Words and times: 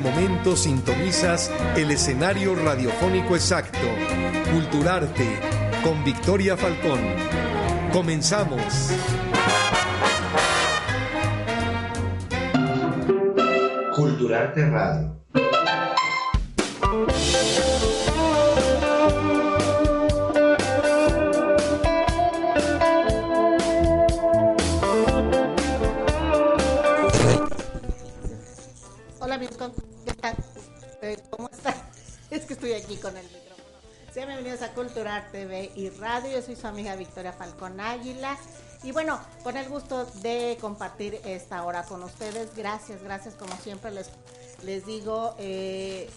Momento 0.00 0.56
sintonizas 0.56 1.50
el 1.76 1.90
escenario 1.90 2.54
radiofónico 2.54 3.36
exacto, 3.36 3.78
Culturarte, 4.52 5.26
con 5.84 6.02
Victoria 6.04 6.56
Falcón. 6.56 7.00
Comenzamos. 7.92 8.90
Culturarte 13.94 14.70
Radio. 14.70 15.20
Que 32.50 32.54
estoy 32.54 32.72
aquí 32.72 32.96
con 32.96 33.16
el 33.16 33.22
micrófono. 33.26 33.78
Sean 34.12 34.26
bienvenidos 34.26 34.62
a 34.62 34.72
Cultural 34.72 35.24
TV 35.30 35.70
y 35.76 35.88
Radio. 35.90 36.32
Yo 36.32 36.42
soy 36.42 36.56
su 36.56 36.66
amiga 36.66 36.96
Victoria 36.96 37.32
Falcón 37.32 37.78
Águila. 37.78 38.36
Y 38.82 38.90
bueno, 38.90 39.20
con 39.44 39.56
el 39.56 39.68
gusto 39.68 40.04
de 40.16 40.58
compartir 40.60 41.20
esta 41.24 41.62
hora 41.62 41.84
con 41.84 42.02
ustedes. 42.02 42.56
Gracias, 42.56 43.04
gracias. 43.04 43.34
Como 43.34 43.56
siempre 43.58 43.92
les, 43.92 44.10
les 44.64 44.84
digo, 44.84 45.36
eh, 45.38 46.10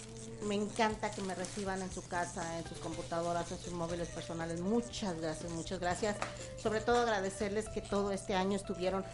me 0.48 0.56
encanta 0.56 1.12
que 1.12 1.22
me 1.22 1.36
reciban 1.36 1.84
en 1.84 1.92
su 1.92 2.02
casa, 2.08 2.58
en 2.58 2.66
sus 2.68 2.80
computadoras, 2.80 3.52
en 3.52 3.60
sus 3.60 3.74
móviles 3.74 4.08
personales. 4.08 4.60
Muchas 4.60 5.22
gracias, 5.22 5.52
muchas 5.52 5.80
gracias. 5.80 6.16
Sobre 6.58 6.82
todo 6.82 7.02
agradecerles 7.02 7.70
que 7.70 7.82
todo 7.82 8.12
este 8.12 8.34
año 8.34 8.56
estuvieron 8.56 9.06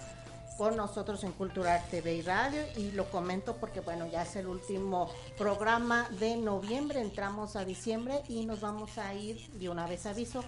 con 0.60 0.76
nosotros 0.76 1.24
en 1.24 1.32
Cultural 1.32 1.82
TV 1.90 2.16
y 2.16 2.22
Radio 2.22 2.62
y 2.76 2.92
lo 2.92 3.10
comento 3.10 3.56
porque 3.56 3.80
bueno, 3.80 4.08
ya 4.08 4.24
es 4.24 4.36
el 4.36 4.46
último 4.46 5.10
programa 5.38 6.10
de 6.20 6.36
noviembre, 6.36 7.00
entramos 7.00 7.56
a 7.56 7.64
diciembre 7.64 8.24
y 8.28 8.46
nos 8.46 8.60
vamos 8.60 8.98
a 8.98 9.14
ir, 9.14 9.50
de 9.52 9.70
una 9.70 9.88
vez 9.88 10.06
aviso, 10.06 10.44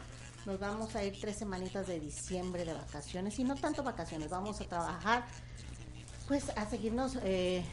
nos 0.45 0.59
vamos 0.59 0.97
a 0.97 1.03
ir 1.05 1.17
tres 1.21 1.37
semanitas 1.37 1.87
de 1.87 2.01
diciembre 2.01 2.65
de 2.65 2.73
vacaciones 2.73 3.39
y 3.39 3.45
no 3.45 3.55
tanto 3.55 3.83
vacaciones, 3.83 4.29
vamos 4.29 4.59
a 4.59 4.65
trabajar 4.65 5.23
pues 6.27 6.49
a 6.57 6.69
seguirnos, 6.69 7.17
eh, 7.23 7.63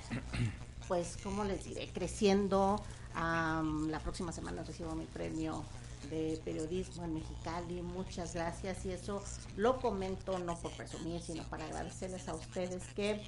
pues 0.86 1.16
como 1.24 1.42
les 1.42 1.64
diré, 1.64 1.88
creciendo. 1.88 2.80
Am, 3.14 3.88
la 3.88 3.98
próxima 3.98 4.30
semana 4.30 4.62
recibo 4.62 4.94
mi 4.94 5.06
premio 5.06 5.64
de 6.10 6.40
periodismo 6.44 7.04
en 7.04 7.14
Mexicali. 7.14 7.82
Muchas 7.82 8.34
gracias 8.34 8.84
y 8.84 8.90
eso 8.90 9.22
lo 9.56 9.80
comento 9.80 10.38
no 10.38 10.56
por 10.58 10.72
presumir, 10.72 11.20
sino 11.20 11.42
para 11.44 11.64
agradecerles 11.64 12.28
a 12.28 12.34
ustedes 12.34 12.82
que 12.94 13.22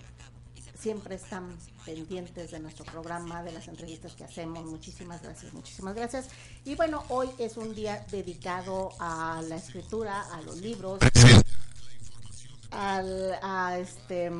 siempre 0.80 1.14
están 1.14 1.56
pendientes 1.84 2.50
de 2.50 2.58
nuestro 2.58 2.84
programa, 2.84 3.42
de 3.42 3.52
las 3.52 3.68
entrevistas 3.68 4.14
que 4.14 4.24
hacemos. 4.24 4.64
Muchísimas 4.64 5.22
gracias, 5.22 5.52
muchísimas 5.52 5.94
gracias. 5.94 6.28
Y 6.64 6.74
bueno, 6.74 7.04
hoy 7.08 7.28
es 7.38 7.56
un 7.56 7.74
día 7.74 8.04
dedicado 8.10 8.90
a 8.98 9.42
la 9.46 9.56
escritura, 9.56 10.22
a 10.32 10.40
los 10.42 10.56
libros, 10.60 10.98
al, 12.70 13.38
a 13.42 13.78
este, 13.78 14.30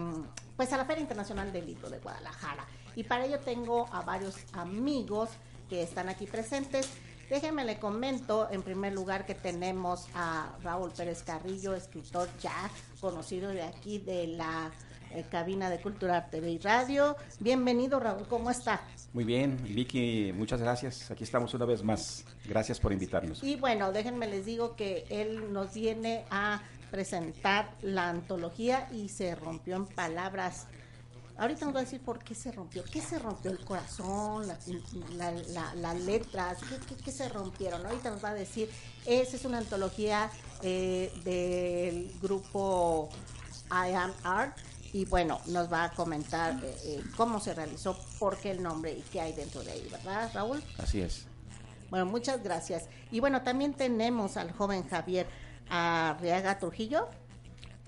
pues 0.57 0.73
a 0.73 0.77
la 0.77 0.85
Feria 0.85 1.03
Internacional 1.03 1.53
del 1.53 1.67
Libro 1.67 1.91
de 1.91 1.99
Guadalajara. 1.99 2.67
Y 2.97 3.05
para 3.05 3.27
ello 3.27 3.39
tengo 3.41 3.87
a 3.93 4.03
varios 4.03 4.37
amigos 4.53 5.31
que 5.69 5.83
están 5.83 6.09
aquí 6.09 6.27
presentes. 6.27 6.89
Déjenme 7.31 7.65
le 7.65 7.79
comento 7.79 8.49
en 8.51 8.61
primer 8.61 8.93
lugar 8.93 9.25
que 9.25 9.37
tenemos 9.37 10.09
a 10.17 10.53
Raúl 10.65 10.91
Pérez 10.91 11.23
Carrillo, 11.23 11.77
escritor 11.77 12.29
ya 12.43 12.69
conocido 13.01 13.51
de 13.51 13.63
aquí 13.63 13.99
de 13.99 14.27
la 14.27 14.73
eh, 15.13 15.25
cabina 15.31 15.71
de 15.71 15.81
Cultura 15.81 16.29
TV 16.29 16.51
y 16.51 16.59
Radio. 16.59 17.17
Bienvenido 17.39 18.01
Raúl, 18.01 18.27
¿cómo 18.27 18.51
está? 18.51 18.81
Muy 19.13 19.23
bien, 19.23 19.63
Vicky, 19.63 20.33
muchas 20.35 20.61
gracias. 20.61 21.09
Aquí 21.13 21.23
estamos 21.23 21.55
una 21.55 21.67
vez 21.67 21.85
más. 21.85 22.25
Gracias 22.47 22.81
por 22.81 22.93
invitarnos. 22.93 23.45
Y 23.45 23.55
bueno, 23.55 23.93
déjenme 23.93 24.27
les 24.27 24.45
digo 24.45 24.75
que 24.75 25.05
él 25.09 25.53
nos 25.53 25.73
viene 25.73 26.25
a 26.31 26.61
presentar 26.91 27.71
la 27.81 28.09
antología 28.09 28.89
y 28.93 29.09
se 29.09 29.37
rompió 29.37 29.77
en 29.77 29.87
palabras. 29.87 30.67
Ahorita 31.41 31.65
nos 31.65 31.75
va 31.75 31.81
a 31.81 31.85
decir 31.85 32.03
por 32.03 32.23
qué 32.23 32.35
se 32.35 32.53
rompió. 32.53 32.85
¿Qué 32.85 33.01
se 33.01 33.19
rompió? 33.19 33.51
¿El 33.51 33.65
corazón? 33.65 34.47
¿Las 34.47 34.69
la, 35.17 35.33
la, 35.33 35.75
la 35.75 35.95
letras? 35.95 36.59
¿Qué, 36.69 36.77
qué, 36.87 37.03
qué 37.03 37.11
se 37.11 37.31
rompieron? 37.31 37.87
Ahorita 37.87 38.11
nos 38.11 38.23
va 38.23 38.29
a 38.29 38.35
decir. 38.35 38.71
Esa 39.07 39.37
es 39.37 39.47
una 39.47 39.57
antología 39.57 40.31
eh, 40.63 41.11
del 41.25 42.13
grupo 42.21 43.09
I 43.71 43.95
Am 43.95 44.13
Art. 44.23 44.59
Y 44.93 45.07
bueno, 45.07 45.41
nos 45.47 45.73
va 45.73 45.85
a 45.85 45.91
comentar 45.93 46.63
eh, 46.63 46.77
eh, 46.85 47.03
cómo 47.17 47.41
se 47.41 47.55
realizó, 47.55 47.99
por 48.19 48.37
qué 48.37 48.51
el 48.51 48.63
nombre 48.63 48.93
y 48.93 49.01
qué 49.01 49.23
hay 49.23 49.33
dentro 49.33 49.63
de 49.63 49.73
ahí, 49.73 49.89
¿verdad, 49.91 50.31
Raúl? 50.35 50.63
Así 50.77 51.01
es. 51.01 51.25
Bueno, 51.89 52.05
muchas 52.05 52.43
gracias. 52.43 52.85
Y 53.11 53.21
bueno, 53.21 53.41
también 53.41 53.73
tenemos 53.73 54.37
al 54.37 54.53
joven 54.53 54.87
Javier 54.87 55.27
Arriaga 55.71 56.59
Trujillo. 56.59 57.09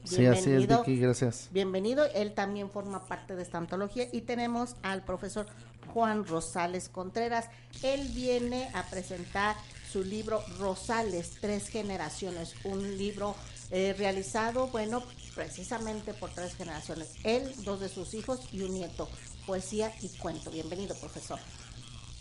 Sí, 0.04 0.26
así 0.26 0.50
es, 0.50 0.66
Vicky, 0.66 0.98
gracias. 0.98 1.48
Bienvenido, 1.52 2.04
él 2.14 2.32
también 2.34 2.70
forma 2.70 3.06
parte 3.06 3.36
de 3.36 3.42
esta 3.42 3.58
antología. 3.58 4.08
Y 4.12 4.22
tenemos 4.22 4.76
al 4.82 5.04
profesor 5.04 5.46
Juan 5.92 6.26
Rosales 6.26 6.88
Contreras. 6.88 7.46
Él 7.82 8.08
viene 8.14 8.68
a 8.74 8.84
presentar 8.84 9.56
su 9.90 10.02
libro 10.02 10.42
Rosales, 10.58 11.36
Tres 11.40 11.68
Generaciones, 11.68 12.54
un 12.64 12.96
libro 12.96 13.36
eh, 13.70 13.94
realizado, 13.96 14.68
bueno, 14.68 15.02
precisamente 15.34 16.14
por 16.14 16.30
tres 16.30 16.54
generaciones. 16.54 17.14
Él, 17.24 17.52
dos 17.64 17.80
de 17.80 17.88
sus 17.88 18.14
hijos 18.14 18.40
y 18.52 18.62
un 18.62 18.74
nieto. 18.74 19.08
Poesía 19.46 19.92
y 20.00 20.08
cuento. 20.18 20.50
Bienvenido, 20.50 20.94
profesor. 20.96 21.38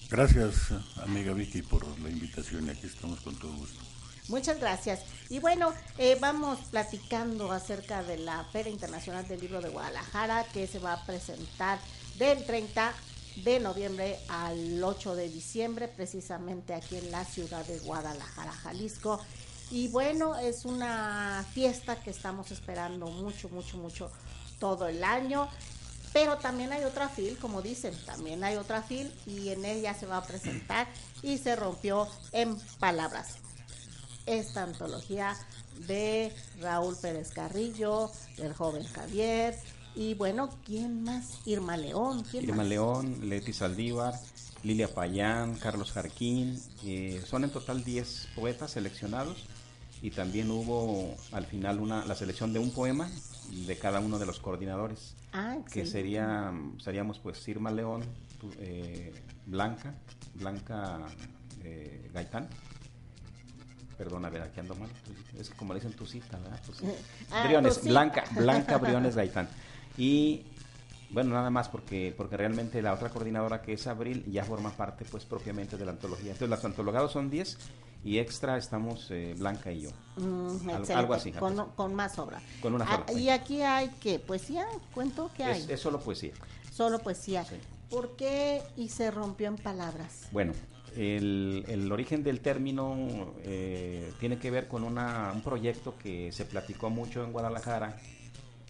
Gracias, 0.10 0.72
amiga 0.98 1.34
Vicky, 1.34 1.62
por 1.62 1.88
la 2.00 2.10
invitación. 2.10 2.70
Aquí 2.70 2.86
estamos 2.86 3.22
con 3.22 3.36
todo 3.36 3.54
gusto. 3.54 3.91
Muchas 4.28 4.60
gracias. 4.60 5.02
Y 5.30 5.40
bueno, 5.40 5.74
eh, 5.98 6.18
vamos 6.20 6.60
platicando 6.70 7.52
acerca 7.52 8.04
de 8.04 8.18
la 8.18 8.44
Feria 8.46 8.72
Internacional 8.72 9.28
del 9.28 9.40
Libro 9.40 9.62
de 9.62 9.70
Guadalajara 9.70 10.46
que 10.54 10.68
se 10.68 10.80
va 10.80 10.94
a 10.94 11.06
presentar 11.06 11.80
del 12.18 12.46
30 12.46 12.94
de 13.38 13.60
noviembre 13.60 14.20
al 14.28 14.84
8 14.84 15.16
de 15.16 15.30
diciembre, 15.30 15.88
precisamente 15.88 16.74
aquí 16.74 16.98
en 16.98 17.12
la 17.12 17.26
ciudad 17.26 17.66
de 17.66 17.80
Guadalajara, 17.80 18.52
Jalisco. 18.52 19.20
Y 19.72 19.88
bueno, 19.88 20.36
es 20.38 20.66
una 20.66 21.46
fiesta 21.54 22.02
que 22.02 22.10
estamos 22.10 22.52
esperando 22.52 23.08
mucho, 23.08 23.48
mucho, 23.50 23.78
mucho 23.78 24.12
todo 24.60 24.88
el 24.88 25.04
año. 25.04 25.48
Pero 26.14 26.38
también 26.38 26.74
hay 26.74 26.84
otra 26.84 27.08
fil, 27.08 27.38
como 27.38 27.62
dicen, 27.62 27.98
también 28.06 28.44
hay 28.44 28.58
otra 28.58 28.84
fil 28.84 29.14
y 29.26 29.48
en 29.50 29.64
ella 29.64 29.94
se 29.94 30.06
va 30.06 30.18
a 30.18 30.24
presentar 30.24 30.88
y 31.22 31.38
se 31.38 31.56
rompió 31.56 32.06
en 32.34 32.60
palabras 32.80 33.38
esta 34.26 34.64
antología 34.64 35.36
de 35.88 36.32
Raúl 36.60 36.96
Pérez 37.02 37.32
Carrillo, 37.32 38.12
del 38.38 38.54
joven 38.54 38.84
Javier, 38.84 39.56
y 39.96 40.14
bueno, 40.14 40.50
¿quién 40.66 41.04
más? 41.04 41.40
Irma 41.46 41.76
León. 41.78 42.24
¿quién 42.30 42.44
Irma 42.44 42.58
más? 42.58 42.68
León, 42.68 43.30
Leti 43.30 43.52
Saldívar, 43.54 44.14
Lilia 44.64 44.88
Payán, 44.94 45.56
Carlos 45.56 45.92
Jarquín. 45.92 46.62
eh, 46.84 47.22
son 47.28 47.44
en 47.44 47.50
total 47.50 47.84
10 47.84 48.30
poetas 48.36 48.72
seleccionados 48.72 49.46
y 50.02 50.12
también 50.12 50.50
hubo 50.50 51.16
al 51.32 51.46
final 51.46 51.80
una 51.80 52.06
la 52.06 52.16
selección 52.16 52.54
de 52.54 52.60
un 52.60 52.72
poema 52.72 53.10
de 53.52 53.78
cada 53.78 54.00
uno 54.00 54.18
de 54.18 54.26
los 54.26 54.40
coordinadores, 54.40 55.16
Ah, 55.34 55.58
que 55.72 55.86
sería, 55.86 56.52
seríamos 56.80 57.20
pues 57.20 57.46
Irma 57.48 57.72
León, 57.72 58.04
eh, 58.60 59.14
Blanca, 59.46 59.94
Blanca 60.36 61.00
eh, 61.64 62.10
Gaitán. 62.14 62.50
Perdón, 64.02 64.26
a 64.26 64.32
ver, 64.32 64.42
aquí 64.42 64.60
ando 64.60 64.74
mal. 64.74 64.90
Es 65.38 65.52
como 65.52 65.76
le 65.76 65.80
dicen 65.80 65.96
tu 65.96 66.08
cita, 66.08 66.40
¿verdad? 66.40 66.60
Cita. 66.66 66.92
Ah, 67.32 67.44
Briones. 67.46 67.84
Blanca, 67.84 68.24
Blanca 68.32 68.80
Briones 68.80 69.16
Gaitán. 69.16 69.48
Y 69.96 70.44
Bueno, 71.12 71.36
nada 71.36 71.52
más 71.52 71.70
porque 71.70 72.12
porque 72.18 72.36
realmente 72.36 72.82
la 72.82 72.94
otra 72.94 73.10
coordinadora 73.10 73.62
que 73.62 73.74
es 73.74 73.86
Abril 73.86 74.26
ya 74.26 74.44
forma 74.44 74.72
parte 74.72 75.06
pues 75.06 75.24
propiamente 75.26 75.78
de 75.78 75.86
la 75.86 75.92
antología. 75.92 76.32
Entonces, 76.32 76.50
los 76.50 76.66
antologados 76.66 77.12
son 77.12 77.30
10 77.30 77.60
y 78.04 78.18
extra 78.18 78.58
estamos 78.58 79.06
eh, 79.12 79.36
Blanca 79.38 79.72
y 79.72 79.82
yo. 79.82 79.90
Mm, 80.16 80.70
algo, 80.96 81.14
así. 81.14 81.32
Con, 81.32 81.94
más 81.94 82.18
obra. 82.18 82.42
Con 82.60 82.74
una 82.74 82.86
sola. 82.86 83.06
Ah, 83.08 83.14
y 83.14 83.30
aquí 83.30 83.62
hay 83.62 83.90
que 84.00 84.18
poesía, 84.18 84.66
cuento 84.96 85.30
que 85.38 85.44
hay. 85.44 85.64
Es, 85.70 85.80
solo 85.80 86.00
poesía. 86.00 86.34
Solo 86.72 86.98
poesía. 86.98 87.46
¿Por 87.92 88.16
qué 88.16 88.64
y 88.78 88.90
se 88.90 89.12
rompió 89.12 89.48
en 89.48 89.58
palabras? 89.58 90.28
Bueno, 90.32 90.54
el, 90.96 91.66
el 91.68 91.92
origen 91.92 92.24
del 92.24 92.42
término 92.42 93.34
eh, 93.44 94.12
tiene 94.20 94.38
que 94.38 94.52
ver 94.52 94.68
con 94.68 94.84
una, 94.84 95.32
un 95.34 95.42
proyecto 95.42 95.98
que 95.98 96.32
se 96.32 96.46
platicó 96.46 96.90
mucho 96.90 97.24
en 97.24 97.32
Guadalajara 97.32 97.98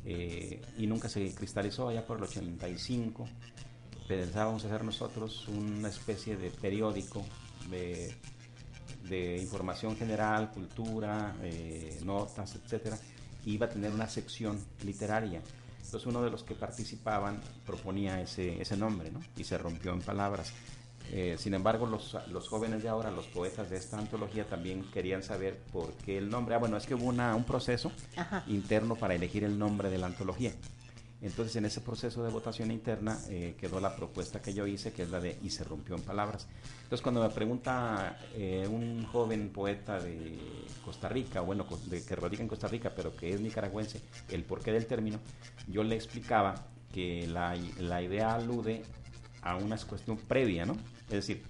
eh, 0.06 0.62
y 0.77 0.88
nunca 0.88 1.09
se 1.09 1.33
cristalizó 1.33 1.89
allá 1.89 2.06
por 2.06 2.18
el 2.18 2.23
85. 2.23 3.27
Pensábamos 4.07 4.65
hacer 4.65 4.83
nosotros 4.83 5.47
una 5.47 5.89
especie 5.89 6.38
de 6.38 6.50
periódico 6.50 7.23
de, 7.69 8.13
de 9.07 9.38
información 9.38 9.95
general, 9.95 10.51
cultura, 10.51 11.35
eh, 11.41 12.00
notas, 12.03 12.56
etcétera. 12.56 12.97
Iba 13.45 13.65
a 13.65 13.69
tener 13.69 13.91
una 13.91 14.07
sección 14.07 14.59
literaria. 14.83 15.41
Entonces 15.77 16.06
uno 16.06 16.21
de 16.24 16.29
los 16.29 16.44
que 16.44 16.56
participaban 16.56 17.41
proponía 17.65 18.21
ese, 18.21 18.62
ese 18.62 18.77
nombre, 18.77 19.12
¿no? 19.12 19.19
Y 19.35 19.44
se 19.44 19.57
rompió 19.57 19.91
en 19.94 20.01
palabras. 20.01 20.53
Eh, 21.13 21.36
sin 21.38 21.54
embargo, 21.54 21.86
los, 21.86 22.18
los, 22.30 22.48
jóvenes 22.48 22.84
de 22.84 22.90
ahora, 22.90 23.12
los 23.12 23.28
poetas 23.28 23.69
de 23.69 23.75
esta 23.75 23.98
antología, 23.98 24.46
también 24.46 24.90
querían 24.92 25.22
saber 25.24 25.58
por 25.74 25.92
qué 25.94 26.18
el 26.18 26.30
nombre. 26.30 26.56
Ah, 26.56 26.58
bueno, 26.58 26.78
es 26.78 26.86
que 26.86 26.96
hubo 26.96 27.06
una, 27.06 27.36
un 27.36 27.44
proceso 27.44 27.92
interno 28.48 28.96
para 28.96 29.13
elegir 29.13 29.44
el 29.44 29.60
nombre 29.60 29.90
de 29.90 29.98
la 29.98 30.08
antología. 30.08 30.54
Entonces, 31.22 31.56
en 31.58 31.66
ese 31.66 31.81
proceso 31.81 32.24
de 32.24 32.31
votación 32.31 32.72
interna 32.72 33.19
eh, 33.30 33.56
quedó 33.60 33.80
la 33.80 33.96
propuesta 33.96 34.42
que 34.42 34.54
yo 34.54 34.66
hice, 34.66 34.92
que 34.92 35.04
es 35.04 35.12
la 35.12 35.19
de 35.19 35.38
Y 35.44 35.52
se 35.52 35.63
rompió 35.66 35.96
en 35.96 36.02
palabras. 36.02 36.48
Entonces, 36.84 37.02
cuando 37.02 37.22
me 37.22 37.30
pregunta 37.30 38.18
eh, 38.34 38.66
un 38.68 39.06
joven 39.06 39.50
poeta 39.50 40.00
de 40.00 40.40
Costa 40.84 41.10
Rica, 41.10 41.42
bueno, 41.42 41.68
de, 41.88 42.04
que 42.04 42.16
radica 42.16 42.42
en 42.42 42.50
Costa 42.50 42.68
Rica, 42.68 42.94
pero 42.96 43.16
que 43.16 43.34
es 43.34 43.42
nicaragüense, 43.42 44.02
el 44.30 44.44
porqué 44.44 44.72
del 44.72 44.88
término, 44.88 45.19
yo 45.68 45.84
le 45.84 45.96
explicaba 45.96 46.56
que 46.92 47.28
la, 47.28 47.56
la 47.80 48.02
idea 48.02 48.34
alude 48.34 48.81
a 49.44 49.58
una 49.58 49.78
cuestión 49.78 50.18
previa, 50.18 50.66
¿no? 50.66 50.75
Es 51.12 51.28
decir, 51.28 51.44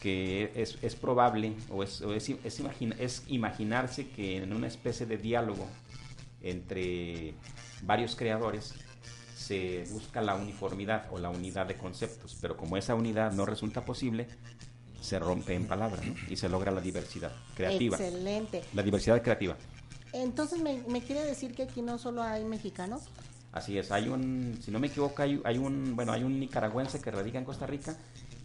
que 0.00 0.52
es, 0.54 0.78
es 0.82 0.94
probable 0.94 1.54
o, 1.70 1.82
es, 1.82 2.00
es, 2.00 2.28
es, 2.44 2.60
es 2.98 3.22
imaginarse 3.28 4.08
que 4.08 4.38
en 4.38 4.52
una 4.52 4.66
especie 4.66 5.06
de 5.06 5.18
diálogo 5.18 5.66
entre 6.42 7.34
varios 7.82 8.14
creadores 8.14 8.74
se 9.36 9.84
busca 9.90 10.20
la 10.20 10.34
uniformidad 10.34 11.06
o 11.10 11.18
la 11.18 11.30
unidad 11.30 11.66
de 11.66 11.76
conceptos, 11.76 12.36
pero 12.40 12.56
como 12.56 12.76
esa 12.76 12.94
unidad 12.94 13.32
no 13.32 13.46
resulta 13.46 13.84
posible, 13.84 14.26
se 15.00 15.18
rompe 15.18 15.54
en 15.54 15.66
palabras 15.66 16.02
y 16.28 16.36
se 16.36 16.48
logra 16.48 16.70
la 16.70 16.80
diversidad 16.80 17.32
creativa. 17.54 17.96
Excelente. 17.96 18.62
La 18.74 18.82
diversidad 18.82 19.22
creativa. 19.22 19.56
Entonces, 20.12 20.60
¿me, 20.60 20.82
me 20.88 21.02
quiere 21.02 21.24
decir 21.24 21.54
que 21.54 21.62
aquí 21.62 21.82
no 21.82 21.98
solo 21.98 22.22
hay 22.22 22.44
mexicanos? 22.44 23.02
Así 23.52 23.78
es, 23.78 23.90
hay 23.90 24.08
un, 24.08 24.58
si 24.62 24.70
no 24.70 24.78
me 24.78 24.88
equivoco, 24.88 25.22
hay, 25.22 25.40
hay, 25.44 25.56
un, 25.56 25.96
bueno, 25.96 26.12
hay 26.12 26.22
un 26.22 26.38
nicaragüense 26.38 27.00
que 27.00 27.10
radica 27.10 27.38
en 27.38 27.44
Costa 27.44 27.66
Rica 27.66 27.96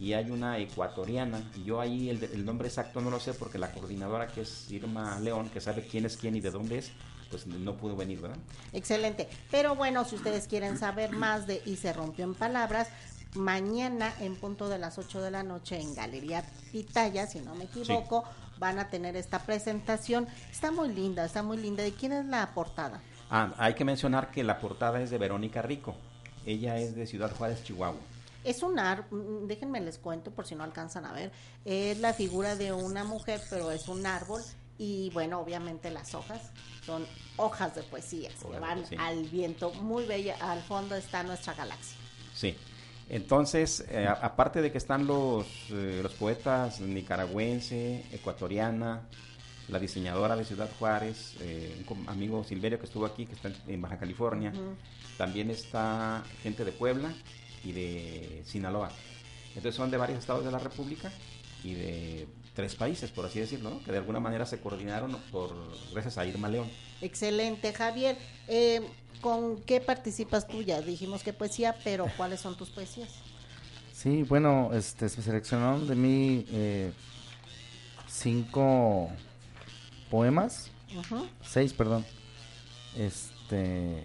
y 0.04 0.12
hay 0.12 0.30
una 0.30 0.58
ecuatoriana. 0.58 1.42
Y 1.56 1.64
yo 1.64 1.80
ahí 1.80 2.10
el, 2.10 2.22
el, 2.22 2.44
nombre 2.44 2.68
exacto 2.68 3.00
no 3.00 3.08
lo 3.08 3.18
sé 3.18 3.32
porque 3.32 3.56
la 3.56 3.72
coordinadora 3.72 4.26
que 4.26 4.42
es 4.42 4.70
Irma 4.70 5.18
León, 5.18 5.48
que 5.48 5.62
sabe 5.62 5.86
quién 5.86 6.04
es 6.04 6.18
quién 6.18 6.36
y 6.36 6.40
de 6.40 6.50
dónde 6.50 6.76
es, 6.76 6.90
pues 7.30 7.46
no 7.46 7.74
pudo 7.74 7.96
venir, 7.96 8.20
¿verdad? 8.20 8.36
Excelente. 8.74 9.26
Pero 9.50 9.74
bueno, 9.76 10.04
si 10.04 10.16
ustedes 10.16 10.46
quieren 10.46 10.76
saber 10.76 11.12
más 11.12 11.46
de 11.46 11.62
Y 11.64 11.76
se 11.76 11.94
rompió 11.94 12.26
en 12.26 12.34
palabras, 12.34 12.88
mañana 13.34 14.12
en 14.20 14.36
punto 14.36 14.68
de 14.68 14.78
las 14.78 14.98
8 14.98 15.22
de 15.22 15.30
la 15.30 15.42
noche 15.42 15.80
en 15.80 15.94
Galería 15.94 16.44
Pitaya, 16.70 17.26
si 17.26 17.40
no 17.40 17.54
me 17.54 17.64
equivoco, 17.64 18.24
van 18.58 18.78
a 18.78 18.90
tener 18.90 19.16
esta 19.16 19.38
presentación. 19.38 20.28
Está 20.52 20.70
muy 20.70 20.90
linda, 20.90 21.24
está 21.24 21.42
muy 21.42 21.56
linda. 21.56 21.82
¿De 21.82 21.92
quién 21.92 22.12
es 22.12 22.26
la 22.26 22.52
portada? 22.52 23.00
Ah, 23.30 23.54
hay 23.56 23.72
que 23.72 23.86
mencionar 23.86 24.30
que 24.30 24.44
la 24.44 24.58
portada 24.58 25.00
es 25.00 25.08
de 25.08 25.16
Verónica 25.16 25.62
Rico. 25.62 25.96
Ella 26.44 26.76
es 26.76 26.94
de 26.94 27.06
Ciudad 27.06 27.34
Juárez, 27.34 27.64
Chihuahua. 27.64 27.96
Es 28.44 28.62
un 28.62 28.78
árbol, 28.78 29.48
déjenme 29.48 29.80
les 29.80 29.98
cuento 29.98 30.30
por 30.30 30.46
si 30.46 30.54
no 30.54 30.64
alcanzan 30.64 31.06
a 31.06 31.12
ver, 31.12 31.32
es 31.64 31.98
la 31.98 32.12
figura 32.12 32.56
de 32.56 32.72
una 32.72 33.02
mujer, 33.02 33.40
pero 33.50 33.70
es 33.70 33.88
un 33.88 34.06
árbol 34.06 34.42
y 34.78 35.10
bueno, 35.10 35.40
obviamente 35.40 35.90
las 35.90 36.14
hojas 36.14 36.50
son 36.84 37.06
hojas 37.36 37.74
de 37.74 37.82
poesía 37.82 38.28
que 38.28 38.58
van 38.58 38.84
al 38.98 39.24
viento, 39.24 39.72
muy 39.74 40.04
bella, 40.04 40.36
al 40.40 40.62
fondo 40.62 40.94
está 40.94 41.22
nuestra 41.22 41.54
galaxia. 41.54 41.96
Sí, 42.34 42.56
entonces, 43.08 43.84
eh, 43.88 44.06
aparte 44.08 44.62
de 44.62 44.72
que 44.72 44.78
están 44.78 45.06
los, 45.06 45.46
eh, 45.70 46.00
los 46.02 46.12
poetas 46.14 46.80
nicaragüense, 46.80 48.04
ecuatoriana, 48.12 49.02
la 49.68 49.78
diseñadora 49.78 50.36
de 50.36 50.44
Ciudad 50.44 50.68
Juárez, 50.78 51.34
eh, 51.40 51.84
un 51.88 52.08
amigo 52.08 52.44
Silverio 52.44 52.78
que 52.78 52.86
estuvo 52.86 53.06
aquí, 53.06 53.26
que 53.26 53.34
está 53.34 53.50
en 53.66 53.80
Baja 53.80 53.98
California. 53.98 54.52
También 55.16 55.50
está 55.50 56.22
gente 56.42 56.64
de 56.64 56.72
Puebla 56.72 57.14
y 57.64 57.72
de 57.72 58.42
Sinaloa. 58.46 58.90
Entonces 59.48 59.74
son 59.74 59.90
de 59.90 59.96
varios 59.96 60.18
estados 60.18 60.44
de 60.44 60.50
la 60.50 60.58
República 60.58 61.10
y 61.62 61.74
de 61.74 62.28
tres 62.54 62.74
países, 62.74 63.10
por 63.10 63.24
así 63.24 63.40
decirlo, 63.40 63.80
que 63.84 63.92
de 63.92 63.98
alguna 63.98 64.20
manera 64.20 64.46
se 64.46 64.60
coordinaron 64.60 65.16
por 65.32 65.50
gracias 65.92 66.18
a 66.18 66.26
Irma 66.26 66.48
León. 66.48 66.68
Excelente, 67.00 67.72
Javier. 67.72 68.16
Eh, 68.48 68.82
¿Con 69.20 69.62
qué 69.62 69.80
participas 69.80 70.46
tú? 70.46 70.62
Ya 70.62 70.80
dijimos 70.80 71.22
que 71.22 71.32
poesía, 71.32 71.74
pero 71.82 72.06
¿cuáles 72.16 72.40
son 72.40 72.56
tus 72.56 72.70
poesías? 72.70 73.08
Sí, 73.92 74.22
bueno, 74.24 74.70
este, 74.74 75.08
se 75.08 75.22
seleccionaron 75.22 75.86
de 75.86 75.94
mí 75.94 76.46
eh, 76.50 76.92
cinco 78.06 79.08
poemas. 80.10 80.70
Seis, 81.42 81.72
perdón. 81.72 82.04
Este. 82.96 84.04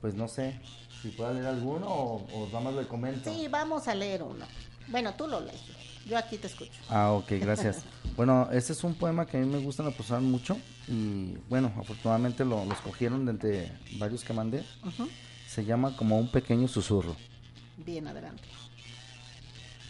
Pues 0.00 0.14
no 0.14 0.28
sé 0.28 0.60
si 1.02 1.08
puedo 1.08 1.32
leer 1.32 1.46
alguno 1.46 1.86
o, 1.86 2.26
o 2.32 2.46
nada 2.46 2.60
más 2.60 2.74
le 2.74 2.86
comento. 2.86 3.32
Sí, 3.32 3.48
vamos 3.48 3.88
a 3.88 3.94
leer 3.94 4.22
uno. 4.22 4.44
Bueno, 4.88 5.14
tú 5.14 5.26
lo 5.26 5.40
lees. 5.40 5.60
Yo 6.06 6.18
aquí 6.18 6.36
te 6.36 6.46
escucho. 6.46 6.72
Ah, 6.88 7.12
ok, 7.12 7.32
gracias. 7.40 7.84
bueno, 8.16 8.48
este 8.52 8.72
es 8.72 8.82
un 8.82 8.94
poema 8.94 9.26
que 9.26 9.36
a 9.36 9.40
mí 9.40 9.46
me 9.46 9.58
gusta 9.58 9.82
la 9.82 10.20
mucho 10.20 10.56
y 10.88 11.36
bueno, 11.48 11.72
afortunadamente 11.78 12.44
lo, 12.44 12.62
escogieron 12.72 13.24
de 13.24 13.30
entre 13.30 13.72
varios 13.98 14.24
que 14.24 14.32
mandé. 14.32 14.64
Se 15.46 15.64
llama 15.64 15.96
Como 15.96 16.18
un 16.18 16.30
pequeño 16.30 16.68
susurro. 16.68 17.16
Bien, 17.78 18.06
adelante. 18.08 18.42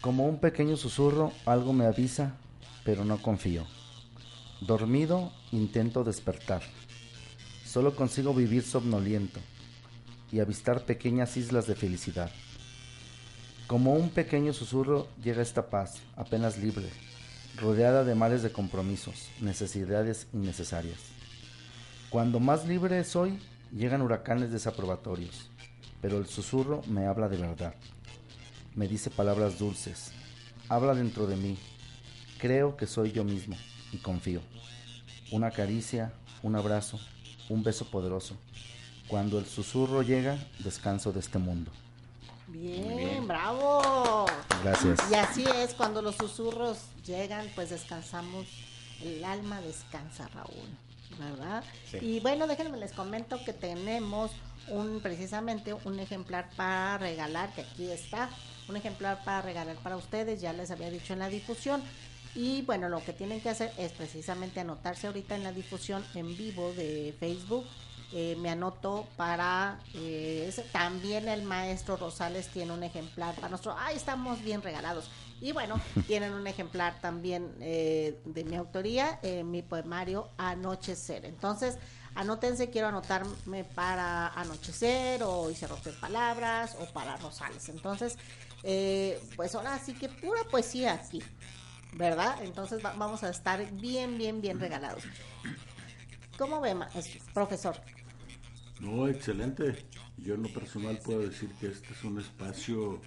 Como 0.01 0.25
un 0.25 0.39
pequeño 0.39 0.77
susurro, 0.77 1.31
algo 1.45 1.73
me 1.73 1.85
avisa, 1.85 2.35
pero 2.83 3.05
no 3.05 3.21
confío. 3.21 3.65
Dormido 4.59 5.31
intento 5.51 6.03
despertar. 6.03 6.61
Solo 7.65 7.95
consigo 7.95 8.33
vivir 8.33 8.63
somnoliento 8.63 9.39
y 10.31 10.39
avistar 10.39 10.85
pequeñas 10.85 11.37
islas 11.37 11.67
de 11.67 11.75
felicidad. 11.75 12.31
Como 13.67 13.93
un 13.93 14.09
pequeño 14.09 14.53
susurro 14.53 15.07
llega 15.23 15.41
esta 15.41 15.69
paz, 15.69 16.01
apenas 16.15 16.57
libre, 16.57 16.89
rodeada 17.57 18.03
de 18.03 18.15
mares 18.15 18.43
de 18.43 18.51
compromisos, 18.51 19.29
necesidades 19.39 20.27
innecesarias. 20.33 20.99
Cuando 22.09 22.39
más 22.39 22.67
libre 22.67 23.03
soy, 23.03 23.39
llegan 23.71 24.01
huracanes 24.01 24.51
desaprobatorios, 24.51 25.49
pero 26.01 26.17
el 26.17 26.25
susurro 26.25 26.81
me 26.87 27.05
habla 27.05 27.29
de 27.29 27.37
verdad. 27.37 27.73
Me 28.75 28.87
dice 28.87 29.09
palabras 29.09 29.59
dulces, 29.59 30.11
habla 30.67 30.93
dentro 30.93 31.27
de 31.27 31.37
mí, 31.37 31.57
creo 32.37 32.75
que 32.75 32.87
soy 32.87 33.11
yo 33.11 33.23
mismo 33.23 33.55
y 33.91 33.97
confío. 33.97 34.41
Una 35.31 35.51
caricia, 35.51 36.13
un 36.43 36.55
abrazo, 36.55 36.99
un 37.49 37.63
beso 37.63 37.89
poderoso. 37.89 38.35
Cuando 39.11 39.39
el 39.39 39.45
susurro 39.45 40.03
llega, 40.03 40.37
descanso 40.59 41.11
de 41.11 41.19
este 41.19 41.37
mundo. 41.37 41.69
Bien, 42.47 43.27
bravo. 43.27 44.25
Gracias. 44.63 44.99
Y 45.11 45.15
así 45.15 45.43
es, 45.57 45.73
cuando 45.73 46.01
los 46.01 46.15
susurros 46.15 46.77
llegan, 47.05 47.45
pues 47.53 47.71
descansamos, 47.71 48.47
el 49.03 49.21
alma 49.25 49.59
descansa, 49.59 50.29
Raúl, 50.29 50.69
¿verdad? 51.19 51.61
Y 51.99 52.21
bueno, 52.21 52.47
déjenme 52.47 52.77
les 52.77 52.93
comento 52.93 53.37
que 53.43 53.51
tenemos 53.51 54.31
un 54.69 55.01
precisamente 55.01 55.73
un 55.73 55.99
ejemplar 55.99 56.49
para 56.55 56.97
regalar, 56.97 57.53
que 57.53 57.63
aquí 57.63 57.91
está, 57.91 58.29
un 58.69 58.77
ejemplar 58.77 59.25
para 59.25 59.41
regalar 59.41 59.75
para 59.75 59.97
ustedes, 59.97 60.39
ya 60.39 60.53
les 60.53 60.71
había 60.71 60.89
dicho 60.89 61.11
en 61.11 61.19
la 61.19 61.27
difusión. 61.27 61.83
Y 62.33 62.61
bueno, 62.61 62.87
lo 62.87 63.03
que 63.03 63.11
tienen 63.11 63.41
que 63.41 63.49
hacer 63.49 63.73
es 63.77 63.91
precisamente 63.91 64.61
anotarse 64.61 65.07
ahorita 65.07 65.35
en 65.35 65.43
la 65.43 65.51
difusión 65.51 66.01
en 66.15 66.37
vivo 66.37 66.71
de 66.77 67.13
Facebook. 67.19 67.65
Eh, 68.13 68.35
me 68.39 68.49
anoto 68.49 69.07
para 69.15 69.79
eh, 69.93 70.53
también 70.73 71.29
el 71.29 71.43
maestro 71.43 71.95
Rosales 71.95 72.47
tiene 72.47 72.73
un 72.73 72.83
ejemplar 72.83 73.35
para 73.35 73.49
nosotros. 73.49 73.75
Ay, 73.79 73.95
estamos 73.95 74.41
bien 74.43 74.61
regalados. 74.61 75.09
Y 75.39 75.53
bueno, 75.53 75.79
tienen 76.07 76.33
un 76.33 76.45
ejemplar 76.45 76.99
también 76.99 77.55
eh, 77.61 78.19
de 78.25 78.43
mi 78.43 78.55
autoría, 78.57 79.19
mi 79.45 79.61
poemario 79.61 80.27
Anochecer. 80.37 81.25
Entonces, 81.25 81.77
anótense, 82.15 82.69
quiero 82.69 82.89
anotarme 82.89 83.63
para 83.63 84.27
anochecer 84.27 85.23
o 85.23 85.49
y 85.49 85.55
se 85.55 85.67
rompen 85.67 85.95
palabras 85.99 86.75
o 86.81 86.85
para 86.91 87.15
Rosales. 87.15 87.69
Entonces, 87.69 88.17
pues 89.35 89.55
ahora 89.55 89.79
sí 89.79 89.93
que 89.93 90.09
pura 90.09 90.43
poesía 90.51 90.93
aquí, 90.93 91.23
¿verdad? 91.93 92.43
Entonces 92.43 92.83
vamos 92.83 93.23
a 93.23 93.29
estar 93.29 93.65
bien, 93.71 94.17
bien, 94.17 94.41
bien 94.41 94.59
regalados. 94.59 95.03
¿Cómo 96.37 96.59
ve, 96.59 96.75
profesor? 97.33 97.79
No, 98.81 99.07
excelente. 99.07 99.85
Yo 100.17 100.33
en 100.33 100.43
lo 100.43 100.49
personal 100.49 100.99
puedo 101.05 101.19
decir 101.19 101.49
que 101.59 101.67
este 101.67 101.93
es 101.93 102.03
un 102.03 102.19
espacio 102.19 102.99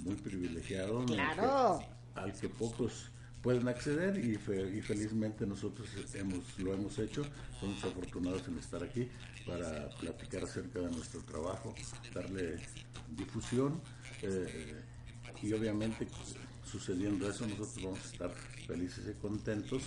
muy 0.00 0.14
privilegiado. 0.16 1.04
Claro. 1.06 1.80
Al 2.14 2.32
que, 2.34 2.50
pocos 2.50 3.10
pueden 3.42 3.66
acceder 3.66 4.18
y, 4.22 4.34
y, 4.34 4.82
felizmente 4.82 5.46
nosotros 5.46 5.88
hemos, 6.14 6.58
lo 6.58 6.74
hemos 6.74 6.98
hecho. 6.98 7.24
Somos 7.58 7.82
afortunados 7.82 8.46
en 8.46 8.58
estar 8.58 8.84
aquí 8.84 9.08
para 9.46 9.88
platicar 10.00 10.44
acerca 10.44 10.80
de 10.80 10.90
nuestro 10.90 11.22
trabajo, 11.22 11.74
darle 12.14 12.58
difusión 13.16 13.80
eh, 14.20 14.82
y 15.42 15.52
obviamente 15.54 16.06
sucediendo 16.64 17.28
eso 17.28 17.46
nosotros 17.46 17.82
vamos 17.82 17.98
a 18.00 18.12
estar 18.12 18.30
felices 18.66 19.04
y 19.10 19.20
contentos 19.20 19.82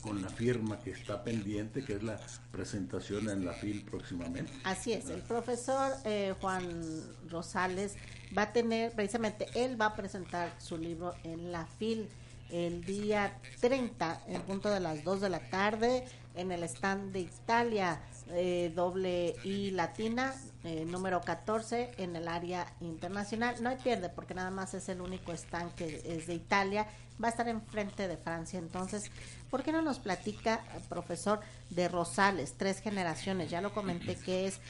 con 0.00 0.22
la 0.22 0.28
firma 0.28 0.78
que 0.78 0.90
está 0.90 1.22
pendiente, 1.22 1.84
que 1.84 1.94
es 1.94 2.02
la 2.02 2.18
presentación 2.50 3.28
en 3.28 3.44
la 3.44 3.52
FIL 3.52 3.84
próximamente. 3.84 4.52
Así 4.64 4.92
es, 4.92 5.08
el 5.10 5.22
profesor 5.22 5.92
eh, 6.04 6.34
Juan 6.40 7.02
Rosales 7.28 7.96
va 8.36 8.42
a 8.42 8.52
tener, 8.52 8.92
precisamente 8.92 9.46
él 9.54 9.80
va 9.80 9.86
a 9.86 9.96
presentar 9.96 10.54
su 10.58 10.76
libro 10.76 11.14
en 11.24 11.52
la 11.52 11.66
FIL 11.66 12.08
el 12.50 12.82
día 12.84 13.38
30, 13.60 14.22
en 14.28 14.42
punto 14.42 14.70
de 14.70 14.80
las 14.80 15.04
2 15.04 15.20
de 15.20 15.28
la 15.28 15.40
tarde, 15.50 16.04
en 16.34 16.52
el 16.52 16.62
stand 16.62 17.12
de 17.12 17.20
Italia, 17.20 18.00
eh, 18.30 18.72
doble 18.74 19.34
I 19.44 19.70
latina, 19.70 20.34
eh, 20.64 20.84
número 20.86 21.20
14, 21.20 21.92
en 21.98 22.16
el 22.16 22.28
área 22.28 22.72
internacional. 22.80 23.56
No 23.62 23.68
hay 23.68 23.76
pierde, 23.76 24.08
porque 24.08 24.34
nada 24.34 24.50
más 24.50 24.74
es 24.74 24.88
el 24.88 25.00
único 25.00 25.32
stand 25.32 25.74
que 25.74 26.02
es 26.04 26.26
de 26.26 26.34
Italia. 26.34 26.86
Va 27.22 27.28
a 27.28 27.30
estar 27.30 27.48
enfrente 27.48 28.06
de 28.06 28.16
Francia. 28.16 28.58
Entonces, 28.58 29.10
¿por 29.50 29.62
qué 29.62 29.72
no 29.72 29.82
nos 29.82 29.98
platica, 29.98 30.62
profesor, 30.88 31.40
de 31.70 31.88
Rosales, 31.88 32.54
tres 32.56 32.80
generaciones? 32.80 33.50
Ya 33.50 33.60
lo 33.60 33.72
comenté 33.72 34.16
que 34.16 34.46
es 34.46 34.60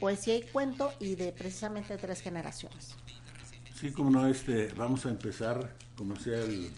poesía 0.00 0.36
y 0.36 0.42
cuento 0.42 0.92
y 1.00 1.14
de 1.14 1.32
precisamente 1.32 1.96
tres 1.96 2.20
generaciones. 2.20 2.96
Sí, 3.74 3.92
como 3.92 4.10
no, 4.10 4.26
este, 4.26 4.68
vamos 4.68 5.04
a 5.04 5.10
empezar, 5.10 5.74
como 5.96 6.16
sea 6.16 6.38
el 6.38 6.70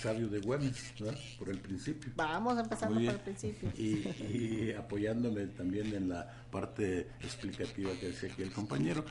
sabio 0.00 0.28
de 0.28 0.40
Güemes, 0.40 0.94
¿verdad? 0.98 1.18
por 1.38 1.50
el 1.50 1.58
principio. 1.58 2.12
Vamos 2.16 2.58
empezando 2.58 2.94
por 2.94 3.14
el 3.14 3.20
principio. 3.20 3.70
Y, 3.76 4.72
apoyándome 4.72 5.46
también 5.48 5.94
en 5.94 6.08
la 6.08 6.26
parte 6.50 7.08
explicativa 7.20 7.90
que 8.00 8.08
decía 8.08 8.30
aquí 8.32 8.42
el 8.42 8.52
compañero, 8.52 9.04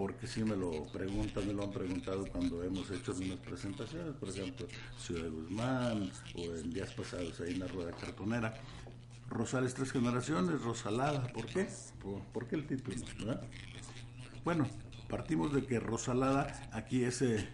porque 0.00 0.26
si 0.26 0.42
me 0.42 0.56
lo 0.56 0.84
preguntan, 0.84 1.46
me 1.46 1.52
lo 1.52 1.64
han 1.64 1.72
preguntado 1.72 2.24
cuando 2.32 2.64
hemos 2.64 2.90
hecho 2.90 3.12
unas 3.12 3.38
presentaciones, 3.40 4.14
por 4.14 4.30
ejemplo, 4.30 4.66
Ciudad 4.98 5.24
de 5.24 5.28
Guzmán 5.28 6.10
o 6.36 6.56
en 6.56 6.70
días 6.70 6.90
pasados 6.94 7.38
ahí 7.42 7.52
en 7.52 7.58
la 7.58 7.66
Rueda 7.66 7.90
Cartonera. 7.90 8.54
Rosales 9.28 9.74
Tres 9.74 9.92
Generaciones, 9.92 10.62
Rosalada, 10.62 11.30
¿por 11.34 11.44
qué? 11.44 11.68
¿Por, 12.32 12.46
qué 12.48 12.56
el 12.56 12.66
título? 12.66 12.96
¿verdad? 13.18 13.42
Bueno, 14.42 14.66
partimos 15.10 15.52
de 15.52 15.66
que 15.66 15.78
Rosalada, 15.78 16.70
aquí 16.72 17.04
ese 17.04 17.46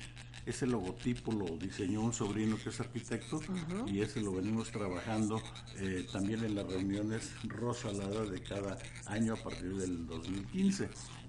ese 0.46 0.64
logotipo 0.68 1.32
lo 1.32 1.56
diseñó 1.58 2.00
un 2.02 2.12
sobrino 2.12 2.56
que 2.56 2.68
es 2.68 2.78
arquitecto 2.78 3.40
y 3.88 4.00
ese 4.00 4.20
lo 4.20 4.32
venimos 4.32 4.70
trabajando 4.70 5.42
eh, 5.78 6.06
también 6.12 6.44
en 6.44 6.54
las 6.54 6.66
reuniones 6.68 7.32
Rosalada 7.42 8.24
de 8.24 8.40
cada 8.40 8.78
año 9.06 9.34
a 9.34 9.36
partir 9.36 9.74
del 9.74 10.06
2015. 10.06 10.88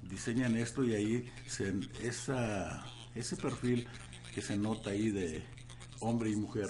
Diseñan 0.09 0.55
esto 0.55 0.83
y 0.83 0.93
ahí 0.93 1.31
se, 1.47 1.73
esa, 2.01 2.85
ese 3.15 3.35
perfil 3.35 3.87
que 4.33 4.41
se 4.41 4.57
nota 4.57 4.91
ahí 4.91 5.09
de 5.09 5.43
hombre 5.99 6.29
y 6.29 6.35
mujer 6.35 6.69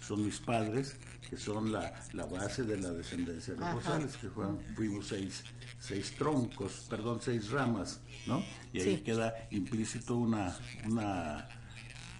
son 0.00 0.24
mis 0.24 0.38
padres, 0.38 0.96
que 1.28 1.36
son 1.36 1.72
la, 1.72 2.02
la 2.12 2.26
base 2.26 2.62
de 2.64 2.78
la 2.78 2.90
descendencia 2.90 3.54
de 3.54 3.72
Rosales, 3.72 4.16
que 4.16 4.28
fuimos 4.74 5.06
seis, 5.08 5.44
seis 5.78 6.14
troncos, 6.16 6.86
perdón, 6.90 7.20
seis 7.22 7.50
ramas, 7.50 8.00
¿no? 8.26 8.44
Y 8.72 8.80
ahí 8.80 8.98
queda 8.98 9.34
implícito 9.50 10.16
una, 10.16 10.56
una 10.86 11.48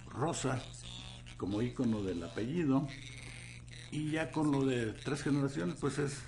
Rosa 0.06 0.62
como 1.36 1.60
ícono 1.62 2.02
del 2.02 2.22
apellido. 2.22 2.88
Y 3.90 4.12
ya 4.12 4.30
con 4.30 4.50
lo 4.50 4.64
de 4.64 4.92
tres 4.92 5.22
generaciones, 5.22 5.76
pues 5.80 5.98
es 5.98 6.18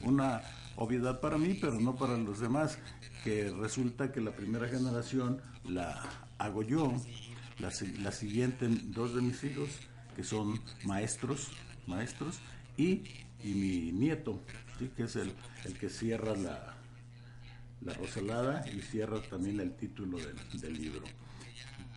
una 0.00 0.42
obviedad 0.76 1.20
para 1.20 1.38
mí, 1.38 1.58
pero 1.60 1.78
no 1.80 1.96
para 1.96 2.16
los 2.16 2.40
demás, 2.40 2.78
que 3.24 3.50
resulta 3.50 4.12
que 4.12 4.20
la 4.20 4.32
primera 4.32 4.68
generación 4.68 5.40
la 5.64 6.02
hago 6.38 6.62
yo, 6.62 6.92
la, 7.58 7.70
la 8.00 8.12
siguiente 8.12 8.66
dos 8.68 9.14
de 9.14 9.22
mis 9.22 9.42
hijos, 9.44 9.68
que 10.16 10.24
son 10.24 10.60
maestros, 10.84 11.48
maestros, 11.86 12.38
y, 12.76 13.02
y 13.42 13.54
mi 13.54 13.92
nieto, 13.92 14.40
¿sí? 14.78 14.90
que 14.96 15.04
es 15.04 15.16
el, 15.16 15.32
el 15.64 15.78
que 15.78 15.88
cierra 15.88 16.34
la, 16.36 16.74
la 17.80 17.94
Rosalada 17.94 18.64
y 18.68 18.80
cierra 18.80 19.20
también 19.22 19.60
el 19.60 19.74
título 19.76 20.18
del, 20.18 20.36
del 20.60 20.72
libro. 20.74 21.02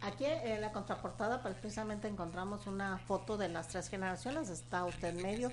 Aquí 0.01 0.25
en 0.25 0.62
la 0.62 0.72
contraportada 0.72 1.41
precisamente 1.41 2.08
encontramos 2.08 2.67
una 2.67 3.00
foto 3.00 3.38
de 3.38 3.50
las 3.50 3.70
tres 3.70 3.89
generaciones. 3.89 4.50
Está 4.50 4.86
usted 4.86 5.15
en 5.17 5.24
medio, 5.24 5.51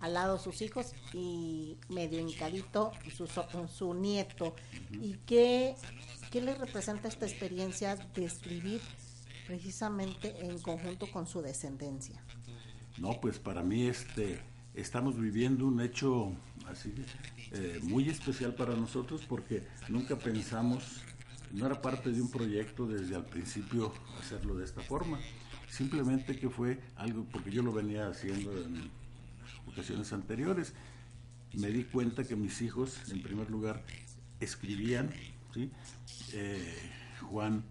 al 0.00 0.14
lado 0.14 0.38
sus 0.38 0.62
hijos 0.62 0.92
y 1.12 1.76
medio 1.88 2.20
hincadito 2.20 2.92
su, 3.14 3.28
su 3.68 3.94
nieto. 3.94 4.54
¿Y 4.92 5.14
qué, 5.26 5.74
qué 6.30 6.40
le 6.40 6.54
representa 6.54 7.08
esta 7.08 7.26
experiencia 7.26 7.96
de 8.14 8.24
escribir 8.24 8.80
precisamente 9.46 10.34
en 10.46 10.58
conjunto 10.58 11.10
con 11.10 11.26
su 11.26 11.42
descendencia? 11.42 12.22
No, 12.98 13.20
pues 13.20 13.38
para 13.38 13.62
mí 13.62 13.86
este 13.86 14.40
estamos 14.74 15.18
viviendo 15.18 15.66
un 15.66 15.80
hecho 15.80 16.32
así 16.68 16.94
eh, 17.52 17.80
muy 17.82 18.08
especial 18.08 18.54
para 18.54 18.76
nosotros 18.76 19.22
porque 19.28 19.64
nunca 19.88 20.16
pensamos 20.16 21.02
no 21.52 21.66
era 21.66 21.80
parte 21.80 22.10
de 22.10 22.20
un 22.20 22.30
proyecto 22.30 22.86
desde 22.86 23.16
al 23.16 23.24
principio 23.24 23.92
hacerlo 24.20 24.54
de 24.54 24.64
esta 24.64 24.82
forma, 24.82 25.18
simplemente 25.68 26.38
que 26.38 26.48
fue 26.48 26.80
algo, 26.96 27.24
porque 27.24 27.50
yo 27.50 27.62
lo 27.62 27.72
venía 27.72 28.08
haciendo 28.08 28.52
en 28.52 28.90
anteriores, 30.12 30.72
me 31.54 31.68
di 31.68 31.84
cuenta 31.84 32.24
que 32.24 32.36
mis 32.36 32.62
hijos, 32.62 32.98
en 33.10 33.22
primer 33.22 33.50
lugar, 33.50 33.82
escribían. 34.40 35.10
Eh, 36.32 36.90
Juan, 37.22 37.64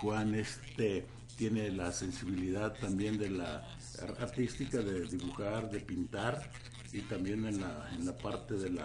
Juan 0.00 0.34
este, 0.34 1.06
tiene 1.36 1.70
la 1.70 1.92
sensibilidad 1.92 2.74
también 2.74 3.18
de 3.18 3.30
la 3.30 3.68
artística 4.20 4.78
de 4.78 5.06
dibujar, 5.06 5.70
de 5.70 5.80
pintar 5.80 6.50
y 6.92 7.00
también 7.02 7.46
en 7.46 7.60
la, 7.60 7.90
en 7.94 8.06
la 8.06 8.16
parte 8.16 8.54
de 8.54 8.80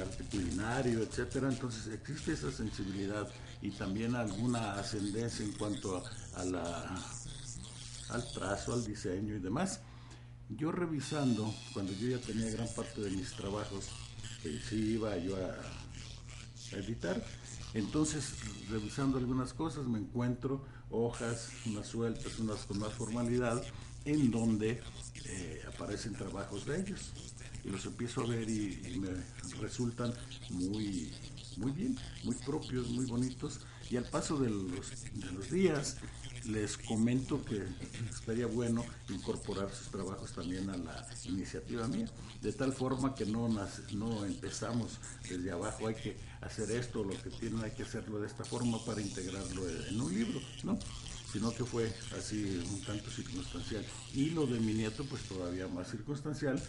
arte 0.00 0.24
culinario, 0.30 1.02
etcétera. 1.02 1.48
Entonces 1.48 1.92
existe 1.92 2.32
esa 2.32 2.52
sensibilidad 2.52 3.28
y 3.60 3.70
también 3.70 4.14
alguna 4.14 4.74
ascendencia 4.74 5.44
en 5.44 5.52
cuanto 5.52 6.02
a, 6.36 6.44
la, 6.44 6.96
al 8.10 8.32
trazo, 8.32 8.74
al 8.74 8.84
diseño 8.84 9.34
y 9.34 9.40
demás. 9.40 9.80
Yo 10.56 10.72
revisando, 10.72 11.54
cuando 11.72 11.92
yo 11.92 12.08
ya 12.08 12.18
tenía 12.18 12.50
gran 12.50 12.68
parte 12.74 13.00
de 13.00 13.10
mis 13.10 13.32
trabajos, 13.34 13.88
que 14.42 14.58
sí 14.58 14.94
iba 14.94 15.16
yo 15.18 15.36
a, 15.36 16.76
editar, 16.76 17.24
entonces 17.74 18.34
revisando 18.68 19.18
algunas 19.18 19.52
cosas 19.52 19.86
me 19.86 19.98
encuentro 19.98 20.64
hojas, 20.90 21.50
unas 21.66 21.86
sueltas, 21.86 22.38
unas 22.38 22.64
con 22.64 22.78
más 22.78 22.92
formalidad, 22.92 23.62
en 24.04 24.30
donde 24.30 24.80
eh, 25.26 25.62
aparecen 25.68 26.14
trabajos 26.14 26.66
de 26.66 26.80
ellos 26.80 27.10
y 27.64 27.70
los 27.70 27.84
empiezo 27.86 28.22
a 28.22 28.26
ver 28.26 28.48
y, 28.48 28.98
me 29.00 29.08
resultan 29.60 30.12
muy, 30.50 31.12
muy 31.56 31.72
bien, 31.72 31.96
muy 32.24 32.34
propios, 32.34 32.88
muy 32.88 33.06
bonitos. 33.06 33.60
Y 33.88 33.96
al 33.96 34.08
paso 34.08 34.38
de 34.38 34.50
los, 34.50 34.90
de 35.14 35.32
los 35.32 35.50
días 35.50 35.96
les 36.46 36.76
comento 36.76 37.44
que 37.44 37.62
estaría 38.10 38.46
bueno 38.46 38.84
incorporar 39.08 39.70
sus 39.72 39.88
trabajos 39.88 40.32
también 40.32 40.68
a 40.70 40.76
la 40.76 41.06
iniciativa 41.24 41.86
mía, 41.88 42.06
de 42.40 42.52
tal 42.52 42.72
forma 42.72 43.14
que 43.14 43.26
no, 43.26 43.48
no 43.92 44.24
empezamos 44.24 44.98
desde 45.28 45.50
abajo, 45.50 45.86
hay 45.86 45.94
que 45.94 46.16
hacer 46.40 46.70
esto, 46.70 47.04
lo 47.04 47.20
que 47.22 47.30
tienen, 47.30 47.62
hay 47.62 47.72
que 47.72 47.82
hacerlo 47.82 48.20
de 48.20 48.26
esta 48.26 48.44
forma 48.44 48.82
para 48.84 49.00
integrarlo 49.00 49.68
en 49.68 50.00
un 50.00 50.14
libro, 50.14 50.40
¿no? 50.64 50.78
sino 51.32 51.52
que 51.52 51.64
fue 51.64 51.92
así 52.18 52.60
un 52.72 52.82
tanto 52.82 53.10
circunstancial. 53.10 53.84
Y 54.14 54.30
lo 54.30 54.46
de 54.46 54.58
mi 54.58 54.74
nieto, 54.74 55.04
pues 55.04 55.22
todavía 55.22 55.68
más 55.68 55.90
circunstancial, 55.90 56.60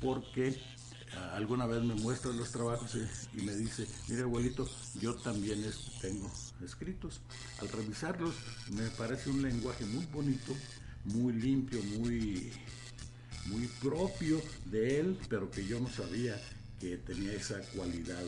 porque 0.00 0.60
alguna 1.34 1.66
vez 1.66 1.82
me 1.82 1.94
muestra 1.94 2.32
los 2.32 2.50
trabajos 2.50 2.96
y, 3.34 3.42
me 3.42 3.54
dice, 3.54 3.86
mire 4.08 4.22
abuelito, 4.22 4.68
yo 5.00 5.14
también 5.14 5.64
tengo 6.00 6.30
escritos. 6.64 7.20
Al 7.60 7.68
revisarlos 7.68 8.34
me 8.70 8.88
parece 8.90 9.30
un 9.30 9.42
lenguaje 9.42 9.84
muy 9.86 10.06
bonito, 10.06 10.54
muy 11.04 11.32
limpio, 11.32 11.82
muy, 11.98 12.52
muy 13.46 13.66
propio 13.80 14.40
de 14.66 15.00
él, 15.00 15.18
pero 15.28 15.50
que 15.50 15.66
yo 15.66 15.80
no 15.80 15.88
sabía 15.88 16.40
que 16.78 16.96
tenía 16.96 17.32
esa 17.32 17.60
cualidad 17.74 18.22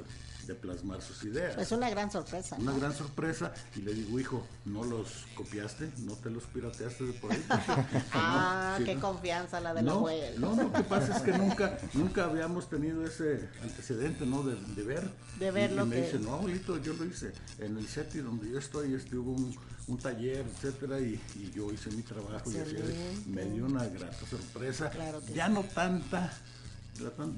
de 0.47 0.55
plasmar 0.55 1.03
sus 1.03 1.23
ideas. 1.25 1.57
Es 1.59 1.73
una 1.73 1.89
gran 1.91 2.11
sorpresa. 2.11 2.57
Una 2.59 2.73
gran 2.73 2.95
sorpresa. 2.95 3.53
Y 3.77 3.83
le 3.83 3.95
digo, 3.95 4.19
hijo, 4.19 4.47
¿no 4.65 4.85
los 4.85 5.27
copiaste? 5.35 5.91
¿No 5.99 6.15
te 6.15 6.31
los 6.31 6.45
pirateaste 6.45 7.05
de 7.05 7.13
por 7.15 7.33
ahí? 7.33 7.45
ah, 8.13 8.79
qué 8.85 8.97
confianza 8.97 9.61
la 9.61 9.75
del 9.75 9.85
no, 9.85 9.93
abuelo. 9.93 10.55
No, 10.55 10.63
lo 10.63 10.73
que 10.73 10.83
pasa 10.83 11.17
es 11.17 11.23
que 11.23 11.33
nunca, 11.39 11.79
nunca 11.95 12.25
habíamos 12.25 12.69
tenido 12.69 13.05
ese 13.07 13.49
antecedente, 13.63 14.27
¿no? 14.27 14.43
De, 14.43 14.57
de 14.57 14.83
ver. 14.83 15.09
De 15.39 15.51
ver 15.51 15.73
y, 15.73 15.75
lo 15.75 15.85
y 15.85 15.89
me 15.89 15.97
que... 15.97 16.03
dice, 16.03 16.19
no, 16.19 16.35
abuelito, 16.35 16.79
yo 16.83 16.95
lo 16.95 17.05
hice. 17.05 17.33
En 17.59 17.77
el 17.77 17.87
SETI 17.87 18.19
donde 18.19 18.51
yo 18.51 18.59
estoy, 18.59 18.95
este, 18.95 19.17
hubo 19.17 19.33
un, 19.33 19.57
un 19.87 19.99
taller, 19.99 20.45
etcétera, 20.47 21.01
y, 21.01 21.21
y, 21.37 21.51
yo 21.55 21.73
hice 21.73 21.91
mi 21.91 22.03
trabajo 22.03 22.51
Excelente. 22.51 22.81
y 22.81 23.21
así 23.21 23.31
me 23.31 23.45
dio 23.45 23.67
una 23.67 23.87
grata 23.87 24.27
sorpresa. 24.29 24.91
Claro 24.91 25.21
que 25.25 25.33
ya 25.33 25.49
no 25.49 25.63
tanta 25.63 26.33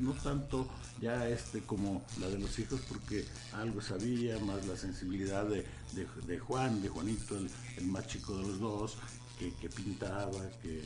no 0.00 0.12
tanto 0.12 0.68
ya 1.00 1.28
este 1.28 1.61
como 1.62 2.04
la 2.20 2.28
de 2.28 2.38
los 2.38 2.58
hijos 2.58 2.80
porque 2.88 3.25
algo 3.52 3.80
sabía, 3.80 4.38
más 4.40 4.66
la 4.66 4.76
sensibilidad 4.76 5.44
de, 5.44 5.64
de, 5.92 6.06
de 6.26 6.38
Juan, 6.38 6.82
de 6.82 6.88
Juanito, 6.88 7.37
el, 7.37 7.50
el, 7.76 7.87
más 7.87 8.06
chico 8.06 8.37
de 8.37 8.42
los 8.49 8.61
dos, 8.61 8.96
que, 9.38 9.52
que 9.54 9.68
pintaba, 9.68 10.40
que, 10.62 10.82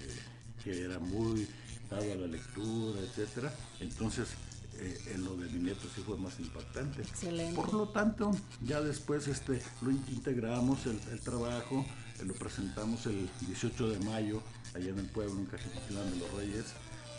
que, 0.62 0.84
era 0.84 0.98
muy 0.98 1.46
dado 1.90 2.12
a 2.12 2.16
la 2.16 2.26
lectura, 2.26 3.00
etcétera. 3.00 3.52
Entonces, 3.80 4.28
eh, 4.80 5.12
en 5.14 5.24
lo 5.24 5.36
de 5.36 5.48
mi 5.50 5.60
nieto 5.60 5.88
sí 5.94 6.02
fue 6.04 6.16
más 6.16 6.38
impactante. 6.38 7.02
Excelente. 7.02 7.54
Por 7.54 7.72
lo 7.72 7.88
tanto, 7.88 8.30
ya 8.62 8.80
después 8.80 9.26
este, 9.28 9.60
lo 9.80 9.90
integramos 9.90 10.86
el, 10.86 11.00
el 11.10 11.20
trabajo, 11.20 11.84
eh, 12.20 12.24
lo 12.24 12.34
presentamos 12.34 13.06
el 13.06 13.28
18 13.46 13.90
de 13.90 13.98
mayo 14.00 14.42
allá 14.74 14.90
en 14.90 14.98
el 14.98 15.06
pueblo, 15.06 15.38
en 15.38 15.46
Cajitlán 15.46 16.10
de 16.10 16.16
los 16.18 16.32
Reyes, 16.34 16.66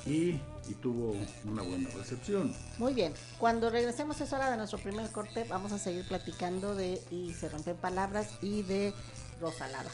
y, 0.05 0.39
tuvo 0.81 1.15
una 1.45 1.63
buena 1.63 1.89
recepción. 1.89 2.53
Muy 2.77 2.93
bien, 2.93 3.13
cuando 3.39 3.69
regresemos 3.69 4.21
es 4.21 4.31
hora 4.33 4.51
de 4.51 4.57
nuestro 4.57 4.77
primer 4.77 5.09
corte, 5.11 5.45
vamos 5.49 5.71
a 5.71 5.79
seguir 5.79 6.07
platicando 6.07 6.75
de 6.75 7.01
Y 7.09 7.33
se 7.33 7.49
rompen 7.49 7.75
palabras 7.75 8.29
y 8.41 8.61
de 8.61 8.93
Rosalada. 9.41 9.89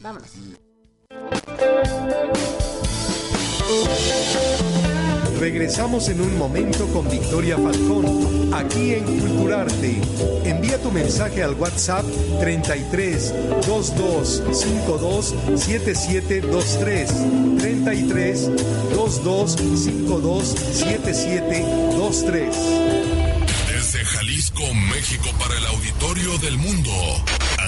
Vámonos. 0.00 0.32
Regresamos 5.38 6.08
en 6.08 6.22
un 6.22 6.38
momento 6.38 6.86
con 6.88 7.08
Victoria 7.10 7.58
Falcón, 7.58 8.54
aquí 8.54 8.94
en 8.94 9.04
Culturarte. 9.04 10.00
Envía 10.44 10.80
tu 10.80 10.90
mensaje 10.90 11.42
al 11.42 11.52
WhatsApp 11.54 12.06
33 12.40 13.34
22 13.66 14.42
52 14.50 15.34
7723. 15.56 17.10
33 17.58 18.50
22 18.96 19.52
52 19.52 20.48
7723. 20.48 22.56
Desde 23.68 24.04
Jalisco, 24.04 24.62
México, 24.90 25.28
para 25.38 25.58
el 25.58 25.66
auditorio 25.66 26.38
del 26.38 26.56
mundo. 26.56 26.90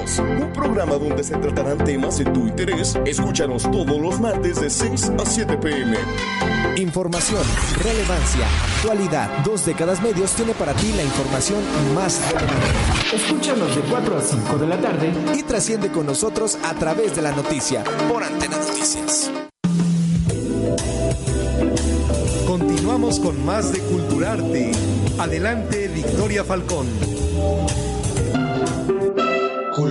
Un 0.00 0.50
programa 0.54 0.94
donde 0.94 1.22
se 1.22 1.36
tratarán 1.36 1.76
temas 1.84 2.16
de 2.16 2.24
tu 2.24 2.46
interés. 2.46 2.98
Escúchanos 3.04 3.70
todos 3.70 4.00
los 4.00 4.18
martes 4.18 4.58
de 4.58 4.70
6 4.70 5.12
a 5.18 5.26
7 5.26 5.58
pm. 5.58 5.94
Información, 6.76 7.42
relevancia, 7.82 8.46
actualidad. 8.78 9.44
Dos 9.44 9.66
décadas 9.66 10.00
medios 10.00 10.30
tiene 10.32 10.54
para 10.54 10.72
ti 10.72 10.90
la 10.96 11.02
información 11.02 11.58
más 11.94 12.18
relevante. 12.32 13.14
Escúchanos 13.14 13.76
de 13.76 13.82
4 13.82 14.16
a 14.16 14.22
5 14.22 14.58
de 14.58 14.66
la 14.66 14.80
tarde 14.80 15.12
y 15.36 15.42
trasciende 15.42 15.92
con 15.92 16.06
nosotros 16.06 16.56
a 16.64 16.72
través 16.74 17.14
de 17.14 17.20
la 17.20 17.32
noticia 17.32 17.84
por 18.08 18.24
Antena 18.24 18.56
Noticias. 18.56 19.30
Continuamos 22.46 23.20
con 23.20 23.44
más 23.44 23.70
de 23.70 23.80
Culturarte. 23.80 24.72
Adelante, 25.18 25.88
Victoria 25.88 26.42
Falcón. 26.42 26.86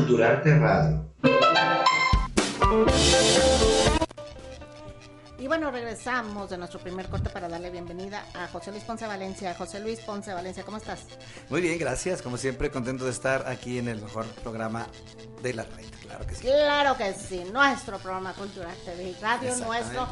Culturarte 0.09 0.57
Radio. 0.57 1.05
Y 5.37 5.45
bueno, 5.45 5.69
regresamos 5.69 6.49
de 6.49 6.57
nuestro 6.57 6.79
primer 6.79 7.07
corte 7.09 7.29
para 7.29 7.47
darle 7.47 7.69
bienvenida 7.69 8.25
a 8.33 8.47
José 8.47 8.71
Luis 8.71 8.83
Ponce 8.85 9.05
Valencia. 9.05 9.53
José 9.53 9.79
Luis 9.79 9.99
Ponce 9.99 10.33
Valencia, 10.33 10.63
¿cómo 10.63 10.77
estás? 10.77 11.05
Muy 11.49 11.61
bien, 11.61 11.77
gracias. 11.77 12.23
Como 12.23 12.37
siempre, 12.37 12.71
contento 12.71 13.05
de 13.05 13.11
estar 13.11 13.47
aquí 13.47 13.77
en 13.77 13.87
el 13.87 14.01
mejor 14.01 14.25
programa 14.41 14.87
de 15.43 15.53
la 15.53 15.63
red. 15.63 15.85
Claro 16.01 16.25
que 16.25 16.33
sí. 16.33 16.41
Claro 16.41 16.97
que 16.97 17.13
sí. 17.13 17.43
Nuestro 17.53 17.99
programa 17.99 18.33
Cultural 18.33 18.75
TV 18.83 19.15
Radio, 19.21 19.55
nuestro 19.57 20.09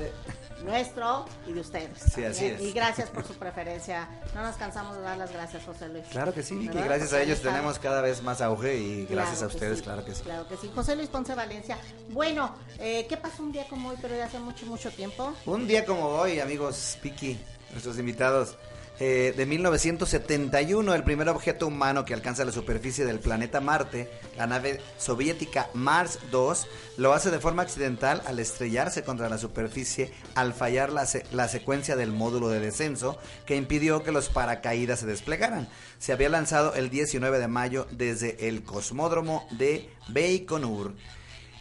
nuestro 0.63 1.25
y 1.47 1.53
de 1.53 1.61
ustedes. 1.61 1.99
Sí, 2.13 2.23
así 2.23 2.45
es. 2.45 2.61
Y 2.61 2.71
gracias 2.71 3.09
por 3.09 3.25
su 3.25 3.33
preferencia. 3.33 4.07
No 4.35 4.41
nos 4.41 4.55
cansamos 4.55 4.97
de 4.97 5.03
dar 5.03 5.17
las 5.17 5.31
gracias, 5.31 5.63
José 5.63 5.89
Luis. 5.89 6.05
Claro 6.11 6.33
que 6.33 6.43
sí, 6.43 6.55
Vicky. 6.55 6.77
Gracias 6.77 7.13
a 7.13 7.21
ellos 7.21 7.41
tenemos 7.41 7.79
cada 7.79 8.01
vez 8.01 8.21
más 8.23 8.41
auge 8.41 8.77
y 8.77 9.05
gracias 9.05 9.39
claro 9.39 9.51
a 9.51 9.55
ustedes, 9.55 9.77
sí, 9.77 9.83
claro 9.83 10.05
que 10.05 10.15
sí. 10.15 10.23
Claro 10.23 10.47
que 10.47 10.57
sí. 10.57 10.71
José 10.73 10.95
Luis 10.95 11.09
Ponce 11.09 11.35
Valencia. 11.35 11.77
Bueno, 12.09 12.55
eh, 12.79 13.05
¿qué 13.07 13.17
pasó 13.17 13.43
un 13.43 13.51
día 13.51 13.65
como 13.69 13.89
hoy, 13.89 13.97
pero 14.01 14.15
de 14.15 14.23
hace 14.23 14.39
mucho, 14.39 14.65
mucho 14.65 14.91
tiempo? 14.91 15.33
Un 15.45 15.67
día 15.67 15.85
como 15.85 16.05
hoy, 16.07 16.39
amigos 16.39 16.97
Vicky, 17.01 17.39
nuestros 17.71 17.97
invitados. 17.99 18.57
Eh, 18.99 19.33
de 19.37 19.45
1971, 19.45 20.95
el 20.95 21.03
primer 21.03 21.29
objeto 21.29 21.67
humano 21.67 22.03
que 22.03 22.15
alcanza 22.15 22.43
la 22.45 22.51
superficie 22.51 23.05
del 23.05 23.19
planeta 23.19 23.61
Marte, 23.61 24.09
la 24.35 24.47
nave 24.47 24.81
soviética 24.97 25.69
Mars 25.75 26.17
2, 26.31 26.67
lo 26.97 27.13
hace 27.13 27.29
de 27.29 27.39
forma 27.39 27.61
accidental 27.61 28.23
al 28.25 28.39
estrellarse 28.39 29.03
contra 29.03 29.29
la 29.29 29.37
superficie 29.37 30.11
al 30.33 30.53
fallar 30.53 30.91
la, 30.91 31.07
la 31.31 31.47
secuencia 31.47 31.95
del 31.95 32.11
módulo 32.11 32.49
de 32.49 32.59
descenso 32.59 33.19
que 33.45 33.55
impidió 33.55 34.01
que 34.01 34.11
los 34.11 34.29
paracaídas 34.29 35.01
se 35.01 35.05
desplegaran. 35.05 35.69
Se 35.99 36.11
había 36.11 36.29
lanzado 36.29 36.73
el 36.73 36.89
19 36.89 37.37
de 37.37 37.47
mayo 37.47 37.85
desde 37.91 38.47
el 38.47 38.63
cosmódromo 38.63 39.47
de 39.51 39.91
Baikonur. 40.07 40.95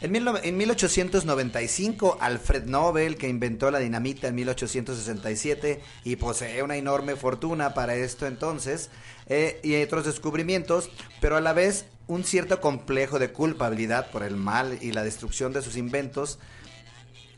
En, 0.01 0.13
mil, 0.13 0.29
en, 0.43 0.57
1895, 0.57 2.19
Alfred 2.21 2.65
Nobel, 2.65 3.17
que 3.17 3.29
inventó 3.29 3.71
la 3.71 3.79
dinamita 3.79 4.29
en 4.29 4.35
1867 4.35 5.81
y 6.05 6.17
posee 6.17 6.63
una 6.63 6.77
enorme 6.77 7.17
fortuna 7.17 7.73
para 7.73 7.95
esto 7.95 8.27
entonces, 8.27 8.91
eh, 9.27 9.59
y 9.63 9.81
otros 9.83 10.05
descubrimientos, 10.05 10.91
pero 11.21 11.37
a 11.37 11.41
la 11.41 11.55
vez 11.55 11.87
un 12.09 12.25
cierto 12.25 12.61
complejo 12.61 13.19
de 13.19 13.33
culpabilidad 13.33 14.11
por 14.11 14.23
el 14.23 14.37
mal 14.37 14.79
y 14.83 14.93
la 14.93 15.03
destrucción 15.03 15.53
de 15.53 15.63
sus 15.63 15.77
inventos, 15.77 16.39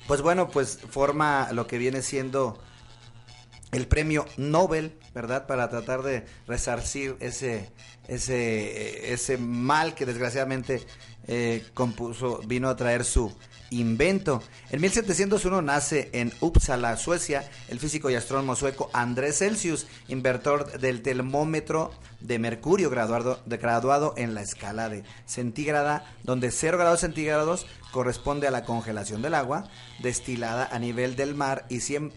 pues 0.08 0.20
bueno, 0.20 0.48
pues 0.48 0.80
forma 0.90 1.52
lo 1.52 1.66
que 1.66 1.78
viene 1.78 2.02
siendo 2.02 2.58
el 3.72 3.86
premio 3.86 4.26
Nobel, 4.36 4.98
¿verdad? 5.14 5.46
Para 5.46 5.68
tratar 5.68 6.02
de 6.02 6.24
resarcir 6.46 7.16
ese, 7.20 7.70
ese, 8.08 9.12
ese 9.12 9.36
mal 9.36 9.94
que 9.94 10.06
desgraciadamente 10.06 10.82
eh, 11.28 11.64
compuso, 11.74 12.40
vino 12.46 12.68
a 12.68 12.76
traer 12.76 13.04
su 13.04 13.32
invento. 13.70 14.42
En 14.70 14.80
1701 14.80 15.62
nace 15.62 16.08
en 16.12 16.32
Uppsala, 16.40 16.96
Suecia, 16.96 17.48
el 17.68 17.78
físico 17.78 18.10
y 18.10 18.14
astrónomo 18.14 18.56
sueco 18.56 18.90
Andrés 18.92 19.38
Celsius, 19.38 19.86
inventor 20.08 20.78
del 20.80 21.02
termómetro 21.02 21.92
de 22.20 22.38
mercurio 22.38 22.90
graduado, 22.90 23.40
graduado 23.46 24.14
en 24.16 24.34
la 24.34 24.42
escala 24.42 24.88
de 24.88 25.04
centígrada, 25.26 26.04
donde 26.22 26.50
0 26.50 26.78
grados 26.78 27.00
centígrados 27.00 27.66
corresponde 27.92 28.46
a 28.46 28.50
la 28.50 28.64
congelación 28.64 29.22
del 29.22 29.34
agua 29.34 29.68
destilada 30.00 30.68
a 30.70 30.78
nivel 30.78 31.16
del 31.16 31.34
mar 31.34 31.66
y 31.68 31.80
100 31.80 32.12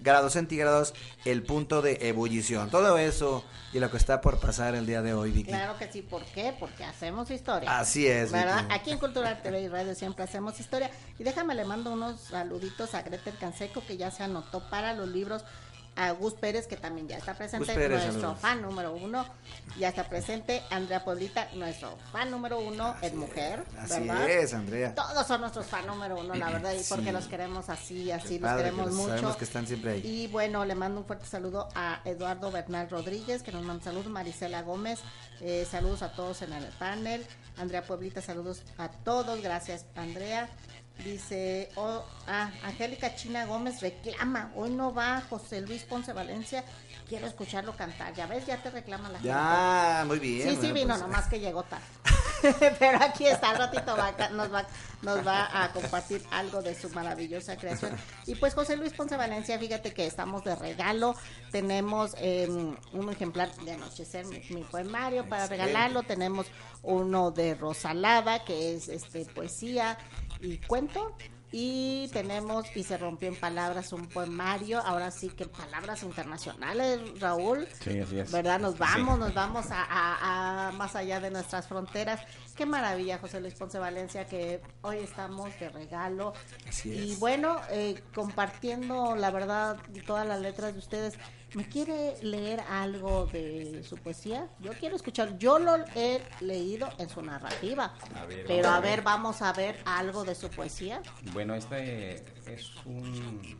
grados 0.00 0.34
centígrados 0.34 0.94
el 1.24 1.42
punto 1.42 1.82
de 1.82 2.08
ebullición. 2.08 2.70
Todo 2.70 2.98
eso 2.98 3.44
y 3.72 3.80
lo 3.80 3.90
que 3.90 3.96
está 3.96 4.20
por 4.20 4.38
pasar 4.38 4.74
el 4.74 4.86
día 4.86 5.02
de 5.02 5.14
hoy, 5.14 5.30
Vicky. 5.30 5.50
Claro 5.50 5.76
que 5.76 5.90
sí, 5.90 6.02
¿por 6.02 6.24
qué? 6.24 6.54
Porque 6.58 6.84
hacemos 6.84 7.30
historia. 7.30 7.78
Así 7.78 8.06
es, 8.06 8.32
¿verdad? 8.32 8.62
Vicky. 8.62 8.74
Aquí 8.74 8.90
en 8.92 8.98
Cultural 8.98 9.42
TV 9.42 9.62
y 9.62 9.68
Radio 9.68 9.94
siempre 9.94 10.24
hacemos 10.24 10.58
historia. 10.60 10.90
Y 11.18 11.24
déjame 11.24 11.54
le 11.54 11.64
mando 11.64 11.92
unos 11.92 12.20
saluditos 12.20 12.94
a 12.94 13.02
Gretel 13.02 13.36
Canseco 13.38 13.84
que 13.86 13.96
ya 13.96 14.10
se 14.10 14.22
anotó 14.22 14.60
para 14.70 14.94
los 14.94 15.08
libros 15.08 15.44
a 15.96 16.10
Gus 16.12 16.34
Pérez, 16.34 16.66
que 16.66 16.76
también 16.76 17.08
ya 17.08 17.16
está 17.16 17.34
presente, 17.34 17.74
Pérez, 17.74 18.04
nuestro 18.04 18.34
fan 18.36 18.60
número 18.62 18.92
uno, 18.94 19.24
ya 19.78 19.88
está 19.88 20.08
presente, 20.08 20.62
Andrea 20.70 21.02
Pueblita, 21.04 21.48
nuestro 21.54 21.96
fan 22.12 22.30
número 22.30 22.60
uno, 22.60 22.94
es 23.02 23.14
mujer, 23.14 23.64
Así 23.78 24.00
¿verdad? 24.00 24.28
es, 24.30 24.52
Andrea. 24.54 24.94
Todos 24.94 25.26
son 25.26 25.40
nuestros 25.40 25.66
fan 25.66 25.86
número 25.86 26.18
uno, 26.20 26.34
la 26.34 26.50
verdad, 26.50 26.72
y 26.74 26.82
porque 26.88 27.12
los 27.12 27.26
queremos 27.26 27.68
así, 27.70 28.10
así, 28.10 28.34
Qué 28.36 28.40
los 28.40 28.50
padre, 28.50 28.64
queremos 28.64 28.84
que 28.86 28.90
los- 28.90 28.96
mucho. 29.00 29.10
Sabemos 29.12 29.36
que 29.36 29.44
están 29.44 29.66
siempre 29.66 29.92
ahí. 29.92 30.02
Y 30.04 30.26
bueno, 30.28 30.64
le 30.64 30.74
mando 30.74 31.00
un 31.00 31.06
fuerte 31.06 31.26
saludo 31.26 31.68
a 31.74 32.00
Eduardo 32.04 32.50
Bernal 32.52 32.90
Rodríguez, 32.90 33.42
que 33.42 33.52
nos 33.52 33.62
manda 33.62 33.82
saludos, 33.84 34.06
Marisela 34.08 34.62
Gómez, 34.62 35.00
eh, 35.40 35.66
saludos 35.70 36.02
a 36.02 36.12
todos 36.12 36.42
en 36.42 36.52
el 36.52 36.64
panel, 36.78 37.24
Andrea 37.56 37.82
Pueblita, 37.82 38.20
saludos 38.20 38.62
a 38.76 38.88
todos, 38.88 39.40
gracias 39.40 39.86
Andrea. 39.96 40.48
Dice, 41.04 41.68
oh, 41.76 42.02
ah, 42.26 42.50
Angélica 42.64 43.14
China 43.14 43.44
Gómez 43.44 43.80
reclama, 43.80 44.50
hoy 44.56 44.70
no 44.70 44.94
va 44.94 45.22
José 45.28 45.60
Luis 45.60 45.82
Ponce 45.84 46.12
Valencia, 46.12 46.64
quiero 47.06 47.26
escucharlo 47.26 47.76
cantar, 47.76 48.14
ya 48.14 48.26
ves, 48.26 48.46
ya 48.46 48.62
te 48.62 48.70
reclama 48.70 49.10
la 49.10 49.18
gente. 49.18 49.28
Ya, 49.28 50.04
muy 50.06 50.18
bien. 50.18 50.48
Sí, 50.48 50.58
sí 50.60 50.72
vino, 50.72 50.94
pues, 50.94 51.00
nomás 51.00 51.26
que 51.28 51.38
llegó 51.38 51.62
tarde. 51.64 51.84
Pero 52.78 53.02
aquí 53.02 53.26
está, 53.26 53.50
al 53.50 53.58
ratito 53.58 53.96
va, 53.96 54.12
nos, 54.30 54.52
va, 54.52 54.66
nos 55.02 55.26
va 55.26 55.64
a 55.64 55.72
compartir 55.72 56.24
algo 56.30 56.62
de 56.62 56.74
su 56.74 56.88
maravillosa 56.90 57.56
creación. 57.56 57.96
Y 58.26 58.34
pues 58.34 58.54
José 58.54 58.76
Luis 58.76 58.92
Ponce 58.92 59.16
Valencia, 59.16 59.58
fíjate 59.58 59.92
que 59.92 60.06
estamos 60.06 60.44
de 60.44 60.56
regalo. 60.56 61.14
Tenemos 61.50 62.14
eh, 62.18 62.48
un 62.48 63.10
ejemplar 63.10 63.54
de 63.56 63.72
Anochecer, 63.72 64.26
mi, 64.26 64.40
mi 64.50 64.64
poemario, 64.64 65.28
para 65.28 65.46
regalarlo. 65.46 66.02
Tenemos 66.02 66.46
uno 66.82 67.30
de 67.30 67.54
Rosalada, 67.54 68.44
que 68.44 68.74
es 68.74 68.88
este 68.88 69.24
poesía 69.26 69.98
y 70.40 70.58
cuento. 70.58 71.14
Y 71.52 72.08
tenemos 72.12 72.66
Y 72.76 72.82
se 72.82 72.98
rompió 72.98 73.28
en 73.28 73.36
palabras 73.36 73.92
un 73.92 74.06
poemario, 74.08 74.80
ahora 74.80 75.10
sí 75.12 75.28
que 75.30 75.44
en 75.44 75.50
palabras 75.50 76.02
internacionales, 76.02 77.00
Raúl. 77.20 77.66
Sí, 77.80 78.00
así 78.00 78.18
es. 78.18 78.32
¿Verdad? 78.32 78.58
Nos 78.58 78.76
vamos, 78.76 79.14
Sí. 79.14 79.20
nos 79.20 79.32
vamos 79.34 79.66
a, 79.70 79.84
a- 79.84 80.68
a 80.68 80.72
más 80.72 80.96
allá 80.96 81.20
de 81.20 81.30
nuestras 81.30 81.68
fronteras. 81.68 82.20
Qué 82.56 82.66
maravilla, 82.66 83.18
José 83.18 83.40
Luis 83.40 83.54
Ponce 83.54 83.78
Valencia, 83.78 84.26
que 84.26 84.60
hoy 84.82 84.96
estamos 84.98 85.58
de 85.60 85.68
regalo. 85.70 86.32
Así 86.68 86.90
Y 86.90 87.12
es. 87.12 87.20
bueno, 87.20 87.60
eh, 87.70 88.02
compartiendo 88.14 89.14
la 89.16 89.30
verdad 89.30 89.78
todas 90.04 90.26
las 90.26 90.40
letras 90.40 90.72
de 90.74 90.80
ustedes. 90.80 91.14
¿Me 91.56 91.66
quiere 91.66 92.22
leer 92.22 92.60
algo 92.68 93.24
de 93.32 93.82
su 93.82 93.96
poesía? 93.96 94.46
Yo 94.60 94.72
quiero 94.74 94.94
escuchar. 94.94 95.38
Yo 95.38 95.58
lo 95.58 95.74
he 95.94 96.20
leído 96.40 96.86
en 96.98 97.08
su 97.08 97.22
narrativa. 97.22 97.94
A 98.14 98.26
ver, 98.26 98.44
pero 98.46 98.68
a 98.68 98.78
ver, 98.80 99.00
vamos 99.00 99.40
a 99.40 99.54
ver 99.54 99.80
algo 99.86 100.22
de 100.22 100.34
su 100.34 100.50
poesía. 100.50 101.00
Bueno, 101.32 101.54
este 101.54 102.16
es 102.46 102.72
un 102.84 103.56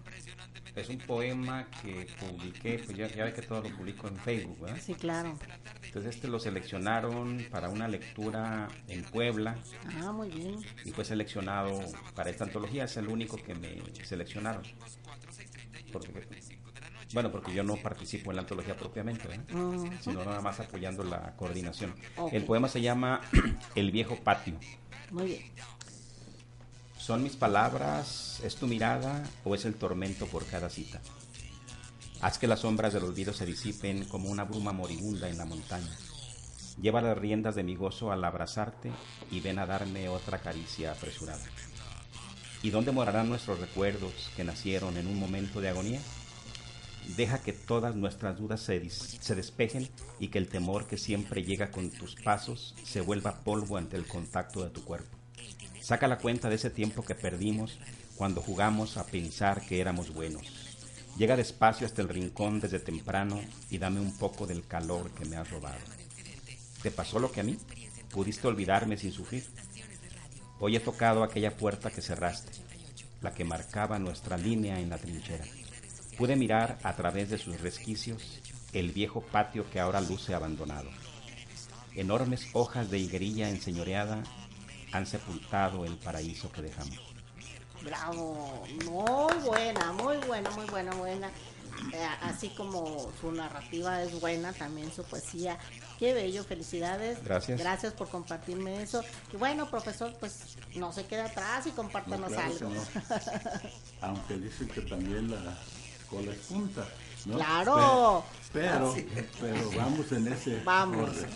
es 0.74 0.90
un 0.90 0.98
poema 0.98 1.66
que 1.82 2.06
publiqué, 2.20 2.78
pues 2.84 2.98
ya, 2.98 3.08
ya 3.08 3.24
ve 3.24 3.32
que 3.32 3.40
todo 3.40 3.62
lo 3.62 3.74
publico 3.74 4.08
en 4.08 4.16
Facebook, 4.18 4.60
¿verdad? 4.60 4.78
Sí, 4.78 4.92
claro. 4.92 5.38
Entonces 5.82 6.16
este 6.16 6.28
lo 6.28 6.38
seleccionaron 6.38 7.46
para 7.50 7.70
una 7.70 7.88
lectura 7.88 8.68
en 8.88 9.04
Puebla 9.04 9.56
Ah, 10.02 10.12
muy 10.12 10.28
bien. 10.28 10.58
y 10.84 10.90
fue 10.90 11.06
seleccionado 11.06 11.80
para 12.14 12.28
esta 12.28 12.44
antología, 12.44 12.84
es 12.84 12.96
el 12.98 13.08
único 13.08 13.38
que 13.38 13.54
me 13.54 13.80
seleccionaron. 14.04 14.64
Porque, 15.92 16.10
bueno, 17.12 17.30
porque 17.30 17.54
yo 17.54 17.62
no 17.62 17.76
participo 17.76 18.30
en 18.30 18.36
la 18.36 18.42
antología 18.42 18.76
propiamente, 18.76 19.28
¿verdad? 19.28 19.44
Ujú. 19.54 19.90
sino 20.00 20.24
nada 20.24 20.40
más 20.40 20.58
apoyando 20.60 21.04
la 21.04 21.34
coordinación. 21.36 21.94
Ok. 22.16 22.32
El 22.32 22.44
poema 22.44 22.68
se 22.68 22.80
llama 22.80 23.20
El 23.74 23.90
viejo 23.92 24.16
patio. 24.16 24.58
Muy 25.10 25.26
bien. 25.26 25.42
¿Son 26.98 27.22
mis 27.22 27.36
palabras, 27.36 28.40
es 28.42 28.56
tu 28.56 28.66
mirada 28.66 29.22
o 29.44 29.54
es 29.54 29.64
el 29.64 29.74
tormento 29.74 30.26
por 30.26 30.44
cada 30.46 30.68
cita? 30.68 31.00
Haz 32.20 32.38
que 32.38 32.48
las 32.48 32.60
sombras 32.60 32.92
del 32.94 33.04
olvido 33.04 33.32
se 33.32 33.46
disipen 33.46 34.04
como 34.06 34.28
una 34.28 34.44
bruma 34.44 34.72
moribunda 34.72 35.28
en 35.28 35.38
la 35.38 35.44
montaña. 35.44 35.96
Lleva 36.80 37.00
las 37.00 37.16
riendas 37.16 37.54
de 37.54 37.62
mi 37.62 37.76
gozo 37.76 38.10
al 38.10 38.24
abrazarte 38.24 38.90
y 39.30 39.40
ven 39.40 39.58
a 39.58 39.66
darme 39.66 40.08
otra 40.08 40.38
caricia 40.38 40.92
apresurada. 40.92 41.44
¿Y 42.62 42.70
dónde 42.70 42.90
morarán 42.90 43.28
nuestros 43.28 43.60
recuerdos 43.60 44.30
que 44.34 44.42
nacieron 44.44 44.96
en 44.96 45.06
un 45.06 45.18
momento 45.18 45.60
de 45.60 45.68
agonía? 45.68 46.00
Deja 47.14 47.38
que 47.38 47.52
todas 47.52 47.94
nuestras 47.94 48.36
dudas 48.36 48.60
se, 48.60 48.90
se 48.90 49.34
despejen 49.34 49.88
y 50.18 50.28
que 50.28 50.38
el 50.38 50.48
temor 50.48 50.86
que 50.86 50.98
siempre 50.98 51.44
llega 51.44 51.70
con 51.70 51.90
tus 51.90 52.16
pasos 52.16 52.74
se 52.84 53.00
vuelva 53.00 53.44
polvo 53.44 53.76
ante 53.76 53.96
el 53.96 54.06
contacto 54.06 54.64
de 54.64 54.70
tu 54.70 54.84
cuerpo. 54.84 55.16
Saca 55.80 56.08
la 56.08 56.18
cuenta 56.18 56.48
de 56.48 56.56
ese 56.56 56.70
tiempo 56.70 57.04
que 57.04 57.14
perdimos 57.14 57.78
cuando 58.16 58.42
jugamos 58.42 58.96
a 58.96 59.06
pensar 59.06 59.64
que 59.64 59.80
éramos 59.80 60.12
buenos. 60.12 60.66
Llega 61.16 61.36
despacio 61.36 61.86
hasta 61.86 62.02
el 62.02 62.08
rincón 62.08 62.60
desde 62.60 62.80
temprano 62.80 63.40
y 63.70 63.78
dame 63.78 64.00
un 64.00 64.16
poco 64.18 64.46
del 64.46 64.66
calor 64.66 65.10
que 65.12 65.24
me 65.24 65.36
has 65.36 65.50
robado. 65.50 65.78
¿Te 66.82 66.90
pasó 66.90 67.18
lo 67.18 67.30
que 67.30 67.40
a 67.40 67.44
mí? 67.44 67.56
¿Pudiste 68.10 68.46
olvidarme 68.46 68.96
sin 68.96 69.12
sufrir? 69.12 69.44
Hoy 70.58 70.76
he 70.76 70.80
tocado 70.80 71.22
aquella 71.22 71.56
puerta 71.56 71.90
que 71.90 72.02
cerraste, 72.02 72.50
la 73.22 73.32
que 73.32 73.44
marcaba 73.44 73.98
nuestra 73.98 74.36
línea 74.36 74.80
en 74.80 74.90
la 74.90 74.98
trinchera. 74.98 75.44
Pude 76.16 76.36
mirar 76.36 76.78
a 76.82 76.94
través 76.96 77.28
de 77.30 77.38
sus 77.38 77.60
resquicios 77.60 78.40
el 78.72 78.92
viejo 78.92 79.20
patio 79.20 79.68
que 79.70 79.80
ahora 79.80 80.00
luce 80.00 80.34
abandonado. 80.34 80.88
Enormes 81.94 82.48
hojas 82.52 82.90
de 82.90 82.98
higuerilla 82.98 83.48
enseñoreada 83.50 84.22
han 84.92 85.06
sepultado 85.06 85.84
el 85.84 85.96
paraíso 85.96 86.50
que 86.52 86.62
dejamos. 86.62 86.98
Bravo, 87.82 88.64
muy 88.84 89.34
buena, 89.44 89.92
muy 89.92 90.16
buena, 90.26 90.50
muy 90.50 90.66
buena, 90.66 90.94
buena. 90.94 91.30
Eh, 91.92 92.06
así 92.22 92.48
como 92.50 93.12
su 93.20 93.30
narrativa 93.32 94.02
es 94.02 94.18
buena, 94.18 94.52
también 94.54 94.90
su 94.90 95.04
poesía. 95.04 95.58
Qué 95.98 96.14
bello, 96.14 96.42
felicidades. 96.44 97.22
Gracias. 97.22 97.60
Gracias 97.60 97.92
por 97.92 98.08
compartirme 98.08 98.82
eso. 98.82 99.02
Y 99.32 99.36
bueno, 99.36 99.68
profesor, 99.70 100.14
pues 100.18 100.56
no 100.74 100.92
se 100.92 101.04
quede 101.06 101.22
atrás 101.22 101.66
y 101.66 101.70
compártanos 101.70 102.30
No, 102.30 102.36
claro 102.36 102.52
algo. 102.52 102.70
que 102.70 103.70
Aunque 104.00 104.38
dicen 104.38 104.68
que 104.68 104.80
también 104.82 105.30
la 105.30 105.56
cola 106.10 106.32
es 106.32 106.38
punta. 106.38 106.88
¿no? 107.26 107.36
Claro. 107.36 108.24
Pero, 108.52 108.94
pero, 109.40 109.70
vamos 109.76 110.10
en 110.12 110.28
ese 110.28 110.62
Vamos. 110.64 111.10
orden. 111.10 111.26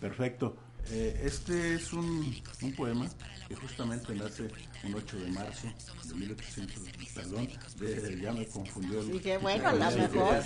Perfecto. 0.00 0.56
Eh, 0.90 1.22
este 1.24 1.74
es 1.74 1.92
un, 1.92 2.34
un 2.62 2.72
poema 2.74 3.06
que 3.46 3.54
justamente 3.54 4.12
nace 4.14 4.48
un 4.84 4.94
8 4.94 5.16
de 5.18 5.30
marzo 5.30 5.68
de 6.04 6.14
1800, 6.14 6.74
perdón, 7.14 7.48
de- 7.78 8.20
ya 8.20 8.32
me 8.32 8.46
confundió. 8.46 9.00
el- 9.00 9.12
Dije, 9.12 9.36
bueno, 9.38 9.68
a 9.68 9.72
lo 9.74 9.90
mejor. 9.90 10.42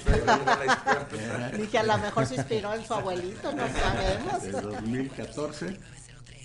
Eh, 1.12 1.56
Dije, 1.58 1.78
a 1.78 1.82
lo 1.84 1.98
mejor 1.98 2.26
se 2.26 2.34
inspiró 2.34 2.74
en 2.74 2.84
su 2.86 2.92
abuelito, 2.94 3.52
no 3.54 3.66
sabemos. 3.68 4.42
de 4.42 4.50
2014, 4.52 5.78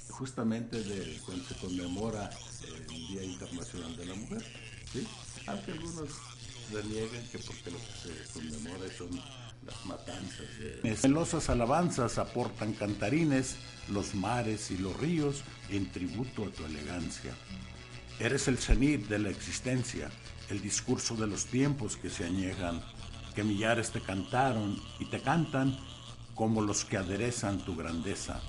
justamente 0.09 0.81
de 0.83 1.19
cuando 1.25 1.43
se 1.45 1.55
conmemora 1.55 2.29
el 2.67 2.87
Día 2.87 3.23
Internacional 3.23 3.97
de 3.97 4.05
la 4.05 4.15
Mujer. 4.15 4.45
¿sí? 4.93 5.07
Aunque 5.47 5.71
algunos 5.71 6.09
que 7.31 7.39
porque 7.39 7.71
lo 7.71 7.77
que 7.77 7.93
se 7.93 8.33
conmemora 8.33 8.85
son 8.95 9.09
las 9.65 9.85
matanzas. 9.85 10.47
De... 10.59 10.97
Melosas 11.03 11.49
alabanzas 11.49 12.17
aportan 12.17 12.73
cantarines, 12.73 13.55
los 13.89 14.15
mares 14.15 14.71
y 14.71 14.77
los 14.77 14.95
ríos 14.97 15.43
en 15.69 15.91
tributo 15.91 16.45
a 16.45 16.49
tu 16.49 16.65
elegancia. 16.65 17.33
Eres 18.19 18.47
el 18.47 18.57
cenit 18.57 19.07
de 19.07 19.19
la 19.19 19.29
existencia, 19.29 20.09
el 20.49 20.61
discurso 20.61 21.15
de 21.15 21.27
los 21.27 21.45
tiempos 21.45 21.97
que 21.97 22.09
se 22.09 22.25
añejan, 22.25 22.81
que 23.33 23.43
millares 23.43 23.91
te 23.91 24.01
cantaron 24.01 24.81
y 24.99 25.05
te 25.05 25.21
cantan 25.21 25.77
como 26.35 26.61
los 26.61 26.85
que 26.85 26.97
aderezan 26.97 27.59
tu 27.59 27.75
grandeza. 27.75 28.41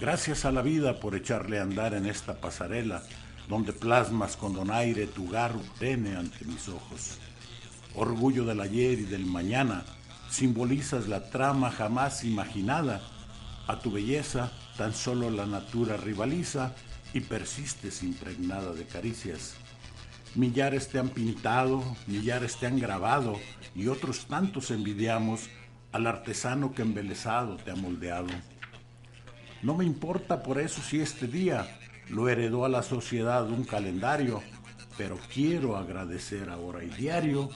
Gracias 0.00 0.44
a 0.44 0.52
la 0.52 0.62
vida 0.62 1.00
por 1.00 1.14
echarle 1.14 1.58
a 1.58 1.62
andar 1.62 1.94
en 1.94 2.06
esta 2.06 2.40
pasarela, 2.40 3.02
donde 3.48 3.72
plasmas 3.72 4.36
con 4.36 4.54
donaire 4.54 5.06
tu 5.06 5.28
garro 5.28 5.60
pene 5.78 6.16
ante 6.16 6.44
mis 6.44 6.68
ojos. 6.68 7.18
Orgullo 8.00 8.44
del 8.44 8.60
ayer 8.60 9.00
y 9.00 9.02
del 9.06 9.26
mañana, 9.26 9.82
simbolizas 10.30 11.08
la 11.08 11.30
trama 11.30 11.72
jamás 11.72 12.22
imaginada. 12.22 13.02
A 13.66 13.80
tu 13.80 13.90
belleza 13.90 14.52
tan 14.76 14.94
solo 14.94 15.30
la 15.30 15.46
natura 15.46 15.96
rivaliza 15.96 16.76
y 17.12 17.22
persistes 17.22 18.04
impregnada 18.04 18.72
de 18.72 18.86
caricias. 18.86 19.56
Millares 20.36 20.90
te 20.90 21.00
han 21.00 21.08
pintado, 21.08 21.82
millares 22.06 22.56
te 22.58 22.68
han 22.68 22.78
grabado 22.78 23.36
y 23.74 23.88
otros 23.88 24.26
tantos 24.26 24.70
envidiamos 24.70 25.50
al 25.90 26.06
artesano 26.06 26.70
que 26.72 26.82
embelesado 26.82 27.56
te 27.56 27.72
ha 27.72 27.74
moldeado. 27.74 28.28
No 29.60 29.74
me 29.74 29.84
importa 29.84 30.44
por 30.44 30.60
eso 30.60 30.80
si 30.82 31.00
este 31.00 31.26
día 31.26 31.66
lo 32.10 32.28
heredó 32.28 32.64
a 32.64 32.68
la 32.68 32.84
sociedad 32.84 33.50
un 33.50 33.64
calendario, 33.64 34.40
pero 34.96 35.18
quiero 35.32 35.76
agradecer 35.76 36.48
ahora 36.48 36.84
y 36.84 36.90
diario 36.90 37.50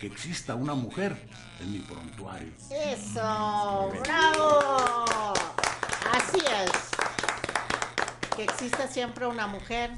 que 0.00 0.06
exista 0.06 0.54
una 0.54 0.74
mujer 0.74 1.14
en 1.60 1.72
mi 1.72 1.78
prontuario. 1.80 2.52
Eso, 2.70 3.92
bravo. 4.02 5.34
Así 6.10 6.38
es. 6.38 6.70
Que 8.34 8.44
exista 8.44 8.88
siempre 8.88 9.26
una 9.26 9.46
mujer 9.46 9.90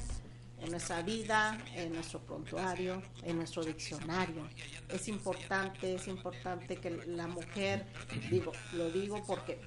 en 0.59 0.71
nuestra 0.71 1.01
vida, 1.01 1.57
en 1.73 1.93
nuestro 1.93 2.19
prontuario, 2.19 3.01
en 3.23 3.37
nuestro 3.37 3.63
diccionario. 3.63 4.45
Es 4.89 5.07
importante, 5.07 5.95
es 5.95 6.07
importante 6.09 6.75
que 6.75 6.89
la 7.07 7.27
mujer, 7.27 7.85
digo, 8.29 8.51
lo 8.73 8.89
digo 8.91 9.23
porque 9.25 9.61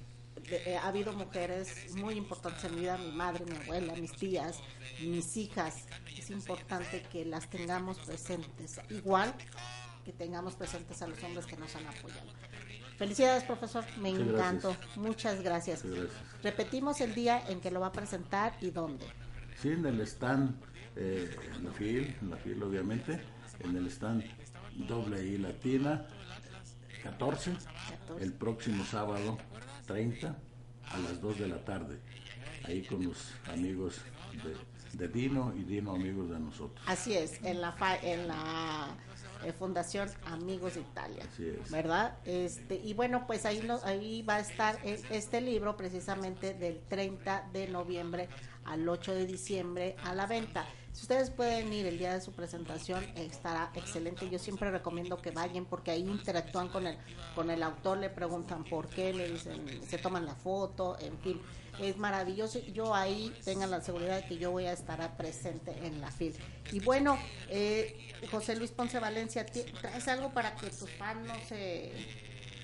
eh, 0.49 0.77
ha 0.77 0.87
habido 0.87 1.13
mujeres 1.13 1.95
muy 1.95 2.13
importantes 2.13 2.63
en 2.63 2.75
mi 2.75 2.81
vida, 2.81 2.97
mi 2.99 3.11
madre, 3.11 3.43
mi 3.43 3.57
abuela, 3.57 3.93
mis 3.95 4.11
tías, 4.11 4.59
mis 5.01 5.35
hijas. 5.35 5.85
Es 6.15 6.29
importante 6.29 7.01
que 7.11 7.25
las 7.25 7.49
tengamos 7.49 7.97
presentes, 7.99 8.79
igual 8.91 9.33
que 10.07 10.13
tengamos 10.13 10.55
presentes 10.55 11.01
a 11.01 11.07
los 11.07 11.21
hombres 11.21 11.45
que 11.45 11.57
nos 11.57 11.75
han 11.75 11.85
apoyado. 11.85 12.31
Felicidades, 12.97 13.43
profesor, 13.43 13.83
me 13.99 14.07
encantó. 14.07 14.73
Muchas 14.95 15.41
gracias. 15.41 15.83
Repetimos 16.41 17.01
el 17.01 17.13
día 17.13 17.43
en 17.49 17.59
que 17.59 17.71
lo 17.71 17.81
va 17.81 17.87
a 17.87 17.91
presentar 17.91 18.55
y 18.61 18.69
dónde. 18.69 19.05
Sí, 19.61 19.67
en 19.67 19.85
el 19.85 19.99
stand, 19.99 20.55
eh, 20.95 21.29
en 21.53 21.65
la 21.65 21.71
FIL, 21.73 22.15
en 22.21 22.29
la 22.29 22.37
FIL 22.37 22.63
obviamente, 22.63 23.19
en 23.59 23.75
el 23.75 23.87
stand 23.87 24.23
doble 24.87 25.21
I 25.21 25.39
latina, 25.39 26.07
14, 27.03 27.57
el 28.21 28.31
próximo 28.31 28.85
sábado 28.85 29.37
30 29.87 30.37
a 30.85 30.97
las 30.99 31.19
2 31.19 31.39
de 31.39 31.47
la 31.49 31.65
tarde, 31.65 31.99
ahí 32.63 32.81
con 32.85 33.03
los 33.03 33.33
amigos 33.51 33.99
de, 34.93 35.07
Dino 35.09 35.53
y 35.53 35.63
Dino 35.63 35.93
amigos 35.93 36.29
de 36.29 36.39
nosotros. 36.39 36.81
Así 36.87 37.13
es, 37.13 37.43
en 37.43 37.59
la, 37.59 37.75
en 38.01 38.29
la 38.29 38.95
eh, 39.47 39.53
Fundación 39.53 40.09
Amigos 40.25 40.75
de 40.75 40.81
Italia, 40.81 41.23
Así 41.31 41.47
es. 41.47 41.71
¿verdad? 41.71 42.17
Este, 42.25 42.75
y 42.75 42.93
bueno, 42.93 43.25
pues 43.27 43.45
ahí, 43.45 43.61
no, 43.65 43.79
ahí 43.83 44.21
va 44.21 44.35
a 44.35 44.39
estar 44.39 44.77
e, 44.83 45.01
este 45.09 45.41
libro 45.41 45.77
precisamente 45.77 46.53
del 46.53 46.79
30 46.87 47.49
de 47.53 47.67
noviembre 47.67 48.27
al 48.65 48.87
8 48.87 49.13
de 49.13 49.25
diciembre 49.25 49.95
a 50.03 50.13
la 50.13 50.25
venta. 50.25 50.65
Si 50.97 51.03
ustedes 51.03 51.29
pueden 51.29 51.71
ir 51.71 51.85
el 51.85 51.99
día 51.99 52.15
de 52.15 52.21
su 52.21 52.31
presentación, 52.31 53.03
estará 53.15 53.69
excelente. 53.75 54.27
Yo 54.31 54.39
siempre 54.39 54.71
recomiendo 54.71 55.21
que 55.21 55.29
vayan 55.29 55.65
porque 55.65 55.91
ahí 55.91 56.01
interactúan 56.01 56.69
con 56.69 56.87
el, 56.87 56.97
con 57.35 57.51
el 57.51 57.61
autor, 57.61 57.99
le 57.99 58.09
preguntan 58.09 58.63
por 58.63 58.89
qué, 58.89 59.13
le 59.13 59.31
dicen, 59.31 59.63
se 59.87 59.99
toman 59.99 60.25
la 60.25 60.33
foto, 60.33 60.97
en 60.99 61.15
fin. 61.19 61.39
Es 61.79 61.97
maravilloso. 61.97 62.57
Yo 62.73 62.95
ahí 62.95 63.31
tengan 63.45 63.69
la 63.69 63.79
seguridad 63.79 64.23
de 64.23 64.27
que 64.27 64.39
yo 64.39 64.49
voy 64.49 64.65
a 64.65 64.73
estar 64.73 65.15
presente 65.17 65.71
en 65.85 66.01
la 66.01 66.09
fila. 66.09 66.39
Y 66.71 66.79
bueno, 66.79 67.15
eh, 67.47 68.15
José 68.31 68.55
Luis 68.55 68.71
Ponce 68.71 68.97
Valencia, 68.97 69.45
¿traes 69.45 70.07
algo 70.07 70.33
para 70.33 70.55
que 70.55 70.71
tus 70.71 70.89
fans 70.89 71.27
no 71.27 71.35
se 71.47 71.91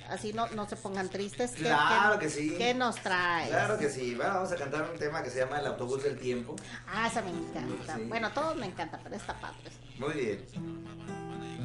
así 0.09 0.33
no, 0.33 0.47
no 0.49 0.67
se 0.67 0.75
pongan 0.75 1.09
tristes. 1.09 1.51
claro 1.51 2.19
que 2.19 2.29
sí. 2.29 2.55
¿Qué 2.57 2.73
nos 2.73 2.95
trae? 2.97 3.49
Claro 3.49 3.77
que 3.77 3.89
sí. 3.89 4.15
Bueno, 4.15 4.35
vamos 4.35 4.51
a 4.51 4.55
cantar 4.55 4.89
un 4.91 4.97
tema 4.97 5.23
que 5.23 5.29
se 5.29 5.39
llama 5.39 5.59
El 5.59 5.67
autobús 5.67 6.03
del 6.03 6.17
tiempo. 6.17 6.55
Ah, 6.87 7.07
esa 7.07 7.21
me 7.21 7.31
encanta. 7.31 7.97
Bueno, 8.07 8.31
todos 8.31 8.55
me 8.57 8.65
encanta, 8.65 8.99
pero 9.03 9.15
esta 9.15 9.33
padre. 9.39 9.71
Muy 9.97 10.13
bien. 10.13 10.45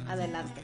Adelante. 0.07 0.63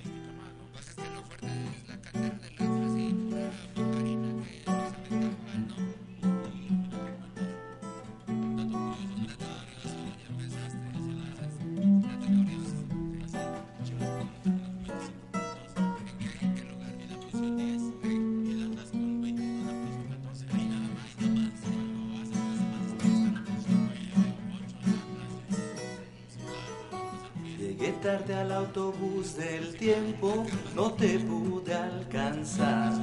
Al 28.08 28.52
autobús 28.52 29.36
del 29.36 29.76
tiempo, 29.78 30.46
no 30.76 30.92
te 30.92 31.18
pude 31.20 31.74
alcanzar. 31.74 32.94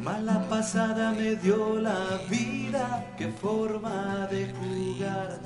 Mala 0.00 0.48
pasada 0.48 1.10
me 1.10 1.34
dio 1.34 1.80
la 1.80 2.20
vida, 2.30 3.04
qué 3.18 3.26
forma 3.26 4.28
de 4.30 4.52
jugar. 4.52 5.40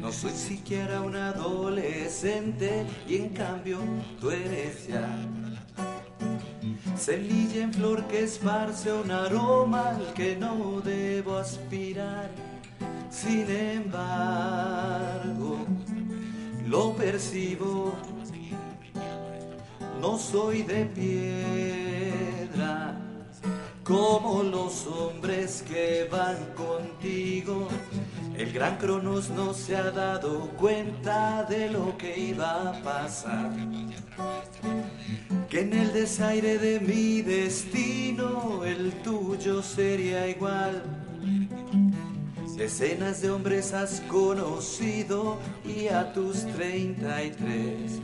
No 0.00 0.10
soy 0.10 0.32
siquiera 0.32 1.00
un 1.02 1.14
adolescente 1.14 2.86
y 3.06 3.16
en 3.16 3.28
cambio 3.28 3.78
tú 4.20 4.32
eres 4.32 4.88
ya. 4.88 5.08
Semilla 6.96 7.62
en 7.62 7.72
flor 7.72 8.04
que 8.08 8.24
esparce 8.24 8.92
un 8.92 9.12
aroma 9.12 9.90
al 9.90 10.12
que 10.14 10.34
no 10.34 10.80
debo 10.80 11.36
aspirar. 11.36 12.30
Sin 13.10 13.50
embargo, 13.50 15.66
lo 16.70 16.94
percibo, 16.94 17.92
no 20.00 20.16
soy 20.16 20.62
de 20.62 20.86
piedra, 20.86 22.96
como 23.82 24.44
los 24.44 24.86
hombres 24.86 25.64
que 25.66 26.08
van 26.10 26.36
contigo. 26.54 27.66
El 28.36 28.52
gran 28.52 28.78
Cronos 28.78 29.30
no 29.30 29.52
se 29.52 29.76
ha 29.76 29.90
dado 29.90 30.48
cuenta 30.56 31.42
de 31.42 31.70
lo 31.70 31.98
que 31.98 32.16
iba 32.16 32.70
a 32.70 32.82
pasar. 32.82 33.50
Que 35.48 35.62
en 35.62 35.72
el 35.72 35.92
desaire 35.92 36.58
de 36.58 36.78
mi 36.78 37.22
destino 37.22 38.64
el 38.64 38.92
tuyo 39.02 39.60
sería 39.60 40.28
igual 40.28 40.84
Decenas 42.60 43.22
de 43.22 43.30
hombres 43.30 43.72
has 43.72 44.00
conocido 44.02 45.38
y 45.64 45.88
a 45.88 46.12
tus 46.12 46.44
33 46.44 48.02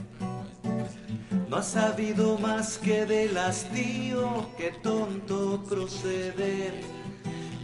no 1.47 1.57
has 1.59 1.66
sabido 1.66 2.38
más 2.38 2.79
que 2.79 3.05
del 3.05 3.37
hastío, 3.37 4.47
que 4.57 4.71
tonto 4.83 5.62
proceder. 5.69 6.73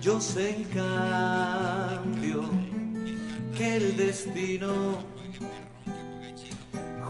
Yo 0.02 0.20
sé 0.20 0.56
en 0.56 0.64
cambio 0.64 2.42
que 3.56 3.76
el 3.76 3.96
destino 3.96 4.98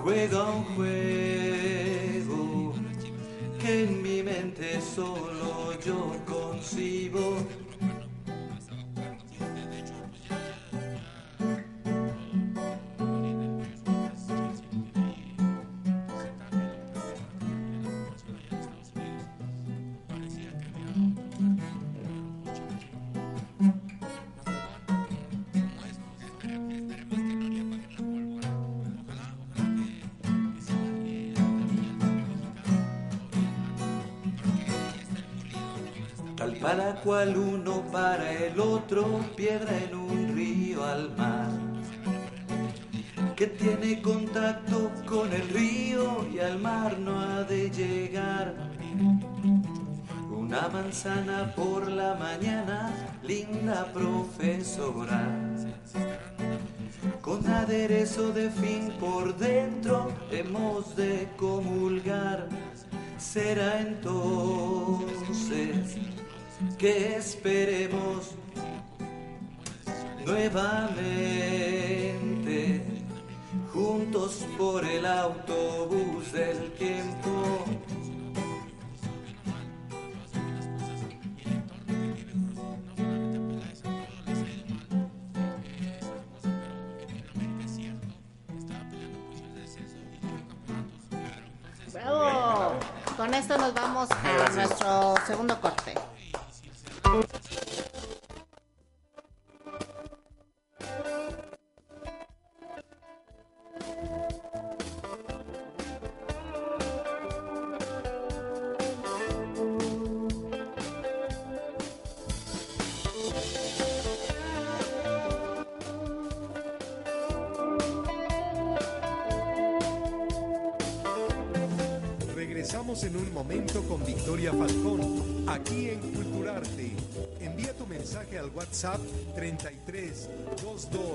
juega 0.01 0.45
un 0.45 0.63
juego 0.77 2.73
que 3.59 3.83
en 3.83 4.01
mi 4.01 4.23
mente 4.23 4.81
solo 4.81 5.77
yo 5.85 6.15
concibo 6.25 7.39
para 36.63 36.95
cual 37.01 37.37
uno 37.37 37.83
para 37.91 38.33
el 38.33 38.61
otro, 38.61 39.21
piedra 39.37 39.77
en 39.79 39.97
un 39.97 40.33
río 40.37 40.85
al 40.85 41.11
mar, 41.17 41.51
que 43.35 43.49
tiene 43.49 44.01
contacto 44.01 44.93
con 45.05 45.33
el 45.33 45.49
río 45.49 46.25
y 46.33 46.39
al 46.39 46.61
mar 46.61 46.97
no 47.01 47.19
ha 47.19 47.43
de 47.43 47.69
llegar. 47.69 48.55
Una 50.31 50.69
manzana 50.69 51.53
por 51.57 51.91
la 51.91 52.15
mañana, 52.15 52.93
linda 53.25 53.93
profesora, 53.93 55.29
con 57.21 57.45
aderezo 57.45 58.33
de 58.33 58.49
fin 58.51 58.93
por 59.01 59.37
dentro, 59.37 60.13
hemos 60.31 60.95
de 60.95 61.29
comulgar. 61.37 62.49
Será 63.19 63.81
entonces 63.81 64.93
que 66.83 67.15
esperemos 67.17 68.33
nuevamente 70.27 71.63
juntos 73.73 74.45
por 74.59 74.85
el 74.85 75.07
autobús 75.07 76.33
del 76.33 76.73
tiempo. 76.73 77.62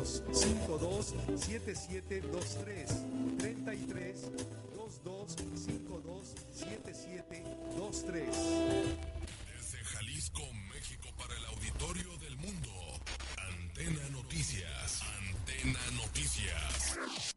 22 0.08 0.34
52 0.34 1.14
7723. 1.40 2.88
33 3.38 4.32
22 4.76 5.36
52 5.56 6.36
7723. 6.54 8.26
Desde 9.56 9.78
Jalisco, 9.84 10.42
México, 10.74 11.10
para 11.18 11.36
el 11.36 11.46
auditorio 11.46 12.18
del 12.20 12.38
mundo. 12.38 12.70
Antena 13.38 14.10
Noticias. 14.12 15.02
Antena 15.20 15.80
Noticias. 15.92 17.37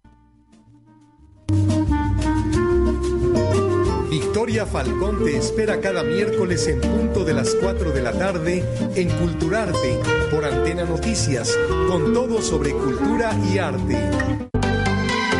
Victoria 4.11 4.65
Falcón 4.65 5.23
te 5.23 5.37
espera 5.37 5.79
cada 5.79 6.03
miércoles 6.03 6.67
en 6.67 6.81
punto 6.81 7.23
de 7.23 7.33
las 7.33 7.55
4 7.55 7.93
de 7.93 8.01
la 8.01 8.11
tarde 8.11 8.61
en 8.93 9.07
Culturarte 9.07 9.99
por 10.29 10.43
Antena 10.43 10.83
Noticias, 10.83 11.57
con 11.87 12.13
todo 12.13 12.41
sobre 12.41 12.73
cultura 12.73 13.33
y 13.49 13.57
arte. 13.57 13.97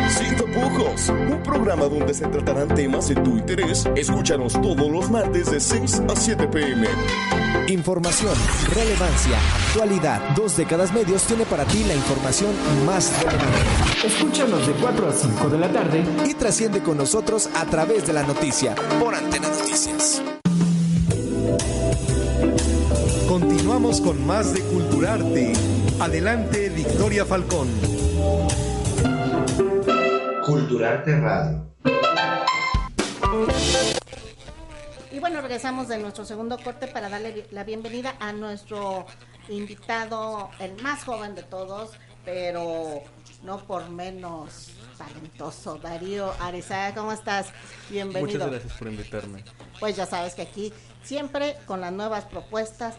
Sin 0.08 0.36
tapujos, 0.38 1.10
un 1.10 1.42
programa 1.42 1.84
donde 1.84 2.14
se 2.14 2.26
tratarán 2.28 2.74
temas 2.74 3.10
de 3.10 3.16
tu 3.16 3.36
interés. 3.36 3.86
Escúchanos 3.94 4.54
todos 4.54 4.90
los 4.90 5.10
martes 5.10 5.50
de 5.50 5.60
6 5.60 6.04
a 6.08 6.16
7 6.16 6.48
pm. 6.48 6.88
Información, 7.68 8.34
relevancia, 8.74 9.38
actualidad. 9.68 10.20
Dos 10.34 10.56
décadas 10.56 10.92
medios 10.92 11.22
tiene 11.22 11.44
para 11.44 11.64
ti 11.64 11.84
la 11.84 11.94
información 11.94 12.50
más 12.84 13.12
relevante. 13.22 14.06
Escúchanos 14.06 14.66
de 14.66 14.72
4 14.74 15.08
a 15.08 15.12
5 15.12 15.48
de 15.48 15.58
la 15.58 15.72
tarde 15.72 16.04
y 16.26 16.34
trasciende 16.34 16.82
con 16.82 16.96
nosotros 16.96 17.48
a 17.54 17.64
través 17.66 18.06
de 18.06 18.12
la 18.12 18.24
noticia 18.24 18.74
por 19.00 19.14
Antena 19.14 19.48
Noticias. 19.48 20.22
Continuamos 23.28 24.00
con 24.00 24.26
más 24.26 24.52
de 24.52 24.60
Culturarte. 24.60 25.52
Adelante, 26.00 26.68
Victoria 26.68 27.24
Falcón. 27.24 27.68
Culturarte 30.44 31.20
Radio. 31.20 31.62
Bueno, 35.22 35.40
regresamos 35.40 35.86
de 35.86 35.98
nuestro 35.98 36.24
segundo 36.24 36.58
corte 36.58 36.88
para 36.88 37.08
darle 37.08 37.46
la 37.52 37.62
bienvenida 37.62 38.16
a 38.18 38.32
nuestro 38.32 39.06
invitado, 39.48 40.50
el 40.58 40.74
más 40.82 41.04
joven 41.04 41.36
de 41.36 41.44
todos, 41.44 41.92
pero 42.24 43.04
no 43.44 43.64
por 43.64 43.88
menos 43.88 44.72
talentoso, 44.98 45.78
Darío 45.78 46.34
Arizaga. 46.40 46.92
¿Cómo 46.96 47.12
estás? 47.12 47.52
Bienvenido. 47.88 48.32
Muchas 48.32 48.50
gracias 48.50 48.72
por 48.72 48.88
invitarme. 48.88 49.44
Pues 49.78 49.94
ya 49.94 50.06
sabes 50.06 50.34
que 50.34 50.42
aquí 50.42 50.72
siempre 51.04 51.56
con 51.66 51.80
las 51.80 51.92
nuevas 51.92 52.24
propuestas 52.24 52.96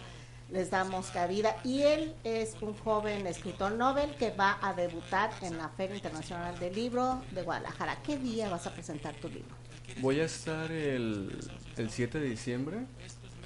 les 0.50 0.70
damos 0.70 1.08
cabida 1.08 1.58
y 1.66 1.82
él 1.82 2.16
es 2.24 2.56
un 2.62 2.74
joven 2.74 3.28
escritor 3.28 3.74
Nobel 3.74 4.16
que 4.16 4.32
va 4.32 4.60
a 4.62 4.74
debutar 4.74 5.30
en 5.42 5.58
la 5.58 5.68
Feria 5.68 5.98
Internacional 5.98 6.58
del 6.58 6.74
Libro 6.74 7.22
de 7.32 7.42
Guadalajara. 7.42 7.98
¿Qué 8.02 8.16
día 8.16 8.48
vas 8.48 8.66
a 8.66 8.72
presentar 8.72 9.14
tu 9.16 9.28
libro? 9.28 9.54
Voy 10.02 10.20
a 10.20 10.26
estar 10.26 10.72
el, 10.72 11.38
el 11.78 11.90
7 11.90 12.20
de 12.20 12.30
diciembre 12.30 12.80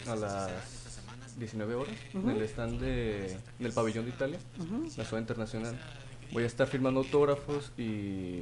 a 0.08 0.16
las 0.16 0.52
19 1.38 1.76
horas 1.76 1.94
en 2.14 2.30
el 2.30 2.42
stand 2.44 2.80
de, 2.80 3.38
del 3.60 3.72
pabellón 3.74 4.06
de 4.06 4.12
Italia, 4.12 4.40
la 4.98 5.04
ciudad 5.06 5.20
internacional. 5.22 5.80
Voy 6.32 6.44
a 6.44 6.48
estar 6.48 6.68
firmando 6.68 7.02
autógrafos 7.02 7.72
y 7.78 8.42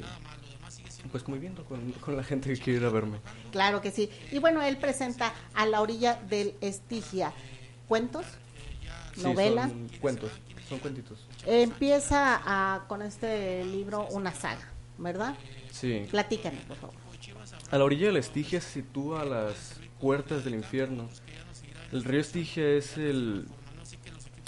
pues 1.12 1.24
conviviendo 1.24 1.64
con, 1.66 1.92
con 1.94 2.16
la 2.18 2.24
gente 2.24 2.52
que 2.54 2.60
quiere 2.60 2.80
ir 2.80 2.86
a 2.86 2.90
verme. 2.90 3.20
Claro 3.52 3.82
que 3.82 3.92
sí. 3.92 4.10
Y 4.32 4.40
bueno, 4.40 4.62
él 4.62 4.78
presenta 4.78 5.34
a 5.54 5.66
la 5.66 5.82
orilla 5.82 6.16
del 6.30 6.54
Estigia 6.62 7.32
cuentos, 7.88 8.26
Sí, 9.16 9.22
novela. 9.24 9.68
son 9.70 9.88
cuentos, 10.02 10.32
son 10.68 10.80
cuentitos. 10.80 11.20
Empieza 11.46 12.42
a- 12.44 12.86
con 12.88 13.02
este 13.02 13.64
libro 13.66 14.08
una 14.08 14.34
saga, 14.34 14.68
¿verdad? 14.98 15.36
Sí. 15.72 16.08
Platícanos, 16.10 16.62
por 16.64 16.78
favor. 16.78 16.96
A 17.72 17.78
la 17.80 17.84
orilla 17.84 18.08
del 18.08 18.18
Estigia 18.18 18.62
se 18.62 18.82
sitúa 18.82 19.22
a 19.22 19.26
las 19.26 19.80
puertas 20.00 20.46
del 20.46 20.54
infierno. 20.54 21.10
El 21.92 22.04
río 22.04 22.22
Estigia 22.22 22.68
es 22.68 22.98
el 22.98 23.48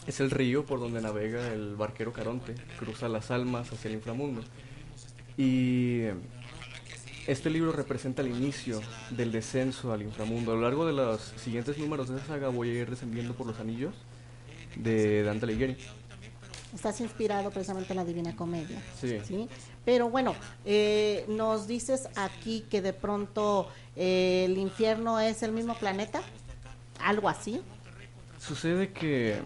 es 0.05 0.21
el 0.21 0.31
río 0.31 0.65
por 0.65 0.79
donde 0.79 1.01
navega 1.01 1.51
el 1.51 1.75
barquero 1.75 2.13
Caronte, 2.13 2.55
cruza 2.79 3.09
las 3.09 3.29
almas 3.31 3.73
hacia 3.73 3.89
el 3.89 3.95
inframundo. 3.95 4.41
Y 5.35 6.03
este 7.25 7.49
libro 7.49 7.71
representa 7.73 8.21
el 8.21 8.29
inicio 8.29 8.81
del 9.09 9.31
descenso 9.31 9.91
al 9.91 10.03
inframundo. 10.03 10.53
A 10.53 10.55
lo 10.55 10.61
largo 10.61 10.85
de 10.85 10.93
los 10.93 11.19
siguientes 11.37 11.77
números 11.77 12.09
de 12.09 12.17
esa 12.17 12.27
saga 12.27 12.49
voy 12.49 12.69
a 12.69 12.81
ir 12.81 12.89
descendiendo 12.89 13.33
por 13.33 13.47
los 13.47 13.59
anillos 13.59 13.95
de 14.75 15.23
Dante 15.23 15.45
Alighieri. 15.45 15.75
Estás 16.73 16.99
inspirado 17.01 17.49
precisamente 17.49 17.93
en 17.93 17.97
la 17.97 18.05
Divina 18.05 18.35
Comedia. 18.35 18.81
Sí. 18.99 19.47
Pero 19.85 20.09
bueno, 20.09 20.35
eh, 20.65 21.25
nos 21.29 21.67
dices 21.67 22.09
aquí 22.15 22.65
que 22.69 22.81
de 22.81 22.93
pronto 22.93 23.69
eh, 23.95 24.45
el 24.45 24.57
infierno 24.57 25.19
es 25.19 25.43
el 25.43 25.53
mismo 25.53 25.75
planeta, 25.75 26.21
algo 27.03 27.29
así. 27.29 27.61
Sucede 28.39 28.91
que 28.91 29.37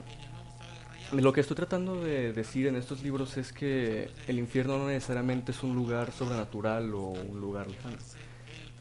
lo 1.12 1.32
que 1.32 1.42
estoy 1.42 1.56
tratando 1.56 2.02
de 2.04 2.34
decir 2.34 2.68
en 2.68 2.76
estos 2.76 3.04
libros 3.04 3.38
es 3.38 3.54
que 3.54 4.10
el 4.28 4.40
infierno 4.40 4.78
no 4.78 4.88
necesariamente 4.88 5.52
es 5.52 5.62
un 5.62 5.76
lugar 5.76 6.12
sobrenatural 6.12 6.94
o 6.94 7.02
un 7.10 7.40
lugar 7.40 7.68
lejano, 7.68 7.98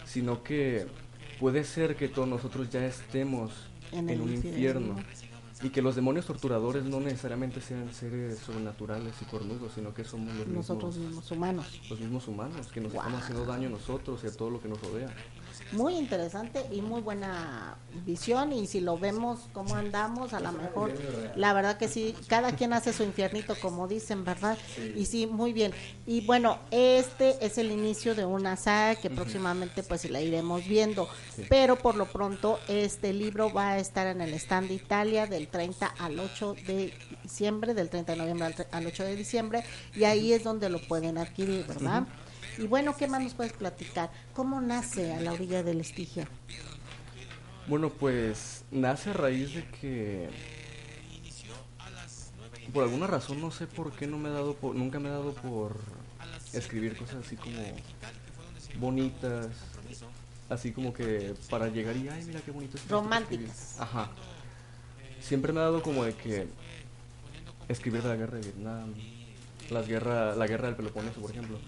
sino 0.06 0.42
que 0.42 0.86
puede 1.38 1.64
ser 1.64 1.94
que 1.96 2.08
todos 2.08 2.28
nosotros 2.28 2.70
ya 2.70 2.84
estemos 2.86 3.52
En 3.92 4.20
un 4.20 4.32
infierno. 4.32 4.96
infierno 4.96 5.29
y 5.62 5.70
que 5.70 5.82
los 5.82 5.94
demonios 5.94 6.26
torturadores 6.26 6.84
no 6.84 7.00
necesariamente 7.00 7.60
sean 7.60 7.92
seres 7.92 8.38
sobrenaturales 8.38 9.14
y 9.20 9.24
cornudos, 9.26 9.72
sino 9.74 9.92
que 9.92 10.04
somos 10.04 10.34
los 10.34 10.46
Nosotros 10.48 10.96
mismos, 10.96 11.14
mismos 11.14 11.30
humanos. 11.30 11.80
los 11.90 12.00
mismos 12.00 12.28
humanos 12.28 12.66
que 12.68 12.80
nos 12.80 12.94
estamos 12.94 13.22
haciendo 13.22 13.44
daño 13.44 13.68
a 13.68 13.72
nosotros 13.72 14.22
y 14.24 14.28
a 14.28 14.32
todo 14.32 14.50
lo 14.50 14.60
que 14.60 14.68
nos 14.68 14.80
rodea. 14.80 15.14
Muy 15.72 15.94
interesante 15.96 16.64
y 16.72 16.80
muy 16.80 17.00
buena 17.00 17.76
visión 18.04 18.52
y 18.52 18.66
si 18.66 18.80
lo 18.80 18.98
vemos 18.98 19.48
cómo 19.52 19.74
andamos, 19.76 20.32
a 20.32 20.40
lo 20.40 20.52
mejor, 20.52 20.92
la 21.36 21.52
verdad 21.52 21.76
que 21.78 21.86
sí, 21.88 22.14
cada 22.28 22.52
quien 22.56 22.72
hace 22.72 22.92
su 22.92 23.02
infiernito 23.04 23.54
como 23.60 23.86
dicen, 23.86 24.24
¿verdad? 24.24 24.58
Y 24.96 25.06
sí, 25.06 25.26
muy 25.26 25.52
bien. 25.52 25.72
Y 26.06 26.22
bueno, 26.22 26.58
este 26.70 27.44
es 27.44 27.58
el 27.58 27.70
inicio 27.70 28.14
de 28.14 28.24
una 28.26 28.56
saga 28.56 28.96
que 28.96 29.10
próximamente 29.10 29.82
pues 29.82 30.08
la 30.10 30.20
iremos 30.20 30.64
viendo, 30.66 31.08
Sí. 31.36 31.44
pero 31.48 31.76
por 31.76 31.94
lo 31.94 32.06
pronto 32.06 32.58
este 32.68 33.12
libro 33.12 33.52
va 33.52 33.70
a 33.72 33.78
estar 33.78 34.06
en 34.08 34.20
el 34.20 34.34
stand 34.34 34.68
de 34.68 34.74
Italia 34.74 35.26
del 35.26 35.48
30 35.48 35.86
al 35.98 36.18
8 36.18 36.54
de 36.66 36.92
diciembre, 37.22 37.74
del 37.74 37.88
30 37.90 38.12
de 38.12 38.18
noviembre 38.18 38.46
al, 38.46 38.66
al 38.72 38.86
8 38.86 39.04
de 39.04 39.16
diciembre 39.16 39.64
y 39.94 40.04
ahí 40.04 40.32
es 40.32 40.42
donde 40.42 40.68
lo 40.68 40.80
pueden 40.80 41.18
adquirir, 41.18 41.66
¿verdad? 41.66 42.04
Y 42.58 42.66
bueno, 42.66 42.96
¿qué 42.96 43.06
más 43.08 43.22
nos 43.22 43.34
puedes 43.34 43.52
platicar? 43.52 44.10
¿Cómo 44.34 44.60
nace 44.60 45.12
a 45.12 45.20
la 45.20 45.32
orilla 45.32 45.62
del 45.62 45.80
Estigia? 45.80 46.28
Bueno, 47.66 47.90
pues 47.90 48.64
nace 48.70 49.10
a 49.10 49.12
raíz 49.12 49.54
de 49.54 49.64
que 49.68 50.28
por 52.72 52.84
alguna 52.84 53.06
razón 53.06 53.40
no 53.40 53.50
sé 53.50 53.66
por 53.66 53.92
qué 53.92 54.06
no 54.06 54.16
me 54.18 54.28
he 54.28 54.32
dado 54.32 54.54
por, 54.54 54.74
nunca 54.74 55.00
me 55.00 55.08
he 55.08 55.12
dado 55.12 55.34
por 55.34 55.76
escribir 56.52 56.96
cosas 56.96 57.24
así 57.26 57.36
como 57.36 57.60
bonitas, 58.78 59.48
así 60.48 60.72
como 60.72 60.92
que 60.92 61.34
para 61.48 61.68
llegar 61.68 61.96
y 61.96 62.08
ay 62.08 62.24
mira 62.24 62.40
qué 62.40 62.50
bonito 62.50 62.76
es 62.76 62.88
Románticas. 62.88 63.50
escribí". 63.50 63.82
Ajá. 63.82 64.10
Siempre 65.20 65.52
me 65.52 65.60
ha 65.60 65.64
dado 65.64 65.82
como 65.82 66.04
de 66.04 66.14
que 66.14 66.48
escribir 67.68 68.04
la 68.04 68.16
guerra 68.16 68.38
de 68.38 68.42
Vietnam, 68.42 68.94
las 69.70 69.86
guerra, 69.86 70.34
la 70.34 70.46
guerra 70.46 70.66
del 70.66 70.76
Peloponeso, 70.76 71.20
por 71.20 71.30
ejemplo. 71.30 71.58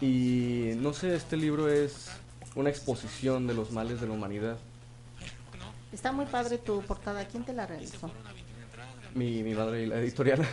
Y 0.00 0.72
no 0.76 0.92
sé, 0.92 1.14
este 1.14 1.36
libro 1.36 1.68
es 1.68 2.08
una 2.54 2.70
exposición 2.70 3.46
de 3.46 3.54
los 3.54 3.70
males 3.70 4.00
de 4.00 4.06
la 4.06 4.12
humanidad. 4.14 4.56
Está 5.92 6.12
muy 6.12 6.26
padre 6.26 6.58
tu 6.58 6.82
portada. 6.82 7.26
¿Quién 7.26 7.44
te 7.44 7.52
la 7.52 7.66
realizó? 7.66 8.10
Mi, 9.14 9.42
mi 9.42 9.54
madre 9.54 9.82
y 9.82 9.86
la 9.86 9.96
editorial. 9.96 10.46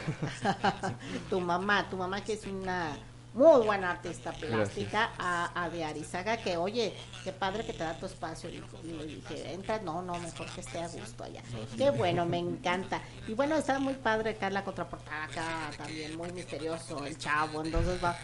tu 1.29 1.39
mamá, 1.39 1.87
tu 1.89 1.97
mamá 1.97 2.23
que 2.23 2.33
es 2.33 2.45
una 2.45 2.97
muy 3.35 3.65
buena 3.65 3.91
artista 3.91 4.31
plástica, 4.31 5.11
a, 5.19 5.61
a 5.61 5.69
de 5.69 5.83
Arizaga, 5.83 6.37
que 6.37 6.55
oye, 6.55 6.93
qué 7.25 7.33
padre 7.33 7.65
que 7.65 7.73
te 7.73 7.83
da 7.83 7.93
tu 7.99 8.05
espacio. 8.05 8.49
Y, 8.49 8.63
le 8.87 9.05
dije, 9.05 9.51
entra, 9.51 9.79
no, 9.81 10.01
no, 10.01 10.17
mejor 10.19 10.47
que 10.51 10.61
esté 10.61 10.79
a 10.79 10.87
gusto 10.87 11.25
allá. 11.25 11.43
Qué 11.77 11.91
bueno, 11.91 12.25
me 12.25 12.39
encanta. 12.39 13.01
Y 13.27 13.33
bueno, 13.33 13.57
está 13.57 13.77
muy 13.77 13.95
padre 13.95 14.31
acá 14.31 14.49
la 14.49 14.63
contraportada, 14.63 15.25
acá 15.25 15.69
también 15.77 16.15
muy 16.15 16.31
misterioso, 16.31 17.05
el 17.05 17.17
chavo, 17.17 17.61
entonces 17.61 18.01
va. 18.01 18.17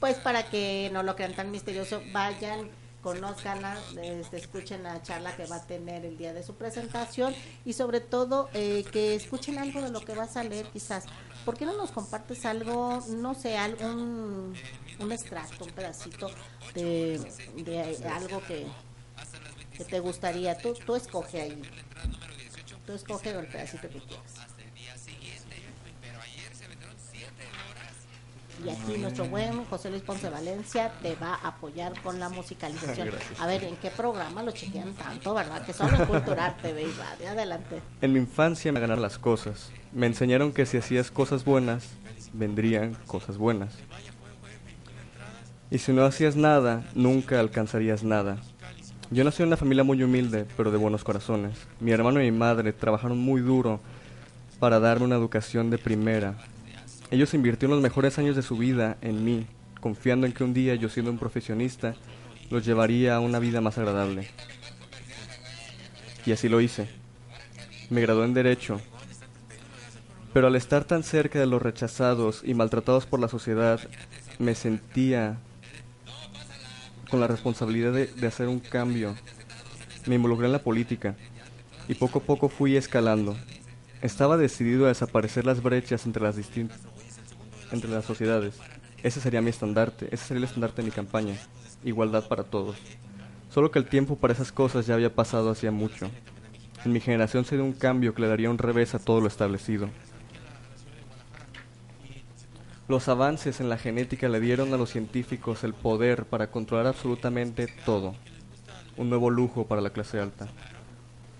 Pues 0.00 0.16
para 0.16 0.48
que 0.48 0.90
no 0.92 1.02
lo 1.02 1.16
crean 1.16 1.34
tan 1.34 1.50
misterioso, 1.50 2.02
vayan 2.12 2.70
conozcanla, 3.02 3.78
este, 4.02 4.38
escuchen 4.38 4.82
la 4.82 5.00
charla 5.02 5.34
que 5.36 5.46
va 5.46 5.56
a 5.56 5.66
tener 5.66 6.04
el 6.04 6.18
día 6.18 6.32
de 6.32 6.42
su 6.42 6.54
presentación 6.54 7.34
y 7.64 7.72
sobre 7.72 8.00
todo 8.00 8.50
eh, 8.54 8.84
que 8.92 9.14
escuchen 9.14 9.58
algo 9.58 9.80
de 9.80 9.90
lo 9.90 10.00
que 10.00 10.14
vas 10.14 10.36
a 10.36 10.44
leer 10.44 10.66
quizás. 10.66 11.04
¿Por 11.44 11.56
qué 11.56 11.64
no 11.64 11.76
nos 11.76 11.90
compartes 11.90 12.44
algo, 12.44 13.02
no 13.08 13.34
sé, 13.34 13.56
algún 13.56 14.54
un 14.98 15.12
extracto, 15.12 15.64
un 15.64 15.70
pedacito 15.70 16.30
de, 16.74 17.18
de 17.56 18.08
algo 18.08 18.42
que, 18.46 18.66
que 19.76 19.84
te 19.84 20.00
gustaría? 20.00 20.58
Tú, 20.58 20.74
tú 20.74 20.96
escoge 20.96 21.40
ahí. 21.40 21.62
Tú 22.84 22.92
escoge 22.92 23.30
el 23.30 23.46
pedacito 23.46 23.88
que 23.88 24.00
quieras. 24.00 24.47
Y 28.64 28.70
aquí 28.70 28.98
nuestro 28.98 29.26
buen 29.26 29.64
José 29.66 29.90
Luis 29.90 30.02
Ponce 30.02 30.28
Valencia 30.28 30.92
te 31.02 31.14
va 31.14 31.34
a 31.34 31.48
apoyar 31.48 31.92
con 32.02 32.18
la 32.18 32.28
musicalización. 32.28 33.08
Gracias. 33.12 33.40
A 33.40 33.46
ver, 33.46 33.64
¿en 33.64 33.76
qué 33.76 33.90
programa 33.90 34.42
lo 34.42 34.50
chequean 34.50 34.94
tanto, 34.94 35.34
verdad? 35.34 35.64
Que 35.64 35.72
solo 35.72 36.06
Cultural 36.06 36.56
TV 36.62 36.82
y 36.82 36.92
Radio. 36.92 37.30
Adelante. 37.30 37.80
En 38.00 38.12
mi 38.12 38.18
infancia 38.18 38.72
me 38.72 38.80
ganaron 38.80 39.02
las 39.02 39.18
cosas. 39.18 39.70
Me 39.92 40.06
enseñaron 40.06 40.52
que 40.52 40.66
si 40.66 40.76
hacías 40.76 41.10
cosas 41.10 41.44
buenas, 41.44 41.88
vendrían 42.32 42.94
cosas 43.06 43.38
buenas. 43.38 43.74
Y 45.70 45.78
si 45.78 45.92
no 45.92 46.04
hacías 46.04 46.34
nada, 46.34 46.84
nunca 46.94 47.38
alcanzarías 47.40 48.02
nada. 48.02 48.38
Yo 49.10 49.24
nací 49.24 49.42
en 49.42 49.48
una 49.48 49.56
familia 49.56 49.84
muy 49.84 50.02
humilde, 50.02 50.46
pero 50.56 50.70
de 50.70 50.78
buenos 50.78 51.04
corazones. 51.04 51.58
Mi 51.80 51.92
hermano 51.92 52.20
y 52.20 52.30
mi 52.30 52.36
madre 52.36 52.72
trabajaron 52.72 53.18
muy 53.18 53.40
duro 53.40 53.80
para 54.58 54.80
darme 54.80 55.06
una 55.06 55.16
educación 55.16 55.70
de 55.70 55.78
primera. 55.78 56.34
Ellos 57.10 57.32
invirtieron 57.32 57.74
los 57.74 57.82
mejores 57.82 58.18
años 58.18 58.36
de 58.36 58.42
su 58.42 58.58
vida 58.58 58.98
en 59.00 59.24
mí, 59.24 59.46
confiando 59.80 60.26
en 60.26 60.34
que 60.34 60.44
un 60.44 60.52
día 60.52 60.74
yo 60.74 60.90
siendo 60.90 61.10
un 61.10 61.18
profesionista 61.18 61.94
los 62.50 62.66
llevaría 62.66 63.16
a 63.16 63.20
una 63.20 63.38
vida 63.38 63.62
más 63.62 63.78
agradable. 63.78 64.28
Y 66.26 66.32
así 66.32 66.50
lo 66.50 66.60
hice. 66.60 66.88
Me 67.88 68.02
gradué 68.02 68.26
en 68.26 68.34
Derecho. 68.34 68.80
Pero 70.34 70.48
al 70.48 70.56
estar 70.56 70.84
tan 70.84 71.02
cerca 71.02 71.38
de 71.38 71.46
los 71.46 71.62
rechazados 71.62 72.42
y 72.44 72.52
maltratados 72.52 73.06
por 73.06 73.20
la 73.20 73.28
sociedad, 73.28 73.80
me 74.38 74.54
sentía 74.54 75.38
con 77.10 77.20
la 77.20 77.26
responsabilidad 77.26 77.92
de, 77.94 78.08
de 78.08 78.26
hacer 78.26 78.48
un 78.48 78.60
cambio. 78.60 79.14
Me 80.04 80.16
involucré 80.16 80.44
en 80.44 80.52
la 80.52 80.62
política 80.62 81.16
y 81.88 81.94
poco 81.94 82.18
a 82.18 82.22
poco 82.22 82.50
fui 82.50 82.76
escalando. 82.76 83.34
Estaba 84.02 84.36
decidido 84.36 84.84
a 84.84 84.88
desaparecer 84.88 85.46
las 85.46 85.62
brechas 85.62 86.04
entre 86.04 86.22
las 86.22 86.36
distintas 86.36 86.78
entre 87.72 87.90
las 87.90 88.04
sociedades. 88.04 88.54
Ese 89.02 89.20
sería 89.20 89.40
mi 89.40 89.50
estandarte, 89.50 90.08
ese 90.10 90.24
sería 90.24 90.38
el 90.38 90.44
estandarte 90.44 90.82
de 90.82 90.86
mi 90.86 90.92
campaña. 90.92 91.36
Igualdad 91.84 92.26
para 92.28 92.44
todos. 92.44 92.76
Solo 93.50 93.70
que 93.70 93.78
el 93.78 93.88
tiempo 93.88 94.16
para 94.16 94.32
esas 94.32 94.52
cosas 94.52 94.86
ya 94.86 94.94
había 94.94 95.14
pasado 95.14 95.50
hacía 95.50 95.70
mucho. 95.70 96.10
En 96.84 96.92
mi 96.92 97.00
generación 97.00 97.44
se 97.44 97.56
dio 97.56 97.64
un 97.64 97.72
cambio 97.72 98.14
que 98.14 98.22
le 98.22 98.28
daría 98.28 98.50
un 98.50 98.58
revés 98.58 98.94
a 98.94 98.98
todo 98.98 99.20
lo 99.20 99.26
establecido. 99.26 99.88
Los 102.88 103.08
avances 103.08 103.60
en 103.60 103.68
la 103.68 103.76
genética 103.76 104.28
le 104.28 104.40
dieron 104.40 104.72
a 104.72 104.76
los 104.76 104.90
científicos 104.90 105.62
el 105.62 105.74
poder 105.74 106.24
para 106.24 106.50
controlar 106.50 106.86
absolutamente 106.86 107.66
todo. 107.84 108.14
Un 108.96 109.10
nuevo 109.10 109.30
lujo 109.30 109.66
para 109.66 109.80
la 109.80 109.90
clase 109.90 110.18
alta. 110.18 110.48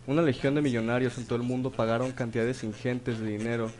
Una 0.06 0.22
legión 0.22 0.54
de 0.54 0.62
millonarios 0.62 1.18
en 1.18 1.26
todo 1.26 1.36
el 1.36 1.42
mundo 1.42 1.70
pagaron 1.70 2.12
cantidades 2.12 2.64
ingentes 2.64 3.18
de 3.18 3.26
dinero 3.26 3.70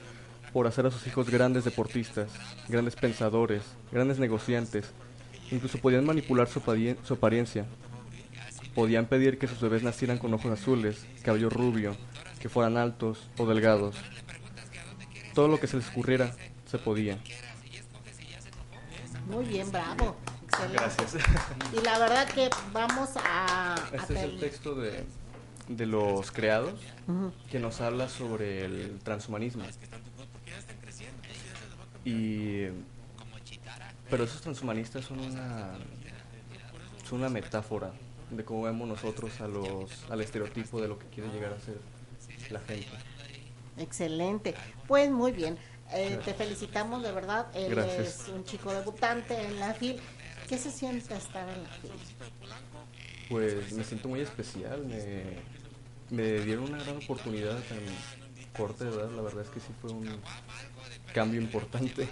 por 0.53 0.67
hacer 0.67 0.87
a 0.87 0.91
sus 0.91 1.07
hijos 1.07 1.31
grandes 1.31 1.65
deportistas, 1.65 2.31
grandes 2.69 2.97
pensadores, 2.97 3.63
grandes 3.93 4.19
negociantes. 4.19 4.87
Incluso 5.51 5.79
podían 5.79 6.05
manipular 6.05 6.49
su, 6.49 6.61
su 7.05 7.15
apariencia. 7.15 7.67
Podían 8.75 9.07
pedir 9.07 9.39
que 9.39 9.49
sus 9.49 9.61
bebés 9.61 9.83
nacieran 9.83 10.19
con 10.19 10.33
ojos 10.35 10.53
azules, 10.53 11.07
cabello 11.23 11.51
rubio, 11.51 11.97
que 12.41 12.49
fueran 12.49 12.77
altos 12.77 13.29
o 13.39 13.47
delgados. 13.47 13.97
Todo 15.35 15.49
lo 15.49 15.59
que 15.59 15.67
se 15.67 15.77
les 15.77 15.89
ocurriera 15.89 16.35
se 16.67 16.79
podía. 16.79 17.19
Muy 19.27 19.45
bien, 19.45 19.71
bravo. 19.71 20.17
Excelente. 20.47 20.77
Gracias. 20.79 21.17
Y 21.77 21.85
la 21.85 21.99
verdad 21.99 22.29
que 22.29 22.51
vamos 22.73 23.11
a... 23.17 23.75
a 23.75 23.97
Este 23.97 24.15
es 24.15 24.23
el 24.23 24.39
texto 24.41 24.75
de, 24.75 25.05
de 25.69 25.87
los 25.87 26.31
creados 26.31 26.81
Ujú. 27.07 27.33
que 27.51 27.59
nos 27.59 27.81
habla 27.81 28.09
sobre 28.09 28.65
el 28.65 28.99
transhumanismo. 29.05 29.65
Y 32.05 32.67
pero 34.11 34.25
esos 34.25 34.41
transhumanistas 34.41 35.05
son 35.05 35.21
una 35.21 35.73
son 37.09 37.21
una 37.21 37.29
metáfora 37.29 37.93
de 38.31 38.45
cómo 38.45 38.63
vemos 38.63 38.89
nosotros 38.89 39.41
a 39.41 39.49
los 39.49 39.91
al 40.11 40.21
estereotipo 40.21 40.81
de 40.81 40.89
lo 40.89 40.99
que 40.99 41.07
quiere 41.07 41.31
llegar 41.31 41.53
a 41.53 41.61
ser 41.61 41.79
la 42.51 42.61
gente. 42.61 42.89
Excelente. 43.77 44.55
Pues 44.87 45.11
muy 45.11 45.33
bien. 45.33 45.59
Eh, 45.93 46.19
te 46.25 46.35
felicitamos 46.35 47.03
de 47.03 47.13
verdad. 47.13 47.47
Él 47.55 47.71
Gracias. 47.71 48.21
es 48.23 48.29
un 48.29 48.45
chico 48.45 48.73
debutante 48.73 49.41
en 49.41 49.59
la 49.59 49.73
FIL. 49.75 50.01
¿Qué 50.49 50.59
se 50.59 50.71
siente 50.71 51.15
estar 51.15 51.49
en 51.49 51.63
la 51.63 51.69
FIL? 51.69 51.91
Pues 53.29 53.73
me 53.73 53.85
siento 53.85 54.09
muy 54.09 54.21
especial, 54.21 54.87
me, 54.87 55.23
me 56.09 56.41
dieron 56.41 56.65
una 56.65 56.83
gran 56.83 56.97
oportunidad 56.97 57.59
tan 57.65 57.79
corta 58.57 58.85
edad, 58.85 59.11
la 59.11 59.21
verdad 59.21 59.45
es 59.45 59.51
que 59.51 59.61
sí 59.61 59.69
fue 59.83 59.91
un 59.93 60.09
cambio 61.13 61.41
importante. 61.41 62.09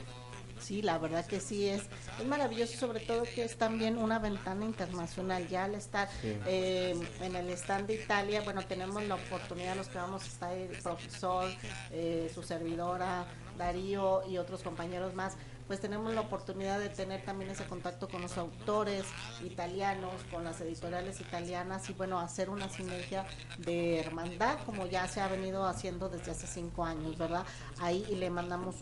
Sí, 0.59 0.80
la 0.80 0.97
verdad 0.99 1.24
que 1.26 1.38
sí 1.38 1.68
es, 1.68 1.82
es 2.18 2.26
maravilloso, 2.26 2.76
sobre 2.78 3.01
todo 3.01 3.24
que 3.24 3.44
es 3.44 3.57
también 3.59 3.99
una 3.99 4.18
ventana 4.18 4.64
internacional. 4.64 5.47
Ya 5.49 5.64
al 5.64 5.74
estar 5.74 6.09
Sí. 6.22 6.34
eh, 6.47 6.99
en 7.20 7.36
el 7.36 7.51
stand 7.51 7.86
de 7.86 7.94
Italia, 8.03 8.40
bueno, 8.40 8.64
tenemos 8.64 9.03
la 9.05 9.16
oportunidad, 9.16 9.76
los 9.76 9.88
que 9.88 9.99
vamos 9.99 10.24
a 10.24 10.26
estar, 10.26 10.53
el 10.57 10.68
profesor, 10.82 11.51
eh, 11.92 12.30
su 12.34 12.42
servidora, 12.42 13.26
Darío 13.59 14.22
y 14.28 14.38
otros 14.38 14.62
compañeros 14.62 15.14
más, 15.14 15.34
pues 15.66 15.80
tenemos 15.80 16.14
la 16.14 16.20
oportunidad 16.20 16.78
de 16.78 16.88
tener 16.88 17.24
también 17.24 17.50
ese 17.50 17.64
contacto 17.64 18.08
con 18.08 18.22
los 18.22 18.38
autores 18.38 19.04
italianos, 19.44 20.12
con 20.30 20.44
las 20.44 20.60
editoriales 20.60 21.20
italianas 21.20 21.88
y 21.90 21.92
bueno, 21.92 22.20
hacer 22.20 22.50
una 22.50 22.68
sinergia 22.68 23.26
de 23.58 24.00
hermandad 24.00 24.58
como 24.64 24.86
ya 24.86 25.08
se 25.08 25.20
ha 25.20 25.28
venido 25.28 25.66
haciendo 25.66 26.08
desde 26.08 26.32
hace 26.32 26.46
cinco 26.46 26.84
años, 26.84 27.18
¿verdad? 27.18 27.44
Ahí 27.80 28.04
y 28.08 28.14
le 28.14 28.30
mandamos 28.30 28.76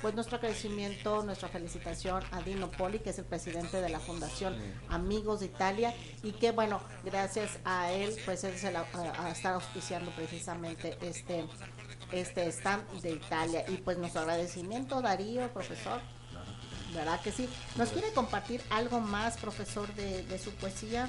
pues 0.00 0.14
nuestro 0.14 0.36
agradecimiento, 0.36 1.22
nuestra 1.22 1.48
felicitación 1.48 2.22
a 2.30 2.40
Dino 2.42 2.70
Poli, 2.70 2.98
que 3.00 3.10
es 3.10 3.18
el 3.18 3.24
presidente 3.24 3.80
de 3.80 3.88
la 3.88 4.00
Fundación 4.00 4.56
Amigos 4.88 5.40
de 5.40 5.46
Italia 5.46 5.94
y 6.22 6.32
que 6.32 6.50
bueno, 6.50 6.80
gracias 7.04 7.58
a 7.64 7.92
él 7.92 8.16
pues 8.24 8.44
él 8.44 8.56
se 8.56 8.72
la, 8.72 8.86
a, 8.94 9.26
a 9.26 9.30
estar 9.30 9.54
auspiciando 9.54 10.10
precisamente 10.12 10.96
este 11.02 11.46
este 12.12 12.46
stand 12.48 12.88
de 13.00 13.12
Italia. 13.12 13.64
Y 13.68 13.78
pues 13.78 13.98
nuestro 13.98 14.20
agradecimiento 14.22 15.00
Darío, 15.00 15.50
profesor, 15.52 16.00
¿verdad 16.94 17.20
que 17.20 17.32
sí? 17.32 17.48
¿Nos 17.76 17.90
quiere 17.90 18.12
compartir 18.12 18.62
algo 18.70 19.00
más, 19.00 19.36
profesor, 19.36 19.92
de, 19.94 20.22
de 20.24 20.38
su 20.38 20.50
poesía? 20.52 21.08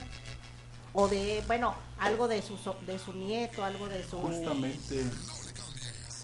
O 0.94 1.08
de, 1.08 1.44
bueno, 1.48 1.76
algo 2.00 2.28
de 2.28 2.42
su, 2.42 2.58
de 2.86 3.00
su 3.00 3.14
nieto, 3.14 3.64
algo 3.64 3.88
de 3.88 4.08
su... 4.08 4.18
Justamente, 4.18 5.04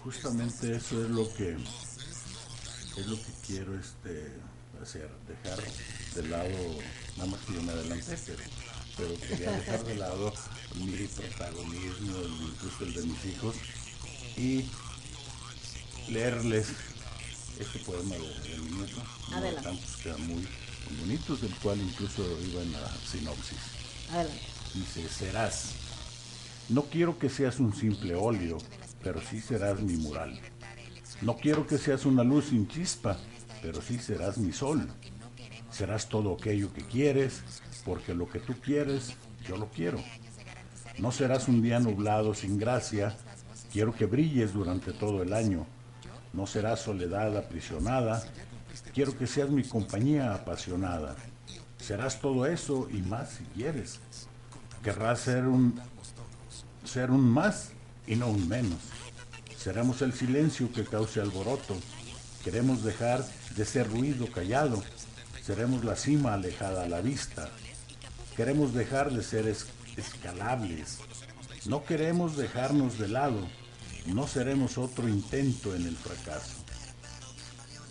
justamente 0.04 0.76
eso 0.76 1.02
es 1.04 1.10
lo 1.10 1.32
que 1.34 1.56
es 2.96 3.06
lo 3.06 3.16
que 3.16 3.32
quiero 3.46 3.78
este 3.78 4.32
hacer, 4.82 5.10
dejar 5.26 5.58
de 6.14 6.28
lado, 6.28 6.48
nada 7.16 7.30
más 7.30 7.40
que 7.40 7.54
yo 7.54 7.62
me 7.62 7.72
adelanté, 7.72 8.16
pero, 8.26 8.42
pero 8.96 9.20
quería 9.20 9.52
dejar 9.52 9.84
de 9.84 9.94
lado 9.96 10.32
mi 10.74 10.92
protagonismo, 11.06 12.18
incluso 12.52 12.84
el 12.84 12.94
de 12.94 13.02
mis 13.02 13.24
hijos, 13.26 13.56
y 14.36 14.70
leerles 16.08 16.68
este 17.58 17.78
poema 17.80 18.14
de, 18.14 18.50
de 18.50 18.58
mi 18.58 18.70
nieto, 18.76 19.02
uno 19.28 19.40
de 19.40 19.52
tantos 19.52 19.96
que 20.02 20.08
eran 20.08 20.26
muy, 20.26 20.36
muy 20.36 21.00
bonitos, 21.00 21.40
del 21.40 21.54
cual 21.56 21.80
incluso 21.80 22.22
iba 22.50 22.62
en 22.62 22.72
la 22.72 22.88
sinopsis. 23.04 23.58
Adelante. 24.10 24.40
Dice, 24.74 25.08
serás. 25.08 25.72
No 26.68 26.82
quiero 26.82 27.18
que 27.18 27.28
seas 27.28 27.58
un 27.58 27.74
simple 27.74 28.14
óleo, 28.14 28.58
pero 29.02 29.20
sí 29.20 29.40
serás 29.40 29.80
mi 29.80 29.96
mural. 29.96 30.40
No 31.22 31.36
quiero 31.36 31.66
que 31.66 31.78
seas 31.78 32.06
una 32.06 32.22
luz 32.22 32.46
sin 32.46 32.68
chispa, 32.68 33.18
pero 33.60 33.82
sí 33.82 33.98
serás 33.98 34.38
mi 34.38 34.52
sol. 34.52 34.88
Serás 35.70 36.08
todo 36.08 36.34
aquello 36.34 36.72
que 36.72 36.82
quieres, 36.82 37.42
porque 37.84 38.14
lo 38.14 38.28
que 38.28 38.38
tú 38.38 38.54
quieres, 38.54 39.14
yo 39.46 39.56
lo 39.56 39.68
quiero. 39.70 40.02
No 40.98 41.12
serás 41.12 41.48
un 41.48 41.62
día 41.62 41.80
nublado 41.80 42.34
sin 42.34 42.58
gracia, 42.58 43.16
quiero 43.72 43.94
que 43.94 44.06
brilles 44.06 44.52
durante 44.52 44.92
todo 44.92 45.22
el 45.22 45.32
año. 45.32 45.66
No 46.32 46.46
serás 46.46 46.80
soledad 46.80 47.36
aprisionada, 47.36 48.22
quiero 48.94 49.16
que 49.16 49.26
seas 49.26 49.50
mi 49.50 49.64
compañía 49.64 50.32
apasionada. 50.34 51.16
Serás 51.78 52.20
todo 52.20 52.46
eso 52.46 52.88
y 52.90 52.98
más 53.02 53.30
si 53.30 53.44
quieres. 53.54 53.98
Querrás 54.82 55.20
ser 55.20 55.46
un 55.46 55.80
ser 56.84 57.10
un 57.10 57.28
más 57.28 57.70
y 58.06 58.16
no 58.16 58.28
un 58.28 58.48
menos. 58.48 58.78
Seremos 59.58 60.00
el 60.02 60.12
silencio 60.12 60.72
que 60.72 60.84
cause 60.84 61.20
alboroto. 61.20 61.76
Queremos 62.44 62.82
dejar 62.82 63.24
de 63.56 63.64
ser 63.64 63.90
ruido 63.90 64.26
callado. 64.30 64.82
seremos 65.42 65.84
la 65.84 65.96
cima 65.96 66.34
alejada 66.34 66.84
a 66.84 66.88
la 66.88 67.00
vista. 67.00 67.48
Queremos 68.36 68.72
dejar 68.72 69.10
de 69.10 69.22
ser 69.22 69.48
es- 69.48 69.66
escalables. 69.96 70.98
No 71.66 71.84
queremos 71.84 72.36
dejarnos 72.36 72.98
de 72.98 73.08
lado. 73.08 73.48
No 74.06 74.26
seremos 74.26 74.78
otro 74.78 75.08
intento 75.08 75.74
en 75.74 75.86
el 75.86 75.96
fracaso. 75.96 76.60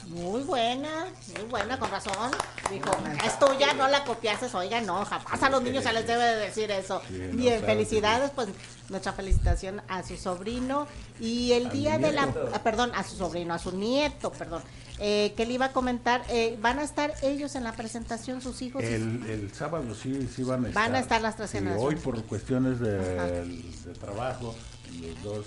Muy 0.10 0.42
buena, 0.42 1.06
muy 1.38 1.46
buena, 1.50 1.78
con 1.78 1.92
razón. 1.92 2.32
Dijo, 2.72 2.90
es 3.24 3.38
tuya, 3.38 3.74
no 3.74 3.88
la 3.88 4.04
copiases. 4.04 4.56
Oiga, 4.56 4.82
no, 4.82 5.06
jamás 5.06 5.44
a 5.44 5.50
los 5.52 5.62
niños 5.62 5.84
se 5.84 5.94
les 5.94 6.08
debe 6.08 6.24
de 6.24 6.36
decir 6.38 6.72
eso. 6.72 7.00
Sí, 7.08 7.20
Bien, 7.34 7.62
felicidades, 7.62 8.32
pues 8.32 8.48
nuestra 8.90 9.14
felicitación 9.14 9.84
a 9.88 10.02
su 10.02 10.18
sobrino. 10.18 10.88
Y 11.20 11.52
el 11.52 11.70
día 11.70 12.00
de 12.00 12.12
la, 12.12 12.26
nieto. 12.26 12.50
ah, 12.54 12.64
perdón, 12.64 12.92
a 12.96 13.04
su 13.04 13.18
sobrino, 13.18 13.54
a 13.54 13.60
su 13.60 13.72
nieto, 13.72 14.32
perdón. 14.32 14.64
Eh, 14.98 15.34
que 15.38 15.46
le 15.46 15.54
iba 15.54 15.68
a 15.68 15.74
comentar, 15.74 16.24
eh, 16.30 16.58
van 16.60 16.80
a 16.80 16.84
estar 16.84 17.14
ellos 17.22 17.54
en 17.54 17.64
la 17.64 17.74
presentación, 17.74 18.42
sus 18.42 18.64
hijos. 18.64 18.84
El, 18.84 19.24
el 19.30 19.54
sábado 19.54 19.94
sí, 19.94 20.28
sí 20.36 20.42
van 20.44 20.66
a 20.66 20.70
estar. 20.70 20.84
Van 20.86 20.96
a 20.96 21.00
estar 21.00 21.22
las 21.22 21.36
tres 21.36 21.52
Sí, 21.52 21.60
hoy 21.78 21.96
por 21.98 22.22
cuestiones 22.24 22.80
de 22.80 23.94
trabajo, 24.02 24.56
los 25.00 25.24
dos 25.24 25.46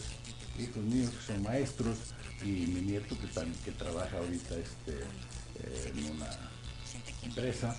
hijos 0.58 0.82
míos 0.82 1.10
que 1.10 1.32
son 1.32 1.42
maestros 1.42 1.96
y 2.42 2.46
mi 2.46 2.80
nieto 2.82 3.16
que, 3.18 3.26
tam- 3.28 3.54
que 3.64 3.72
trabaja 3.72 4.16
ahorita 4.18 4.54
este, 4.56 4.98
eh, 5.64 5.92
en 5.96 6.10
una 6.16 6.26
empresa 7.22 7.76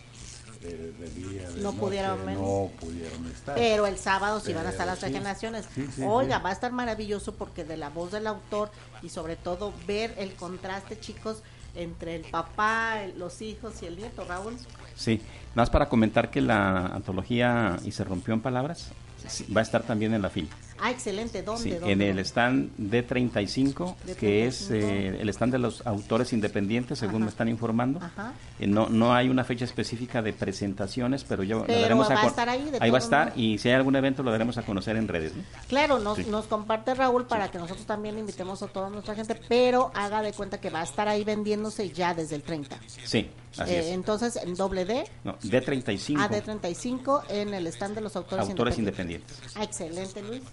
de, 0.62 0.92
de 0.94 1.10
día 1.10 1.50
de 1.52 1.62
No 1.62 1.72
noche, 1.72 1.80
pudieron 1.80 2.26
no 2.34 2.72
pudieron 2.80 3.28
estar. 3.28 3.56
Pero 3.56 3.86
el 3.86 3.98
sábado 3.98 4.40
sí 4.40 4.54
van 4.54 4.66
a 4.68 4.70
estar 4.70 4.88
las 4.88 5.00
sí, 5.00 5.06
generaciones. 5.08 5.66
sí, 5.76 5.86
sí, 5.94 6.04
Oiga, 6.04 6.38
sí. 6.38 6.44
va 6.44 6.50
a 6.50 6.54
estar 6.54 6.72
maravilloso 6.72 7.34
porque 7.36 7.66
de 7.66 7.76
la 7.78 7.90
voz 7.90 8.12
del 8.12 8.28
autor 8.28 8.72
y 9.02 9.10
sobre 9.10 9.36
todo 9.36 9.74
ver 9.86 10.16
el 10.18 10.34
contraste, 10.36 10.98
chicos, 11.00 11.44
entre 11.76 12.16
el 12.16 12.22
papá, 12.24 13.04
el- 13.04 13.20
los 13.20 13.42
hijos 13.42 13.74
y 13.82 13.88
el 13.88 13.98
nieto, 13.98 14.24
Raúl. 14.26 14.56
Sí, 14.96 15.18
nada 15.50 15.64
más 15.64 15.70
para 15.70 15.90
comentar 15.90 16.32
que 16.32 16.40
la 16.40 16.86
antología 16.88 17.78
Y 17.84 17.92
se 17.92 18.04
rompió 18.04 18.34
en 18.34 18.42
palabras 18.42 18.90
sí, 19.28 19.46
va 19.52 19.60
a 19.60 19.64
estar 19.64 19.84
también 19.84 20.14
en 20.14 20.22
la 20.22 20.30
fila. 20.30 20.50
Ah, 20.86 20.92
excelente. 20.92 21.42
¿Dónde? 21.44 21.64
Sí, 21.64 21.70
¿Dónde? 21.72 21.92
en 21.94 22.02
el 22.02 22.20
stand 22.20 22.72
D35, 22.78 23.74
D35. 24.06 24.16
que 24.20 24.46
es 24.48 24.70
eh, 24.70 25.18
el 25.22 25.30
stand 25.30 25.54
de 25.54 25.60
los 25.60 25.86
autores 25.88 26.34
independientes, 26.34 27.00
según 27.00 27.16
Ajá. 27.16 27.24
me 27.26 27.30
están 27.30 27.48
informando. 27.48 28.00
Ajá. 28.02 28.34
Eh, 28.60 28.68
no, 28.68 28.90
no 28.90 29.14
hay 29.14 29.30
una 29.30 29.44
fecha 29.46 29.66
específica 29.66 30.22
de 30.22 30.34
presentaciones, 30.34 31.24
pero 31.24 31.44
yo 31.44 31.60
lo 31.60 31.66
Pero 31.66 31.82
daremos 31.82 32.10
va 32.10 32.22
a 32.22 32.28
estar 32.28 32.50
ahí, 32.50 32.70
de 32.70 32.80
va 32.80 32.98
a 32.98 33.00
estar 33.00 33.34
y 33.38 33.58
si 33.60 33.70
hay 33.70 33.76
algún 33.76 33.96
evento 33.96 34.24
lo 34.24 34.32
daremos 34.32 34.58
a 34.58 34.64
conocer 34.64 34.98
en 34.98 35.08
redes. 35.08 35.36
¿no? 35.36 35.44
Claro, 35.68 36.00
nos, 36.00 36.18
Sí. 36.18 36.26
nos 36.30 36.46
comparte 36.48 36.94
Raúl 36.96 37.26
para 37.26 37.50
que 37.50 37.58
nosotros 37.58 37.86
también 37.86 38.18
invitemos 38.20 38.62
a 38.62 38.68
toda 38.68 38.90
nuestra 38.90 39.16
gente, 39.16 39.36
pero 39.48 39.92
haga 39.96 40.22
de 40.22 40.34
cuenta 40.34 40.60
que 40.60 40.70
va 40.70 40.82
a 40.82 40.84
estar 40.84 41.08
ahí 41.08 41.24
vendiéndose 41.24 41.90
ya 41.92 42.14
desde 42.14 42.36
el 42.36 42.44
30. 42.44 42.78
Sí, 42.88 43.30
así 43.58 43.72
Eh, 43.74 43.80
es. 43.80 43.86
Entonces, 43.88 44.36
en 44.36 44.56
doble 44.56 44.86
D, 44.86 45.06
No, 45.24 45.38
D35, 45.40 46.18
AD35, 46.20 47.24
en 47.30 47.54
el 47.54 47.68
stand 47.68 47.96
de 47.96 48.02
los 48.02 48.16
autores, 48.16 48.50
autores 48.50 48.78
independientes. 48.78 49.32
independientes. 49.38 49.58
Ah, 49.58 49.64
excelente, 49.64 50.22
Luis. 50.22 50.44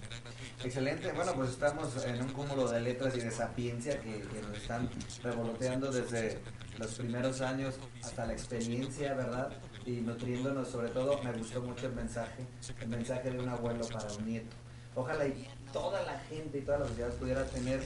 Excelente, 0.62 1.10
bueno, 1.12 1.32
pues 1.34 1.50
estamos 1.50 2.04
en 2.04 2.20
un 2.20 2.28
cúmulo 2.32 2.70
de 2.70 2.80
letras 2.80 3.16
y 3.16 3.20
de 3.20 3.30
sapiencia 3.30 3.98
que, 3.98 4.22
nos 4.42 4.58
están 4.58 4.90
revoloteando 5.22 5.90
desde 5.90 6.38
los 6.78 6.96
primeros 6.96 7.40
años 7.40 7.76
hasta 8.02 8.26
la 8.26 8.34
experiencia, 8.34 9.14
¿verdad? 9.14 9.50
Y 9.86 10.02
nutriéndonos, 10.02 10.68
sobre 10.68 10.90
todo, 10.90 11.22
me 11.22 11.32
gustó 11.32 11.62
mucho 11.62 11.86
el 11.86 11.94
mensaje, 11.94 12.44
el 12.78 12.88
mensaje 12.88 13.30
de 13.30 13.38
un 13.38 13.48
abuelo 13.48 13.88
para 13.88 14.12
un 14.12 14.26
nieto. 14.26 14.54
Ojalá 14.94 15.26
y 15.26 15.48
toda 15.72 16.02
la 16.02 16.18
gente 16.28 16.58
y 16.58 16.60
toda 16.60 16.80
la 16.80 16.88
sociedad 16.88 17.14
pudiera 17.14 17.44
tener 17.46 17.80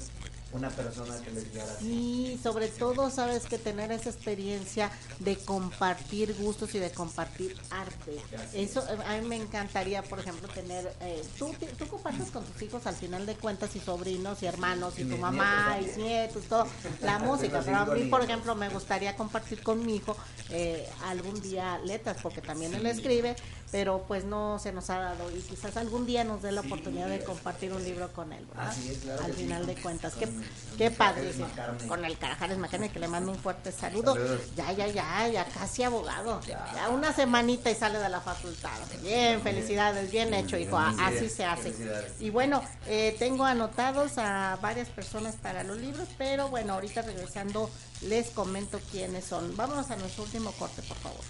una 0.54 0.70
persona 0.70 1.16
que 1.22 1.30
les 1.32 1.52
guiara. 1.52 1.80
Y 1.82 2.38
sobre 2.42 2.68
todo, 2.68 3.10
sabes 3.10 3.44
que 3.44 3.58
tener 3.58 3.90
esa 3.92 4.10
experiencia 4.10 4.90
de 5.18 5.36
compartir 5.36 6.34
gustos 6.38 6.74
y 6.74 6.78
de 6.78 6.90
compartir 6.90 7.56
arte. 7.70 8.16
Eso 8.54 8.80
eh, 8.88 8.96
a 9.06 9.20
mí 9.20 9.28
me 9.28 9.36
encantaría, 9.36 10.02
por 10.02 10.20
ejemplo, 10.20 10.48
tener. 10.48 10.94
eh, 11.00 11.22
tú, 11.38 11.52
tú 11.76 11.86
compartes 11.88 12.30
con 12.30 12.44
tus 12.44 12.62
hijos 12.62 12.86
al 12.86 12.94
final 12.94 13.26
de 13.26 13.34
cuentas 13.34 13.74
y 13.74 13.80
sobrinos 13.80 14.42
y 14.42 14.46
hermanos 14.46 14.94
y, 14.98 15.02
Y 15.02 15.04
tu 15.06 15.16
mamá 15.18 15.76
nietos 15.78 15.98
y 15.98 16.02
nietos, 16.02 16.44
todo, 16.44 16.66
la 17.02 17.18
música. 17.28 17.60
Pero 17.64 17.76
a 17.78 17.86
mí, 17.86 18.04
por 18.04 18.22
ejemplo, 18.22 18.54
me 18.54 18.68
gustaría 18.68 19.16
compartir 19.16 19.62
con 19.62 19.84
mi 19.84 19.96
hijo 19.96 20.16
eh, 20.50 20.88
algún 21.04 21.40
día 21.42 21.78
letras, 21.84 22.16
porque 22.22 22.40
también 22.40 22.74
él 22.74 22.86
escribe, 22.86 23.34
pero 23.74 24.04
pues 24.06 24.24
no 24.24 24.60
se 24.60 24.70
nos 24.70 24.88
ha 24.88 25.00
dado 25.00 25.36
y 25.36 25.40
quizás 25.40 25.76
algún 25.76 26.06
día 26.06 26.22
nos 26.22 26.42
dé 26.42 26.52
la 26.52 26.60
oportunidad 26.60 27.08
de 27.08 27.24
compartir 27.24 27.72
un 27.72 27.82
libro 27.82 28.08
con 28.12 28.32
él, 28.32 28.46
¿verdad? 28.46 28.68
Así 28.68 28.88
es, 28.88 28.98
claro 28.98 29.24
al 29.24 29.32
sí. 29.34 29.42
final 29.42 29.66
de 29.66 29.74
cuentas. 29.74 30.14
Qué, 30.14 30.28
qué 30.78 30.92
padre. 30.92 31.32
Con 31.88 32.04
el 32.04 32.16
Carajares 32.16 32.56
Macarne, 32.56 32.92
que 32.92 33.00
le 33.00 33.08
mando 33.08 33.32
un 33.32 33.36
fuerte 33.36 33.72
saludo. 33.72 34.14
Saludos. 34.14 34.42
Ya, 34.54 34.70
ya, 34.70 34.86
ya, 34.86 35.26
ya 35.26 35.44
casi 35.46 35.82
abogado. 35.82 36.40
Ya 36.46 36.88
una 36.88 37.12
semanita 37.12 37.68
y 37.68 37.74
sale 37.74 37.98
de 37.98 38.08
la 38.08 38.20
facultad. 38.20 38.70
Bien, 39.02 39.42
felicidades, 39.42 40.08
bien 40.08 40.32
hecho, 40.34 40.56
hijo. 40.56 40.78
Así 40.78 41.28
se 41.28 41.44
hace. 41.44 41.74
Y 42.20 42.30
bueno, 42.30 42.62
eh, 42.86 43.16
tengo 43.18 43.44
anotados 43.44 44.18
a 44.18 44.56
varias 44.62 44.88
personas 44.88 45.34
para 45.34 45.64
los 45.64 45.78
libros, 45.78 46.06
pero 46.16 46.48
bueno, 46.48 46.74
ahorita 46.74 47.02
regresando 47.02 47.68
les 48.02 48.30
comento 48.30 48.78
quiénes 48.92 49.24
son. 49.24 49.56
Vámonos 49.56 49.90
a 49.90 49.96
nuestro 49.96 50.22
último 50.22 50.52
corte, 50.52 50.80
por 50.82 50.96
favor. 50.98 51.24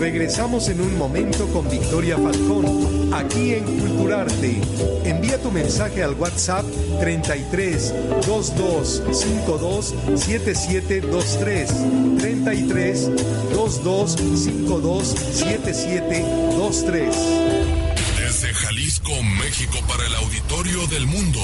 Regresamos 0.00 0.68
en 0.70 0.80
un 0.80 0.96
momento 0.96 1.46
con 1.48 1.68
Victoria 1.68 2.16
Falcón, 2.16 3.12
aquí 3.12 3.52
en 3.52 3.64
Culturarte. 3.64 4.62
Envía 5.04 5.36
tu 5.42 5.50
mensaje 5.50 6.02
al 6.02 6.14
WhatsApp 6.14 6.64
33 7.00 7.92
22 8.26 9.02
52 9.12 9.94
7723. 10.16 11.70
33 12.18 13.10
22 13.54 14.16
52 14.16 15.06
7723. 15.06 17.14
Desde 18.16 18.54
Jalisco, 18.54 19.22
México, 19.38 19.76
para 19.86 20.06
el 20.06 20.14
auditorio 20.14 20.86
del 20.86 21.06
mundo. 21.08 21.42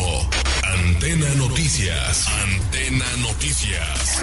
Antena 0.62 1.28
Noticias. 1.34 2.26
Antena 2.26 3.04
Noticias. 3.18 4.22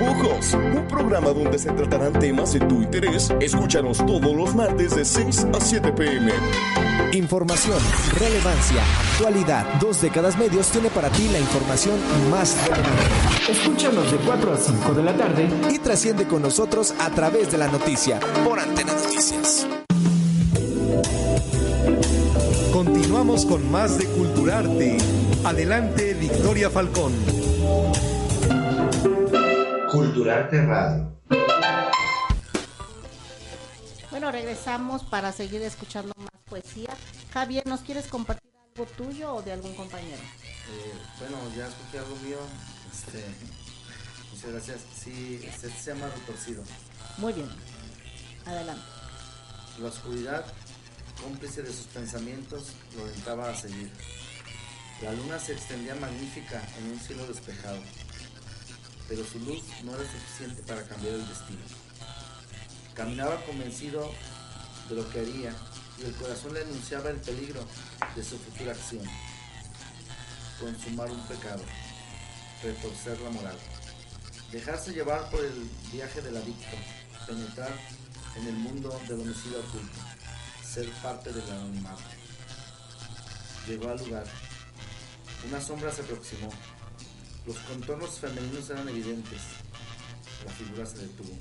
Un 0.00 0.88
programa 0.88 1.28
donde 1.28 1.58
se 1.58 1.70
tratarán 1.72 2.14
temas 2.14 2.54
de 2.54 2.60
tu 2.60 2.80
interés. 2.80 3.30
Escúchanos 3.38 3.98
todos 3.98 4.34
los 4.34 4.54
martes 4.54 4.96
de 4.96 5.04
6 5.04 5.46
a 5.52 5.60
7 5.60 5.92
pm. 5.92 6.32
Información, 7.12 7.78
relevancia, 8.18 8.82
actualidad. 9.12 9.66
Dos 9.78 10.00
décadas 10.00 10.38
medios 10.38 10.68
tiene 10.68 10.88
para 10.88 11.10
ti 11.10 11.28
la 11.28 11.38
información 11.38 11.96
más 12.30 12.56
relevante. 12.66 13.52
Escúchanos 13.52 14.10
de 14.10 14.16
4 14.18 14.52
a 14.54 14.56
5 14.56 14.94
de 14.94 15.02
la 15.02 15.16
tarde 15.16 15.48
y 15.70 15.78
trasciende 15.78 16.26
con 16.26 16.40
nosotros 16.40 16.94
a 16.98 17.10
través 17.10 17.52
de 17.52 17.58
la 17.58 17.68
noticia 17.68 18.20
por 18.42 18.58
Antena 18.58 18.94
Noticias. 18.94 19.66
Continuamos 22.72 23.44
con 23.44 23.70
más 23.70 23.98
de 23.98 24.06
Culturarte. 24.06 24.96
Adelante, 25.44 26.14
Victoria 26.14 26.70
Falcón. 26.70 27.12
Culturarte 30.10 30.60
Radio. 30.66 31.16
Bueno, 34.10 34.32
regresamos 34.32 35.04
para 35.04 35.30
seguir 35.30 35.62
escuchando 35.62 36.12
más 36.16 36.42
poesía. 36.46 36.90
Javier, 37.32 37.64
¿nos 37.68 37.82
quieres 37.82 38.08
compartir 38.08 38.50
algo 38.74 38.90
tuyo 38.96 39.32
o 39.36 39.42
de 39.42 39.52
algún 39.52 39.72
compañero? 39.76 40.16
Eh, 40.16 40.92
bueno, 41.20 41.36
ya 41.56 41.68
escogí 41.68 41.96
algo 41.98 42.16
mío. 42.24 42.38
Este, 42.92 43.24
muchas 44.32 44.50
gracias. 44.50 44.80
Sí, 45.00 45.42
este 45.44 45.70
se 45.70 45.94
llama 45.94 46.08
Retorcido. 46.08 46.64
Muy 47.18 47.32
bien. 47.32 47.48
Adelante. 48.46 48.82
La 49.78 49.88
oscuridad, 49.90 50.44
cómplice 51.22 51.62
de 51.62 51.72
sus 51.72 51.86
pensamientos, 51.86 52.72
lo 52.96 53.04
alentaba 53.04 53.48
a 53.48 53.54
seguir. 53.54 53.92
La 55.02 55.12
luna 55.12 55.38
se 55.38 55.52
extendía 55.52 55.94
magnífica 55.94 56.60
en 56.78 56.90
un 56.90 56.98
cielo 56.98 57.28
despejado, 57.28 57.78
pero 59.10 59.24
su 59.24 59.40
luz 59.40 59.60
no 59.82 59.92
era 59.92 60.04
suficiente 60.04 60.62
para 60.62 60.84
cambiar 60.84 61.14
el 61.14 61.26
destino. 61.26 61.58
Caminaba 62.94 63.44
convencido 63.44 64.08
de 64.88 64.94
lo 64.94 65.10
que 65.10 65.18
haría 65.18 65.52
y 65.98 66.04
el 66.04 66.14
corazón 66.14 66.54
le 66.54 66.60
anunciaba 66.62 67.10
el 67.10 67.16
peligro 67.16 67.60
de 68.14 68.22
su 68.22 68.38
futura 68.38 68.70
acción. 68.70 69.04
Consumar 70.60 71.10
un 71.10 71.20
pecado, 71.26 71.60
retorcer 72.62 73.20
la 73.22 73.30
moral, 73.30 73.56
dejarse 74.52 74.92
llevar 74.92 75.28
por 75.28 75.44
el 75.44 75.68
viaje 75.90 76.22
del 76.22 76.36
adicto, 76.36 76.76
penetrar 77.26 77.72
en 78.36 78.46
el 78.46 78.54
mundo 78.54 78.96
del 79.08 79.22
homicidio 79.22 79.58
oculto, 79.58 79.98
ser 80.64 80.88
parte 81.02 81.32
del 81.32 81.50
anonimato. 81.50 82.02
Llegó 83.66 83.90
al 83.90 83.98
lugar. 83.98 84.26
Una 85.48 85.60
sombra 85.60 85.90
se 85.90 86.02
aproximó. 86.02 86.50
Los 87.50 87.58
contornos 87.62 88.20
femeninos 88.20 88.70
eran 88.70 88.88
evidentes. 88.88 89.40
La 90.46 90.52
figura 90.52 90.86
se 90.86 90.98
detuvo. 90.98 91.36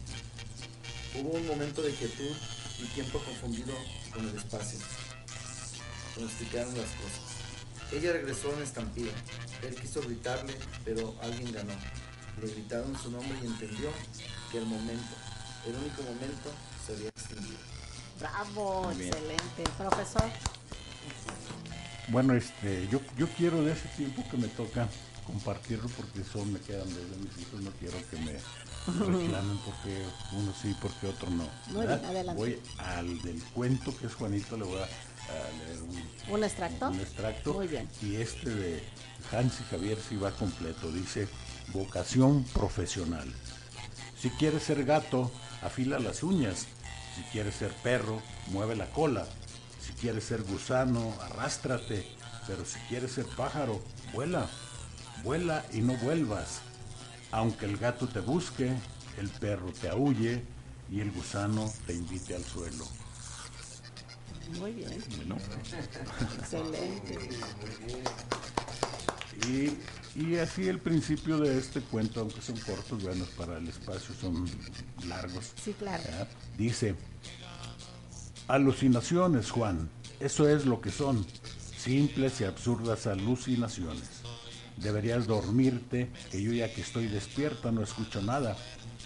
Hubo 1.13 1.37
un 1.37 1.45
momento 1.45 1.83
de 1.83 1.91
quietud 1.91 2.35
y 2.79 2.85
tiempo 2.95 3.19
confundido 3.19 3.75
con 4.11 4.27
el 4.27 4.35
espacio. 4.35 4.79
Pronosticaron 6.15 6.75
las 6.75 6.89
cosas. 6.89 7.21
Ella 7.91 8.13
regresó 8.13 8.51
en 8.55 8.63
estampida. 8.63 9.11
Él 9.61 9.75
quiso 9.75 10.01
gritarle, 10.01 10.55
pero 10.83 11.13
alguien 11.21 11.51
ganó. 11.51 11.73
Le 12.41 12.47
gritaron 12.53 12.97
su 12.97 13.11
nombre 13.11 13.37
y 13.43 13.45
entendió 13.45 13.91
que 14.51 14.57
el 14.57 14.65
momento, 14.65 15.15
el 15.67 15.75
único 15.75 16.01
momento, 16.01 16.49
se 16.87 16.93
había 16.93 17.09
extinguido. 17.09 17.59
Bravo, 18.19 18.89
excelente. 18.93 19.63
Profesor. 19.77 20.25
Bueno, 22.07 22.33
este, 22.33 22.87
yo, 22.87 22.99
yo 23.15 23.27
quiero 23.37 23.61
de 23.61 23.73
ese 23.73 23.87
tiempo 23.89 24.23
que 24.31 24.37
me 24.37 24.47
toca 24.47 24.89
compartirlo 25.31 25.87
porque 25.89 26.21
eso 26.21 26.43
me 26.45 26.59
quedan 26.59 26.87
desde 26.87 27.15
mis 27.17 27.37
hijos, 27.39 27.61
no 27.61 27.71
quiero 27.79 27.97
que 28.09 28.17
me 28.17 28.33
reclamen 29.21 29.57
porque 29.59 30.03
uno 30.33 30.53
sí, 30.61 30.75
porque 30.81 31.07
otro 31.07 31.29
no. 31.29 31.47
Muy 31.67 31.85
bien, 31.85 32.03
adelante. 32.05 32.39
Voy 32.39 32.59
al 32.77 33.21
del 33.21 33.41
cuento 33.53 33.95
que 33.97 34.07
es 34.07 34.15
Juanito, 34.15 34.57
le 34.57 34.63
voy 34.65 34.79
a, 34.79 34.83
a 34.83 35.65
leer 35.65 35.81
un, 35.83 36.33
¿Un 36.33 36.43
extracto? 36.43 36.89
un 36.89 36.99
extracto. 36.99 37.53
Muy 37.53 37.67
bien. 37.67 37.87
Y 38.01 38.15
este 38.15 38.49
de 38.49 38.83
Hans 39.31 39.59
y 39.61 39.63
Javier 39.65 39.97
sí 40.07 40.15
va 40.15 40.31
completo. 40.31 40.91
Dice, 40.91 41.27
vocación 41.73 42.43
profesional. 42.45 43.31
Si 44.19 44.29
quieres 44.31 44.63
ser 44.63 44.83
gato, 44.85 45.31
afila 45.61 45.99
las 45.99 46.23
uñas. 46.23 46.65
Si 47.15 47.21
quieres 47.31 47.55
ser 47.55 47.71
perro, 47.83 48.21
mueve 48.47 48.75
la 48.75 48.87
cola. 48.87 49.27
Si 49.85 49.93
quieres 49.93 50.23
ser 50.23 50.41
gusano, 50.43 51.13
arrástrate. 51.21 52.07
Pero 52.47 52.65
si 52.65 52.79
quieres 52.89 53.11
ser 53.11 53.25
pájaro, 53.25 53.79
vuela. 54.13 54.49
Vuela 55.23 55.65
y 55.73 55.81
no 55.81 55.93
vuelvas. 55.97 56.61
Aunque 57.31 57.65
el 57.65 57.77
gato 57.77 58.07
te 58.07 58.19
busque, 58.19 58.73
el 59.17 59.29
perro 59.29 59.71
te 59.71 59.89
aúlle 59.89 60.43
y 60.91 61.01
el 61.01 61.11
gusano 61.11 61.71
te 61.85 61.93
invite 61.93 62.35
al 62.35 62.43
suelo. 62.43 62.85
Muy 64.59 64.71
bien. 64.71 65.03
Bueno. 65.17 65.37
Excelente. 66.39 67.19
Y, 69.47 70.19
y 70.19 70.37
así 70.37 70.67
el 70.67 70.79
principio 70.79 71.37
de 71.37 71.57
este 71.57 71.81
cuento, 71.81 72.21
aunque 72.21 72.41
son 72.41 72.57
cortos, 72.57 73.03
bueno, 73.03 73.25
para 73.37 73.57
el 73.57 73.67
espacio 73.67 74.15
son 74.19 74.49
largos. 75.07 75.53
Sí, 75.63 75.73
claro. 75.73 76.03
Dice, 76.57 76.95
alucinaciones, 78.47 79.51
Juan, 79.51 79.89
eso 80.19 80.49
es 80.49 80.65
lo 80.65 80.81
que 80.81 80.91
son, 80.91 81.25
simples 81.77 82.41
y 82.41 82.45
absurdas 82.45 83.05
alucinaciones. 83.05 84.18
Deberías 84.81 85.27
dormirte, 85.27 86.09
que 86.31 86.41
yo 86.41 86.53
ya 86.53 86.73
que 86.73 86.81
estoy 86.81 87.07
despierta 87.07 87.71
no 87.71 87.83
escucho 87.83 88.21
nada. 88.21 88.55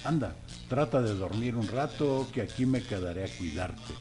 Anda, 0.04 0.36
trata 0.70 1.02
de 1.02 1.16
dormir 1.16 1.56
un 1.56 1.68
rato, 1.68 2.28
que 2.32 2.42
aquí 2.42 2.66
me 2.66 2.84
quedaré 2.84 3.26
a 3.26 3.38
cuidarte. 3.38 3.94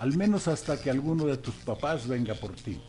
Al 0.00 0.16
menos 0.16 0.48
hasta 0.48 0.80
que 0.80 0.90
alguno 0.90 1.26
de 1.26 1.36
tus 1.36 1.54
papás 1.54 2.08
venga 2.08 2.34
por 2.34 2.52
ti. 2.52 2.80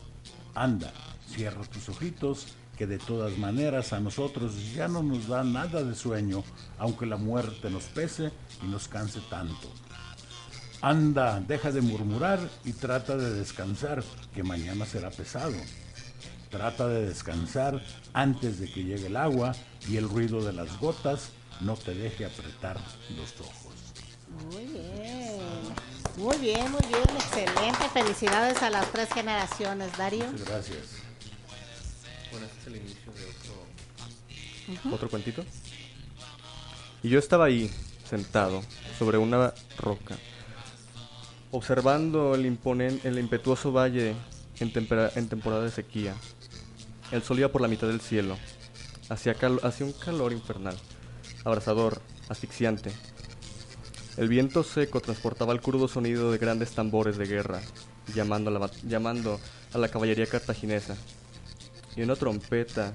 Anda, 0.55 0.91
cierra 1.27 1.61
tus 1.65 1.89
ojitos, 1.89 2.47
que 2.75 2.87
de 2.87 2.97
todas 2.97 3.37
maneras 3.37 3.93
a 3.93 3.99
nosotros 3.99 4.73
ya 4.73 4.87
no 4.87 5.03
nos 5.03 5.27
da 5.27 5.43
nada 5.43 5.83
de 5.83 5.95
sueño, 5.95 6.43
aunque 6.77 7.05
la 7.05 7.17
muerte 7.17 7.69
nos 7.69 7.83
pese 7.85 8.31
y 8.63 8.67
nos 8.67 8.87
canse 8.87 9.19
tanto. 9.29 9.71
Anda, 10.81 11.39
deja 11.39 11.71
de 11.71 11.81
murmurar 11.81 12.39
y 12.63 12.73
trata 12.73 13.17
de 13.17 13.31
descansar, 13.31 14.03
que 14.33 14.43
mañana 14.43 14.85
será 14.85 15.09
pesado. 15.09 15.55
Trata 16.49 16.87
de 16.87 17.05
descansar 17.07 17.81
antes 18.13 18.59
de 18.59 18.71
que 18.71 18.83
llegue 18.83 19.07
el 19.07 19.17
agua 19.17 19.53
y 19.89 19.97
el 19.97 20.07
ruido 20.07 20.43
de 20.43 20.53
las 20.53 20.79
gotas 20.79 21.29
no 21.61 21.75
te 21.75 21.93
deje 21.93 22.25
apretar 22.25 22.77
los 23.17 23.33
ojos. 23.41 23.73
Muy 24.51 24.65
bien. 24.65 25.41
Muy 26.17 26.37
bien, 26.37 26.71
muy 26.71 26.81
bien. 26.87 27.03
Excelente. 27.15 27.89
Felicidades 27.93 28.61
a 28.63 28.69
las 28.69 28.89
tres 28.91 29.09
generaciones, 29.13 29.97
Darío. 29.97 30.25
Muchas 30.31 30.47
gracias. 30.47 30.77
Bueno, 32.31 32.45
este 32.47 32.59
es 32.61 32.67
el 32.67 32.75
inicio 32.77 33.11
de 33.13 33.25
otro, 33.25 34.83
Ujú. 34.89 34.95
otro 34.95 35.09
cuentito. 35.09 35.43
Y 37.03 37.09
yo 37.09 37.19
estaba 37.19 37.45
ahí, 37.45 37.69
sentado, 38.09 38.61
sobre 38.97 39.17
una 39.17 39.53
roca, 39.77 40.17
observando 41.51 42.33
el, 42.35 42.45
imponen- 42.45 42.99
el 43.03 43.19
impetuoso 43.19 43.71
valle 43.71 44.15
en, 44.59 44.73
tempera- 44.73 45.11
en 45.15 45.27
temporada 45.29 45.63
de 45.63 45.71
sequía. 45.71 46.15
El 47.11 47.21
sol 47.21 47.39
iba 47.39 47.49
por 47.49 47.61
la 47.61 47.67
mitad 47.67 47.87
del 47.87 48.01
cielo. 48.01 48.37
Hacía, 49.09 49.35
hacía 49.63 49.85
un 49.85 49.93
calor 49.93 50.33
infernal, 50.33 50.75
abrasador, 51.43 52.01
asfixiante. 52.29 52.91
El 54.17 54.29
viento 54.29 54.63
seco 54.63 55.01
transportaba 55.01 55.53
el 55.53 55.61
crudo 55.61 55.87
sonido 55.87 56.31
de 56.31 56.37
grandes 56.37 56.71
tambores 56.71 57.17
de 57.17 57.25
guerra, 57.25 57.61
llamando 58.13 58.49
a 58.49 58.59
la, 58.59 58.71
llamando 58.83 59.39
a 59.73 59.77
la 59.77 59.89
caballería 59.89 60.25
cartaginesa. 60.25 60.95
Y 61.95 62.01
una 62.01 62.15
trompeta 62.15 62.93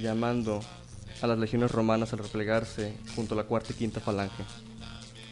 llamando 0.00 0.60
a 1.22 1.26
las 1.26 1.38
legiones 1.38 1.70
romanas 1.70 2.12
al 2.12 2.18
replegarse 2.18 2.94
junto 3.14 3.34
a 3.34 3.38
la 3.38 3.44
cuarta 3.44 3.72
y 3.72 3.76
quinta 3.76 4.00
falange, 4.00 4.44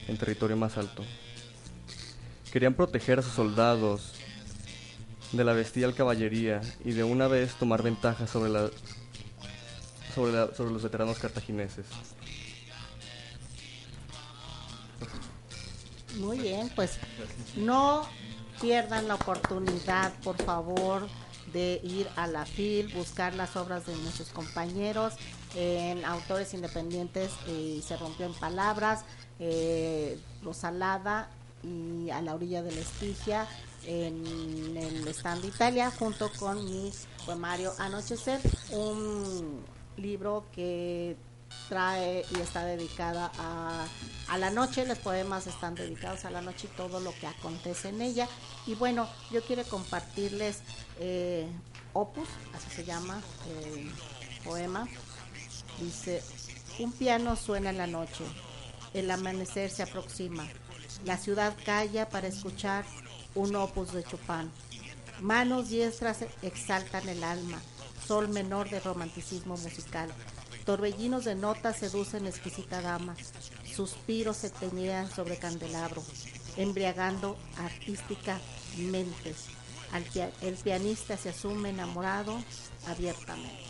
en 0.08 0.16
territorio 0.16 0.56
más 0.56 0.78
alto. 0.78 1.04
Querían 2.52 2.74
proteger 2.74 3.18
a 3.18 3.22
sus 3.22 3.32
soldados 3.32 4.14
de 5.32 5.44
la 5.44 5.52
bestial 5.52 5.94
caballería 5.94 6.60
y 6.84 6.92
de 6.92 7.04
una 7.04 7.26
vez 7.28 7.54
tomar 7.54 7.82
ventaja 7.82 8.26
sobre 8.26 8.50
la 8.50 8.68
sobre, 10.14 10.32
la- 10.32 10.54
sobre 10.54 10.72
los 10.72 10.82
veteranos 10.82 11.18
cartagineses. 11.18 11.86
Muy 16.18 16.38
bien, 16.38 16.70
pues 16.76 16.98
no 17.56 18.06
pierdan 18.60 19.08
la 19.08 19.14
oportunidad, 19.14 20.12
por 20.20 20.36
favor, 20.42 21.08
de 21.54 21.80
ir 21.82 22.06
a 22.16 22.26
la 22.26 22.44
FIL, 22.44 22.88
buscar 22.94 23.34
las 23.34 23.56
obras 23.56 23.86
de 23.86 23.96
nuestros 23.96 24.28
compañeros 24.28 25.14
en 25.54 26.04
autores 26.04 26.54
independientes 26.54 27.30
eh, 27.46 27.80
Se 27.86 27.96
rompió 27.96 28.26
en 28.26 28.34
palabras, 28.34 29.04
eh, 29.38 30.18
Rosalada 30.42 31.30
y 31.62 32.10
A 32.10 32.20
la 32.22 32.34
orilla 32.34 32.62
de 32.62 32.72
la 32.72 32.80
Estigia 32.80 33.46
en 33.86 34.76
el 34.76 35.08
stand 35.08 35.44
Italia 35.44 35.90
junto 35.90 36.30
con 36.32 36.64
mi 36.64 36.92
poemario 37.24 37.72
Anochecer, 37.78 38.40
un 38.70 39.64
libro 39.96 40.46
que 40.52 41.16
trae 41.68 42.24
y 42.34 42.40
está 42.40 42.64
dedicada 42.64 43.30
a, 43.38 43.86
a 44.28 44.38
la 44.38 44.50
noche, 44.50 44.86
los 44.86 44.98
poemas 44.98 45.46
están 45.46 45.74
dedicados 45.74 46.24
a 46.24 46.30
la 46.30 46.40
noche 46.40 46.68
y 46.72 46.76
todo 46.76 47.00
lo 47.00 47.12
que 47.14 47.26
acontece 47.26 47.90
en 47.90 48.02
ella. 48.02 48.28
Y 48.66 48.74
bueno, 48.74 49.08
yo 49.30 49.42
quiero 49.42 49.64
compartirles 49.64 50.60
eh, 50.98 51.46
Opus, 51.92 52.28
así 52.54 52.70
se 52.70 52.84
llama 52.84 53.20
el 53.48 53.90
poema. 54.44 54.88
Dice, 55.78 56.22
un 56.78 56.92
piano 56.92 57.36
suena 57.36 57.70
en 57.70 57.78
la 57.78 57.86
noche, 57.86 58.24
el 58.94 59.10
amanecer 59.10 59.70
se 59.70 59.82
aproxima, 59.82 60.46
la 61.04 61.16
ciudad 61.16 61.54
calla 61.64 62.08
para 62.08 62.28
escuchar 62.28 62.84
un 63.34 63.54
opus 63.56 63.92
de 63.92 64.02
Chopin. 64.04 64.50
Manos 65.20 65.68
diestras 65.68 66.24
exaltan 66.42 67.08
el 67.08 67.22
alma, 67.22 67.60
sol 68.06 68.28
menor 68.28 68.68
de 68.70 68.80
romanticismo 68.80 69.56
musical. 69.56 70.10
Torbellinos 70.64 71.24
de 71.24 71.34
notas 71.34 71.76
seducen 71.78 72.26
exquisita 72.26 72.80
dama, 72.80 73.16
suspiros 73.64 74.36
se 74.36 74.50
teñían 74.50 75.10
sobre 75.10 75.36
candelabro, 75.36 76.02
embriagando 76.56 77.36
artísticamente. 77.58 79.34
El 80.40 80.54
pianista 80.54 81.16
se 81.16 81.30
asume 81.30 81.70
enamorado 81.70 82.42
abiertamente. 82.86 83.64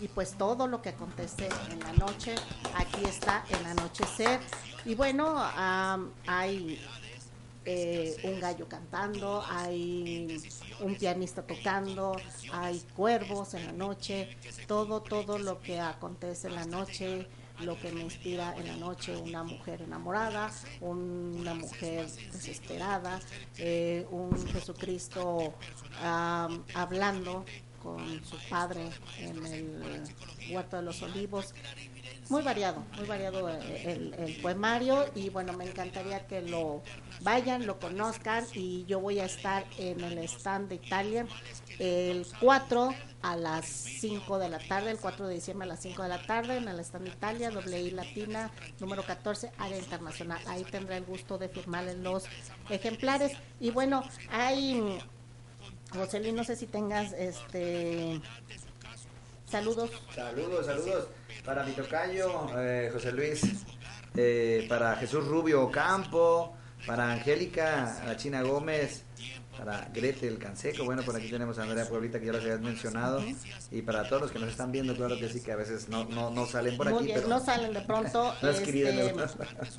Y 0.00 0.08
pues 0.08 0.36
todo 0.38 0.66
lo 0.66 0.80
que 0.80 0.88
acontece 0.88 1.48
en 1.70 1.80
la 1.80 1.92
noche, 1.92 2.34
aquí 2.74 3.04
está 3.04 3.44
el 3.50 3.66
anochecer. 3.66 4.40
Y 4.86 4.94
bueno, 4.94 5.36
hay 6.26 6.82
eh, 7.64 8.16
un 8.24 8.40
gallo 8.40 8.68
cantando, 8.68 9.42
hay 9.46 10.42
un 10.80 10.94
pianista 10.96 11.42
tocando, 11.42 12.16
hay 12.52 12.80
cuervos 12.96 13.54
en 13.54 13.66
la 13.66 13.72
noche, 13.72 14.36
todo, 14.66 15.02
todo 15.02 15.38
lo 15.38 15.60
que 15.60 15.78
acontece 15.80 16.48
en 16.48 16.54
la 16.54 16.64
noche, 16.64 17.28
lo 17.60 17.78
que 17.78 17.92
me 17.92 18.00
inspira 18.00 18.56
en 18.56 18.66
la 18.66 18.76
noche, 18.76 19.14
una 19.16 19.42
mujer 19.42 19.82
enamorada, 19.82 20.50
una 20.80 21.54
mujer 21.54 22.06
desesperada, 22.32 23.20
eh, 23.58 24.06
un 24.10 24.30
Jesucristo 24.48 25.52
hablando 26.74 27.44
con 27.82 28.24
su 28.24 28.36
padre 28.48 28.90
en 29.18 29.46
el 29.46 30.02
huerto 30.50 30.76
de 30.76 30.82
los 30.82 31.02
olivos. 31.02 31.54
Muy 32.28 32.42
variado, 32.42 32.84
muy 32.96 33.06
variado 33.06 33.48
eh, 33.48 33.92
el, 33.92 34.14
el 34.14 34.36
poemario 34.40 35.06
y 35.14 35.30
bueno, 35.30 35.52
me 35.52 35.64
encantaría 35.64 36.26
que 36.26 36.42
lo 36.42 36.82
vayan, 37.22 37.66
lo 37.66 37.78
conozcan 37.78 38.44
y 38.54 38.84
yo 38.86 39.00
voy 39.00 39.18
a 39.18 39.24
estar 39.24 39.64
en 39.78 40.00
el 40.00 40.18
stand 40.18 40.68
de 40.68 40.76
Italia 40.76 41.26
el 41.80 42.26
4 42.40 42.94
a 43.22 43.36
las 43.36 43.66
5 43.66 44.38
de 44.38 44.48
la 44.50 44.58
tarde, 44.58 44.90
el 44.90 44.98
4 44.98 45.26
de 45.26 45.34
diciembre 45.34 45.64
a 45.64 45.68
las 45.68 45.80
5 45.80 46.02
de 46.02 46.08
la 46.08 46.22
tarde 46.22 46.58
en 46.58 46.68
el 46.68 46.78
stand 46.80 47.06
de 47.06 47.10
Italia, 47.10 47.50
WI 47.50 47.90
Latina, 47.92 48.50
número 48.80 49.02
14, 49.02 49.50
área 49.58 49.78
internacional. 49.78 50.38
Ahí 50.46 50.64
tendré 50.64 50.98
el 50.98 51.04
gusto 51.04 51.38
de 51.38 51.48
firmarles 51.48 51.96
los 51.96 52.24
ejemplares. 52.68 53.32
Y 53.60 53.70
bueno, 53.70 54.02
hay, 54.30 54.98
Joselín, 55.94 56.36
no 56.36 56.44
sé 56.44 56.56
si 56.56 56.66
tengas 56.66 57.12
este 57.12 58.20
saludos. 59.46 59.90
Saludos, 60.14 60.66
saludos. 60.66 61.08
Para 61.44 61.64
mi 61.64 61.72
tocayo, 61.72 62.46
eh, 62.56 62.90
José 62.92 63.12
Luis, 63.12 63.42
eh, 64.16 64.66
para 64.68 64.94
Jesús 64.96 65.26
Rubio 65.26 65.62
Ocampo, 65.62 66.54
para 66.86 67.10
Angélica, 67.12 68.02
la 68.06 68.16
China 68.16 68.42
Gómez, 68.42 69.04
para 69.60 69.90
Gretel 69.92 70.38
Canseco, 70.38 70.84
bueno, 70.84 71.02
por 71.02 71.14
aquí 71.14 71.28
tenemos 71.28 71.58
a 71.58 71.64
Andrea 71.64 71.84
Pueblita 71.86 72.18
que 72.18 72.24
ya 72.24 72.32
los 72.32 72.40
habías 72.42 72.60
mencionado, 72.62 73.22
y 73.70 73.82
para 73.82 74.08
todos 74.08 74.22
los 74.22 74.30
que 74.30 74.38
nos 74.38 74.48
están 74.48 74.72
viendo, 74.72 74.96
claro 74.96 75.18
que 75.18 75.28
sí, 75.28 75.42
que 75.42 75.52
a 75.52 75.56
veces 75.56 75.90
no, 75.90 76.04
no, 76.06 76.30
no 76.30 76.46
salen 76.46 76.78
por 76.78 76.88
Muy 76.88 76.96
aquí, 76.96 77.04
bien, 77.04 77.16
pero 77.18 77.28
no 77.28 77.44
salen 77.44 77.74
de 77.74 77.82
pronto. 77.82 78.34
No 78.42 78.48
este, 78.48 79.12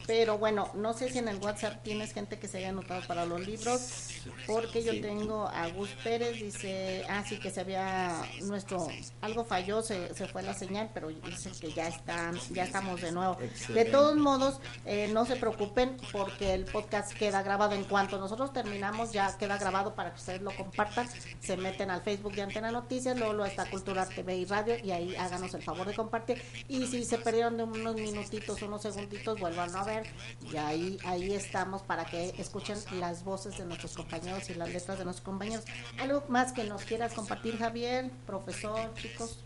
pero 0.05 0.38
bueno, 0.38 0.71
no 0.75 0.93
sé 0.93 1.09
si 1.09 1.17
en 1.17 1.27
el 1.27 1.38
WhatsApp 1.38 1.82
tienes 1.84 2.13
gente 2.13 2.38
que 2.38 2.47
se 2.47 2.59
haya 2.59 2.69
anotado 2.69 3.01
para 3.07 3.25
los 3.25 3.45
libros, 3.45 4.21
porque 4.45 4.84
yo 4.84 4.91
Sí. 4.91 5.01
tengo 5.01 5.47
a 5.47 5.67
Gus 5.69 5.89
Pérez, 6.03 6.39
dice, 6.39 7.03
ah, 7.09 7.23
sí, 7.27 7.39
que 7.39 7.49
se 7.49 7.61
había, 7.61 8.21
nuestro, 8.43 8.88
algo 9.21 9.43
falló, 9.45 9.82
se, 9.82 10.13
se 10.13 10.27
fue 10.27 10.43
la 10.43 10.53
señal, 10.53 10.91
pero 10.93 11.07
dice 11.07 11.49
que 11.59 11.71
ya 11.73 11.88
están, 11.88 12.38
ya 12.51 12.65
estamos 12.65 13.01
de 13.01 13.11
nuevo. 13.11 13.38
De 13.69 13.86
todos 13.86 14.15
modos, 14.15 14.59
eh, 14.86 15.09
no 15.11 15.25
se 15.25 15.38
preocupen, 15.38 15.97
porque 16.11 16.53
el 16.53 16.65
podcast 16.65 17.13
queda 17.13 17.41
grabado 17.41 17.73
en 17.73 17.84
cuanto 17.86 18.19
nosotros 18.19 18.53
terminamos, 18.53 19.11
ya 19.11 19.36
queda 19.39 19.57
grabado 19.57 19.70
para 19.72 20.11
que 20.11 20.19
ustedes 20.19 20.41
lo 20.41 20.55
compartan, 20.55 21.07
se 21.39 21.57
meten 21.57 21.89
al 21.89 22.01
Facebook 22.01 22.34
de 22.34 22.41
Antena 22.41 22.72
Noticias, 22.72 23.17
luego 23.17 23.34
lo 23.34 23.45
está 23.45 23.69
Cultura 23.69 24.05
TV 24.05 24.38
y 24.38 24.45
Radio, 24.45 24.76
y 24.84 24.91
ahí 24.91 25.15
háganos 25.15 25.53
el 25.53 25.63
favor 25.63 25.88
de 25.88 25.95
compartir, 25.95 26.41
y 26.67 26.86
si 26.88 27.05
se 27.05 27.17
perdieron 27.17 27.57
de 27.57 27.63
unos 27.63 27.95
minutitos, 27.95 28.61
unos 28.61 28.82
segunditos, 28.82 29.39
vuelvan 29.39 29.76
a 29.76 29.84
ver, 29.84 30.07
y 30.51 30.57
ahí, 30.57 30.97
ahí 31.05 31.34
estamos 31.34 31.82
para 31.84 32.05
que 32.05 32.34
escuchen 32.38 32.78
las 32.99 33.24
voces 33.24 33.57
de 33.57 33.65
nuestros 33.65 33.95
compañeros 33.95 34.49
y 34.49 34.55
las 34.55 34.69
letras 34.69 34.97
de 34.97 35.05
nuestros 35.05 35.26
compañeros. 35.26 35.65
¿Algo 35.99 36.24
más 36.28 36.51
que 36.51 36.63
nos 36.65 36.84
quieras 36.84 37.13
compartir, 37.13 37.57
Javier, 37.57 38.11
profesor, 38.26 38.93
chicos? 38.95 39.39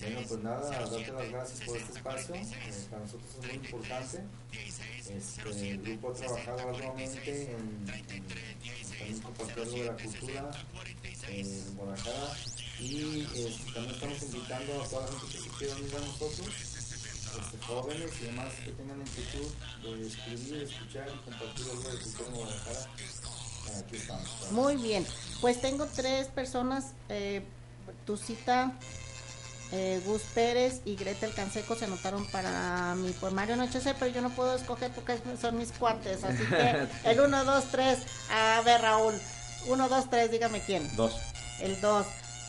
Bueno, 0.00 0.20
pues 0.26 0.42
nada, 0.42 0.70
darte 0.70 1.12
las 1.12 1.30
gracias 1.30 1.60
por 1.60 1.76
este 1.76 1.92
espacio. 1.92 2.34
eh, 2.34 2.86
para 2.90 3.02
nosotros 3.02 3.30
es 3.38 3.46
muy 3.46 3.54
importante. 3.54 4.22
Este, 4.50 5.70
el 5.70 5.82
grupo 5.82 6.10
ha 6.10 6.14
trabajado 6.14 6.68
arduamente 6.70 7.50
en, 7.52 7.84
en 8.08 8.24
también 8.98 9.20
compartir 9.20 9.62
algo 9.62 9.76
de 9.76 9.84
la 9.84 9.96
cultura 9.96 10.50
en 11.28 11.76
Guadalajara 11.76 12.36
y 12.80 13.20
este, 13.34 13.72
también 13.72 13.94
estamos 13.94 14.22
invitando 14.22 14.82
a 14.82 14.88
toda 14.88 15.02
la 15.02 15.08
gente 15.20 15.26
que 15.32 15.42
se 15.42 15.48
quiera 15.50 15.74
unir 15.76 15.96
a 15.96 16.00
nosotros, 16.00 16.48
este, 16.48 17.58
jóvenes 17.66 18.10
y 18.20 18.24
demás 18.24 18.52
que 18.64 18.70
tengan 18.72 19.00
inquietud 19.00 19.46
de 19.82 20.06
escribir, 20.06 20.62
escuchar 20.62 21.08
y 21.08 21.30
compartir 21.30 21.66
algo 21.70 21.90
de 21.90 21.98
cultura 21.98 22.28
en 22.28 22.34
Guadalajara. 22.34 22.90
Aquí 23.78 23.96
estamos. 23.96 24.52
Muy 24.52 24.76
bien, 24.76 25.06
pues 25.40 25.60
tengo 25.60 25.86
tres 25.86 26.28
personas, 26.28 26.92
eh, 27.08 27.42
tu 28.06 28.16
cita, 28.16 28.72
eh, 29.72 30.00
Gus 30.06 30.22
Pérez 30.34 30.80
y 30.84 30.96
Gretel 30.96 31.32
Canseco 31.34 31.74
se 31.74 31.84
anotaron 31.84 32.26
para 32.30 32.94
mi 32.96 33.10
poemario 33.12 33.54
Anochecer, 33.54 33.94
pero 33.98 34.10
yo 34.10 34.22
no 34.22 34.30
puedo 34.30 34.54
escoger 34.54 34.90
porque 34.92 35.18
son 35.40 35.58
mis 35.58 35.72
cuates, 35.72 36.24
así 36.24 36.42
que 36.46 36.86
el 37.10 37.20
1, 37.20 37.44
2, 37.44 37.64
3, 37.70 37.98
a 38.30 38.60
ver 38.64 38.80
Raúl, 38.80 39.14
1, 39.66 39.88
2, 39.88 40.10
3, 40.10 40.30
dígame 40.30 40.60
quién, 40.62 40.96
Dos. 40.96 41.14
el 41.60 41.80
2. 41.80 42.06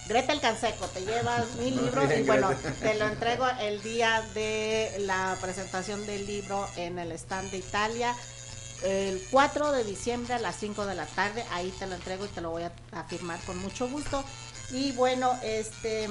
Gretel 0.07 0.39
Canseco, 0.39 0.87
te 0.87 1.01
llevas 1.01 1.45
mi 1.59 1.71
Muy 1.71 1.83
libro 1.83 2.03
y 2.03 2.07
bien, 2.07 2.25
bueno, 2.25 2.47
Gretel. 2.49 2.73
te 2.75 2.95
lo 2.95 3.07
entrego 3.07 3.47
el 3.59 3.81
día 3.83 4.23
de 4.33 4.95
la 4.99 5.37
presentación 5.41 6.05
del 6.07 6.25
libro 6.25 6.67
en 6.77 6.97
el 6.99 7.11
stand 7.11 7.51
de 7.51 7.57
Italia. 7.57 8.15
El 8.81 9.21
4 9.29 9.73
de 9.73 9.83
diciembre 9.83 10.33
a 10.35 10.39
las 10.39 10.55
5 10.55 10.85
de 10.85 10.95
la 10.95 11.05
tarde, 11.05 11.43
ahí 11.51 11.69
te 11.77 11.85
lo 11.85 11.95
entrego 11.95 12.25
y 12.25 12.29
te 12.29 12.39
lo 12.39 12.49
voy 12.49 12.63
a, 12.63 12.71
a 12.93 13.03
firmar 13.03 13.37
con 13.41 13.57
mucho 13.57 13.89
gusto. 13.89 14.23
Y 14.71 14.93
bueno, 14.93 15.37
este 15.43 16.07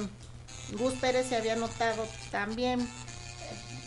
Gus 0.77 0.93
Pérez 0.95 1.27
se 1.27 1.35
había 1.35 1.55
notado 1.55 2.05
también, 2.31 2.87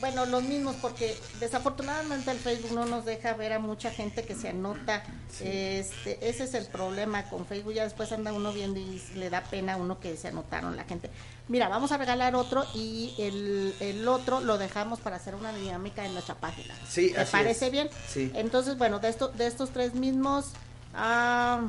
bueno, 0.01 0.27
los 0.27 0.43
mismos, 0.43 0.75
porque 0.83 1.17
desafortunadamente 1.39 2.33
el 2.33 2.39
Facebook 2.39 2.73
no 2.73 2.87
nos 2.87 3.05
deja 3.05 3.35
ver 3.35 3.53
a 3.53 3.61
mucha 3.61 3.91
gente 3.93 4.25
que 4.25 4.35
se 4.35 4.49
anota. 4.49 5.05
Este, 5.41 6.29
ese 6.29 6.43
es 6.45 6.55
el 6.55 6.67
problema 6.67 7.23
con 7.29 7.47
Facebook. 7.47 7.75
Ya 7.75 7.85
después 7.85 8.11
anda 8.11 8.33
uno 8.33 8.53
viendo 8.53 8.81
y 8.81 9.01
le 9.15 9.31
da 9.31 9.43
pena 9.45 9.75
a 9.75 9.77
uno 9.77 10.01
que 10.01 10.17
se 10.17 10.27
anotaron 10.27 10.75
la 10.77 10.83
gente. 10.85 11.09
Mira, 11.47 11.69
vamos 11.69 11.93
a 11.93 11.99
regalar 11.99 12.35
otro 12.35 12.67
y 12.75 13.15
el, 13.17 13.75
el 13.79 14.09
otro 14.09 14.41
lo 14.41 14.59
dejamos 14.59 14.99
para 14.99 15.17
hacer 15.17 15.37
una 15.37 15.53
dinámica 15.53 16.05
en 16.05 16.15
nuestra 16.15 16.35
página. 16.35 16.75
Sí, 16.89 17.13
¿Te 17.13 17.21
así 17.21 17.31
parece 17.31 17.67
es. 17.67 17.73
bien? 17.73 17.89
Sí. 18.09 18.33
Entonces, 18.35 18.77
bueno, 18.77 18.99
de, 18.99 19.09
esto, 19.09 19.29
de 19.29 19.47
estos 19.47 19.71
tres 19.71 19.95
mismos, 19.95 20.47
ah, 20.95 21.63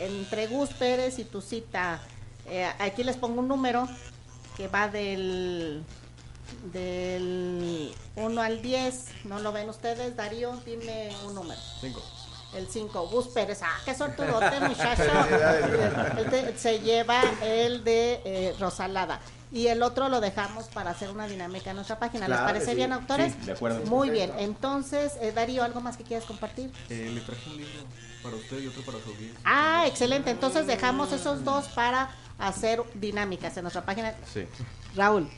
entre 0.00 0.46
Gus 0.46 0.70
Pérez 0.70 1.18
y 1.18 1.24
tu 1.24 1.40
cita, 1.40 2.00
eh, 2.50 2.70
aquí 2.78 3.04
les 3.04 3.16
pongo 3.16 3.40
un 3.40 3.48
número 3.48 3.88
que 4.56 4.68
va 4.68 4.88
del 4.88 5.84
del 6.72 7.94
1 8.16 8.40
al 8.40 8.62
10. 8.62 9.24
¿No 9.24 9.38
lo 9.38 9.52
ven 9.52 9.68
ustedes? 9.68 10.16
Darío, 10.16 10.56
dime 10.64 11.10
un 11.26 11.34
número. 11.34 11.60
Cinco. 11.80 12.02
El 12.54 12.66
5, 12.66 13.08
Gus 13.08 13.28
Pérez. 13.28 13.60
Ah, 13.62 13.78
qué 13.84 13.94
sortudote, 13.94 14.60
muchacho. 14.68 15.02
Él 16.18 16.30
te- 16.30 16.58
se 16.58 16.80
lleva 16.80 17.20
el 17.42 17.84
de 17.84 18.20
eh, 18.24 18.54
Rosalada. 18.58 19.20
Y 19.50 19.66
el 19.68 19.82
otro 19.82 20.08
lo 20.10 20.20
dejamos 20.20 20.66
para 20.66 20.90
hacer 20.90 21.10
una 21.10 21.26
dinámica 21.26 21.70
en 21.70 21.76
nuestra 21.76 21.98
página. 21.98 22.28
¿Les 22.28 22.36
Claro 22.36 22.52
parece 22.52 22.70
sí. 22.70 22.76
bien, 22.76 22.92
autores? 22.92 23.32
Sí, 23.40 23.46
de 23.46 23.52
acuerdo. 23.52 23.84
Muy 23.86 24.10
bien. 24.10 24.30
Entonces, 24.38 25.12
eh, 25.20 25.32
Darío, 25.32 25.62
¿algo 25.64 25.80
más 25.80 25.96
que 25.96 26.04
quieras 26.04 26.26
compartir? 26.26 26.70
Eh, 26.90 27.10
le 27.14 27.20
traje 27.22 27.48
un 27.50 27.56
libro 27.56 27.72
para 28.22 28.36
usted 28.36 28.60
y 28.60 28.66
otro 28.66 28.82
para 28.82 28.98
su. 28.98 29.14
Ah, 29.44 29.84
excelente. 29.86 30.30
Entonces 30.30 30.66
dejamos 30.66 31.12
esos 31.12 31.44
dos 31.44 31.66
para 31.68 32.10
hacer 32.38 32.82
dinámicas 32.94 33.56
en 33.56 33.62
nuestra 33.64 33.84
página. 33.84 34.14
Sí. 34.32 34.46
Raúl. 34.94 35.30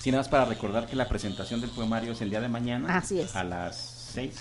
Sí, 0.00 0.10
nada 0.12 0.20
más 0.22 0.28
para 0.28 0.44
recordar 0.44 0.86
que 0.86 0.94
la 0.96 1.08
presentación 1.08 1.60
del 1.60 1.70
poemario 1.70 2.12
es 2.12 2.20
el 2.20 2.30
día 2.30 2.40
de 2.40 2.48
mañana. 2.48 2.98
Así 2.98 3.20
es. 3.20 3.34
A 3.34 3.42
las 3.44 3.76
6. 4.14 4.32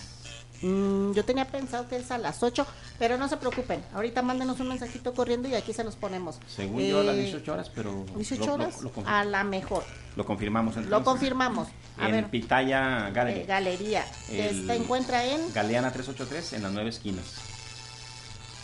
Mm, 0.61 1.13
yo 1.13 1.23
tenía 1.23 1.45
pensado 1.45 1.87
que 1.87 1.95
es 1.97 2.11
a 2.11 2.17
las 2.17 2.43
8, 2.43 2.65
pero 2.97 3.17
no 3.17 3.27
se 3.29 3.37
preocupen. 3.37 3.81
Ahorita 3.93 4.21
mándenos 4.21 4.59
un 4.59 4.67
mensajito 4.69 5.13
corriendo 5.13 5.47
y 5.47 5.55
aquí 5.55 5.71
se 5.73 5.83
los 5.83 5.95
ponemos. 5.95 6.37
Según 6.53 6.81
yo, 6.83 6.99
a 6.99 7.03
las 7.03 7.15
Eh, 7.15 7.21
18 7.21 7.53
horas, 7.53 7.69
pero. 7.73 8.05
18 8.15 8.41
lo- 8.45 8.47
lo- 8.57 8.63
horas 8.65 8.81
Lo, 8.81 8.91
confir- 8.93 9.07
a 9.07 9.23
la 9.23 9.43
mejor. 9.43 9.83
lo 10.15 10.25
confirmamos 10.25 10.71
entonces. 10.75 10.91
Lo 10.91 11.03
confirmamos. 11.03 11.67
A 11.97 12.05
en 12.07 12.11
ver, 12.11 12.29
Pitaya 12.29 13.09
Gallery. 13.11 13.41
eh, 13.41 13.45
galería. 13.45 14.05
El- 14.29 14.61
Esta 14.61 14.75
encuentra 14.75 15.25
en. 15.25 15.53
Galeana 15.53 15.91
383 15.91 16.53
en 16.53 16.63
las 16.63 16.71
nueve 16.73 16.89
esquinas. 16.89 17.25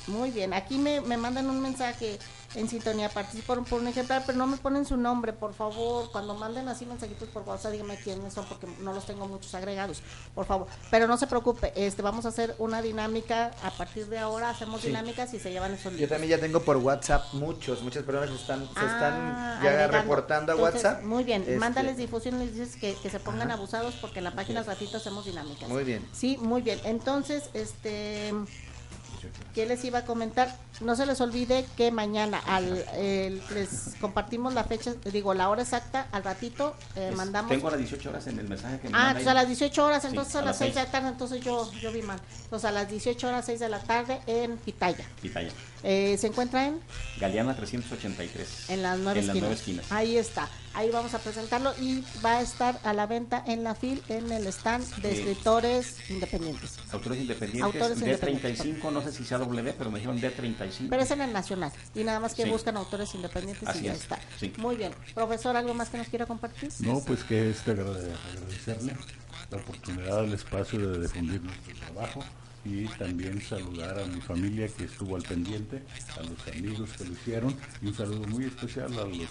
Muy 0.07 0.29
bien, 0.31 0.53
aquí 0.53 0.77
me, 0.77 1.01
me 1.01 1.17
mandan 1.17 1.49
un 1.49 1.61
mensaje 1.61 2.19
en 2.55 2.67
sintonía, 2.69 3.09
participaron 3.09 3.65
por 3.65 3.81
un 3.81 3.87
ejemplar, 3.87 4.23
pero 4.25 4.37
no 4.37 4.47
me 4.47 4.57
ponen 4.57 4.85
su 4.85 4.97
nombre, 4.97 5.33
por 5.33 5.53
favor. 5.53 6.11
Cuando 6.11 6.35
manden 6.35 6.67
así 6.67 6.85
mensajitos 6.85 7.29
por 7.29 7.43
WhatsApp, 7.43 7.71
díganme 7.73 7.97
quiénes 7.97 8.33
son, 8.33 8.45
porque 8.45 8.67
no 8.81 8.93
los 8.93 9.05
tengo 9.05 9.27
muchos 9.27 9.53
agregados, 9.55 10.01
por 10.33 10.45
favor. 10.45 10.67
Pero 10.91 11.07
no 11.07 11.17
se 11.17 11.27
preocupe, 11.27 11.73
este 11.75 12.01
vamos 12.01 12.25
a 12.25 12.29
hacer 12.29 12.55
una 12.59 12.81
dinámica. 12.81 13.51
A 13.63 13.71
partir 13.71 14.07
de 14.07 14.19
ahora 14.19 14.49
hacemos 14.49 14.81
Sí. 14.81 14.87
dinámicas 14.87 15.33
y 15.33 15.39
se 15.39 15.51
llevan 15.51 15.73
esos 15.73 15.85
Yo 15.93 15.99
libros. 15.99 16.09
también 16.09 16.31
ya 16.31 16.39
tengo 16.39 16.61
por 16.61 16.77
WhatsApp 16.77 17.33
muchos, 17.33 17.81
muchas 17.81 18.03
personas 18.03 18.29
se 18.29 18.35
están, 18.35 18.59
se 18.65 18.69
Ah, 18.75 18.85
están 18.85 19.63
ya 19.63 19.69
agregando. 19.69 19.97
reportando 19.97 20.51
a 20.51 20.55
Entonces, 20.55 20.83
WhatsApp. 20.83 21.03
Muy 21.03 21.23
bien, 21.23 21.41
Este, 21.41 21.57
mándales 21.57 21.97
difusión 21.97 22.35
y 22.41 22.45
les 22.45 22.55
dices 22.55 22.75
que, 22.77 22.93
que 22.95 23.09
se 23.09 23.19
pongan 23.19 23.49
Ajá. 23.49 23.57
abusados 23.57 23.95
porque 24.01 24.19
en 24.19 24.25
la 24.25 24.31
página 24.31 24.63
ratito 24.63 24.97
hacemos 24.97 25.25
dinámicas. 25.25 25.67
Muy 25.69 25.83
bien. 25.83 26.07
Sí, 26.13 26.37
muy 26.41 26.61
bien. 26.61 26.79
Entonces, 26.85 27.49
este 27.53 28.33
¿Qué 29.55 29.65
les 29.65 29.83
iba 29.85 29.99
a 29.99 30.05
comentar? 30.05 30.55
No 30.81 30.95
se 30.95 31.05
les 31.05 31.21
olvide 31.21 31.65
que 31.77 31.89
mañana 31.91 32.39
al, 32.45 32.83
les 33.53 33.95
compartimos 34.01 34.53
la 34.53 34.63
fecha, 34.65 34.93
digo, 35.11 35.33
la 35.33 35.49
hora 35.49 35.61
exacta, 35.61 36.07
al 36.11 36.23
ratito 36.23 36.75
eh, 36.95 37.09
Es- 37.11 37.15
mandamos... 37.17 37.49
Tengo 37.49 37.67
a 37.67 37.71
las 37.71 37.79
18 37.79 38.09
horas 38.09 38.27
en 38.27 38.39
el 38.39 38.47
mensaje 38.49 38.79
que 38.79 38.89
me 38.89 38.97
Ah, 38.97 39.13
ahí. 39.15 39.25
a 39.25 39.33
las 39.33 39.47
18 39.47 39.85
horas, 39.85 40.01
Sí, 40.01 40.09
entonces 40.09 40.35
a, 40.35 40.41
las 40.41 40.57
6 40.57 40.75
de 40.75 40.83
la 40.83 40.91
tarde, 40.91 41.07
entonces 41.09 41.41
yo, 41.41 41.71
yo 41.73 41.91
vi 41.91 42.01
mal. 42.01 42.19
Entonces 42.43 42.65
a 42.67 42.71
las 42.71 42.89
18 42.89 43.27
horas, 43.27 43.45
6 43.45 43.59
de 43.59 43.69
la 43.69 43.79
tarde 43.79 44.19
en 44.27 44.57
Pitaya. 44.57 45.05
Pitaya. 45.21 45.49
Eh, 45.83 46.17
se 46.19 46.27
encuentra 46.27 46.65
en, 46.67 46.79
Galeana 47.19 47.55
383. 47.55 48.69
en 48.69 48.81
las 48.81 48.97
nueve 48.97 49.19
En 49.19 49.27
las 49.27 49.35
esquinas. 49.35 49.41
nueve 49.41 49.55
esquinas. 49.55 49.91
Ahí 49.91 50.17
está. 50.17 50.49
Ahí 50.73 50.89
vamos 50.89 51.13
a 51.13 51.19
presentarlo 51.19 51.73
y 51.79 52.03
va 52.25 52.39
a 52.39 52.41
estar 52.41 52.77
a 52.83 52.91
la 52.91 53.05
venta 53.05 53.41
en 53.47 53.63
la 53.63 53.75
FIL, 53.75 54.01
en 54.09 54.29
el 54.31 54.45
stand 54.47 54.83
de 54.97 55.11
Sí. 55.13 55.19
escritores 55.19 55.95
independientes. 56.09 56.73
Autores 56.91 57.19
independientes. 57.21 57.63
Autores 57.81 58.01
independientes. 58.01 58.59
D35, 58.65 58.91
no 58.91 59.01
sé 59.01 59.13
si 59.13 59.23
sea 59.23 59.37
W, 59.37 59.73
pero 59.77 59.89
me 59.91 59.99
dijeron 59.99 60.19
D35. 60.19 60.64
Pero 60.89 61.01
es 61.01 61.11
en 61.11 61.21
el 61.21 61.33
nacional. 61.33 61.71
Y 61.93 62.03
nada 62.03 62.19
más 62.19 62.33
que 62.33 62.43
Sí. 62.43 62.49
buscan 62.49 62.77
autores 62.77 63.13
independientes 63.15 63.67
Así 63.67 63.79
y 63.79 63.83
ya 63.83 63.93
es, 63.93 64.01
está. 64.01 64.19
sí. 64.39 64.53
Muy 64.57 64.75
bien. 64.75 64.91
Profesor, 65.13 65.55
¿algo 65.55 65.73
más 65.73 65.89
que 65.89 65.97
nos 65.97 66.07
quiera 66.07 66.25
compartir? 66.25 66.69
No, 66.79 66.99
pues 67.01 67.23
que 67.23 67.49
este 67.49 67.71
agrade- 67.71 68.13
agradecerle 68.33 68.95
la 69.51 69.57
oportunidad, 69.57 70.23
el 70.23 70.33
espacio 70.33 70.79
de 70.91 71.01
difundir 71.01 71.41
nuestro 71.41 71.75
trabajo 71.75 72.23
y 72.63 72.85
también 72.97 73.41
saludar 73.41 73.99
a 73.99 74.05
mi 74.05 74.19
familia 74.21 74.67
que 74.67 74.85
estuvo 74.85 75.15
al 75.15 75.21
pendiente, 75.23 75.83
a 76.17 76.23
los 76.23 76.47
amigos 76.55 76.89
que 76.97 77.05
lo 77.05 77.13
hicieron 77.13 77.55
y 77.81 77.87
un 77.87 77.93
saludo 77.95 78.27
muy 78.27 78.45
especial 78.45 78.91
a 78.97 79.03
los 79.05 79.27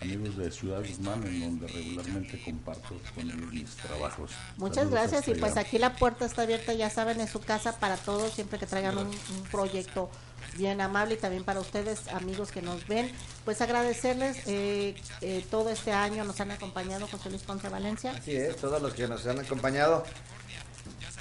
amigos 0.00 0.36
de 0.36 0.50
Ciudad 0.50 0.80
Guzmán 0.84 1.22
en 1.28 1.40
donde 1.42 1.68
regularmente 1.68 2.42
comparto 2.44 3.00
con 3.14 3.30
ellos 3.30 3.52
mis 3.52 3.70
trabajos. 3.76 4.32
Muchas 4.56 4.78
Saludos 4.78 4.94
gracias 4.98 5.28
y 5.28 5.34
pues 5.38 5.52
allá. 5.52 5.60
aquí 5.60 5.78
la 5.78 5.94
puerta 5.94 6.24
está 6.24 6.42
abierta, 6.42 6.72
ya 6.74 6.90
saben, 6.90 7.20
en 7.20 7.28
su 7.28 7.38
casa 7.38 7.78
para 7.78 7.96
todos, 7.96 8.32
siempre 8.32 8.58
que 8.58 8.66
traigan 8.66 8.98
un, 8.98 9.06
un 9.06 9.42
proyecto 9.52 10.10
bien 10.56 10.80
amable 10.80 11.14
y 11.14 11.16
también 11.16 11.44
para 11.44 11.60
ustedes, 11.60 12.08
amigos 12.08 12.50
que 12.52 12.62
nos 12.62 12.86
ven, 12.86 13.10
pues 13.44 13.60
agradecerles, 13.60 14.46
eh, 14.46 14.94
eh, 15.20 15.44
todo 15.50 15.70
este 15.70 15.92
año 15.92 16.24
nos 16.24 16.40
han 16.40 16.50
acompañado 16.50 17.06
José 17.08 17.30
Luis 17.30 17.42
Ponce 17.42 17.68
Valencia. 17.68 18.12
Así 18.16 18.36
es, 18.36 18.56
todos 18.56 18.80
los 18.80 18.94
que 18.94 19.08
nos 19.08 19.26
han 19.26 19.40
acompañado 19.40 20.04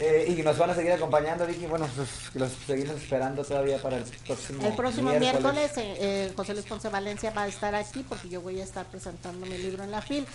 eh, 0.02 0.36
y 0.36 0.42
nos 0.42 0.58
van 0.58 0.72
a 0.72 0.76
seguir 0.76 0.92
acompañando, 0.94 1.46
Vicky. 1.46 1.68
Bueno, 1.68 1.88
pues 1.96 2.10
los 2.34 2.52
seguimos 2.66 2.96
esperando 2.96 3.44
todavía 3.44 3.78
para 3.80 3.98
el 3.98 4.04
próximo 4.26 4.66
El 4.66 4.74
próximo 4.74 5.12
miércoles, 5.12 5.78
eh, 5.78 5.98
eh, 6.00 6.34
José 6.36 6.54
Luis 6.54 6.66
Ponce 6.66 6.90
Valencia 6.90 7.32
va 7.32 7.44
a 7.44 7.48
estar 7.48 7.76
aquí 7.76 8.04
porque 8.10 8.28
yo 8.28 8.42
voy 8.42 8.60
a 8.60 8.64
estar 8.64 8.86
presentando 8.88 9.46
mi 9.46 9.60
libro 9.60 9.84
en 9.84 9.92
la 9.92 10.02
FIL. 10.02 10.26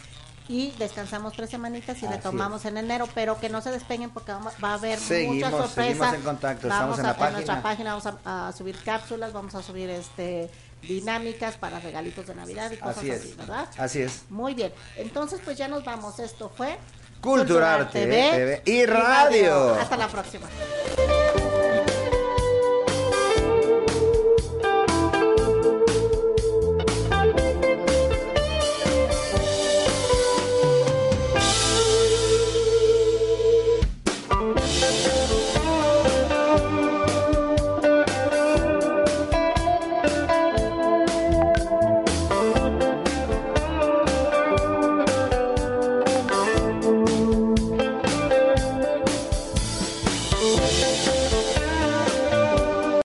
Y 0.48 0.70
descansamos 0.78 1.32
tres 1.34 1.50
semanitas 1.50 2.00
y 2.02 2.06
Así 2.06 2.14
retomamos 2.14 2.64
en 2.66 2.76
enero, 2.76 3.08
pero 3.14 3.38
que 3.40 3.48
no 3.48 3.60
se 3.60 3.70
despeguen 3.72 4.10
porque 4.10 4.30
vamos- 4.32 4.54
va 4.62 4.70
a 4.70 4.74
haber 4.74 4.98
Seguimos, 4.98 5.34
muchas 5.36 5.50
sorpresas. 5.52 6.14
en 6.14 6.22
contacto, 6.22 6.68
Vamos 6.68 6.98
estamos 6.98 6.98
en 7.00 7.06
a, 7.06 7.14
página. 7.14 7.30
nuestra 7.32 7.62
página 7.62 7.94
vamos 7.96 8.06
a, 8.24 8.48
a 8.48 8.52
subir 8.52 8.76
cápsulas, 8.84 9.32
vamos 9.32 9.54
a 9.56 9.62
subir 9.62 9.90
este 9.90 10.48
dinámicas 10.82 11.56
para 11.56 11.80
regalitos 11.80 12.26
de 12.28 12.34
Navidad 12.36 12.70
y 12.70 12.76
cosas 12.76 12.98
Así. 12.98 13.34
¿verdad? 13.36 13.68
Así 13.76 14.02
es. 14.02 14.22
Muy 14.30 14.54
bien. 14.54 14.72
Entonces, 14.96 15.40
pues 15.44 15.58
ya 15.58 15.66
nos 15.66 15.84
vamos. 15.84 16.20
Esto 16.20 16.48
fue 16.56 16.78
Cultural 17.20 17.90
TV 17.90 18.62
y 18.64 18.86
radio. 18.86 19.74
Hasta 19.74 19.96
la 19.96 20.06
próxima. 20.06 20.46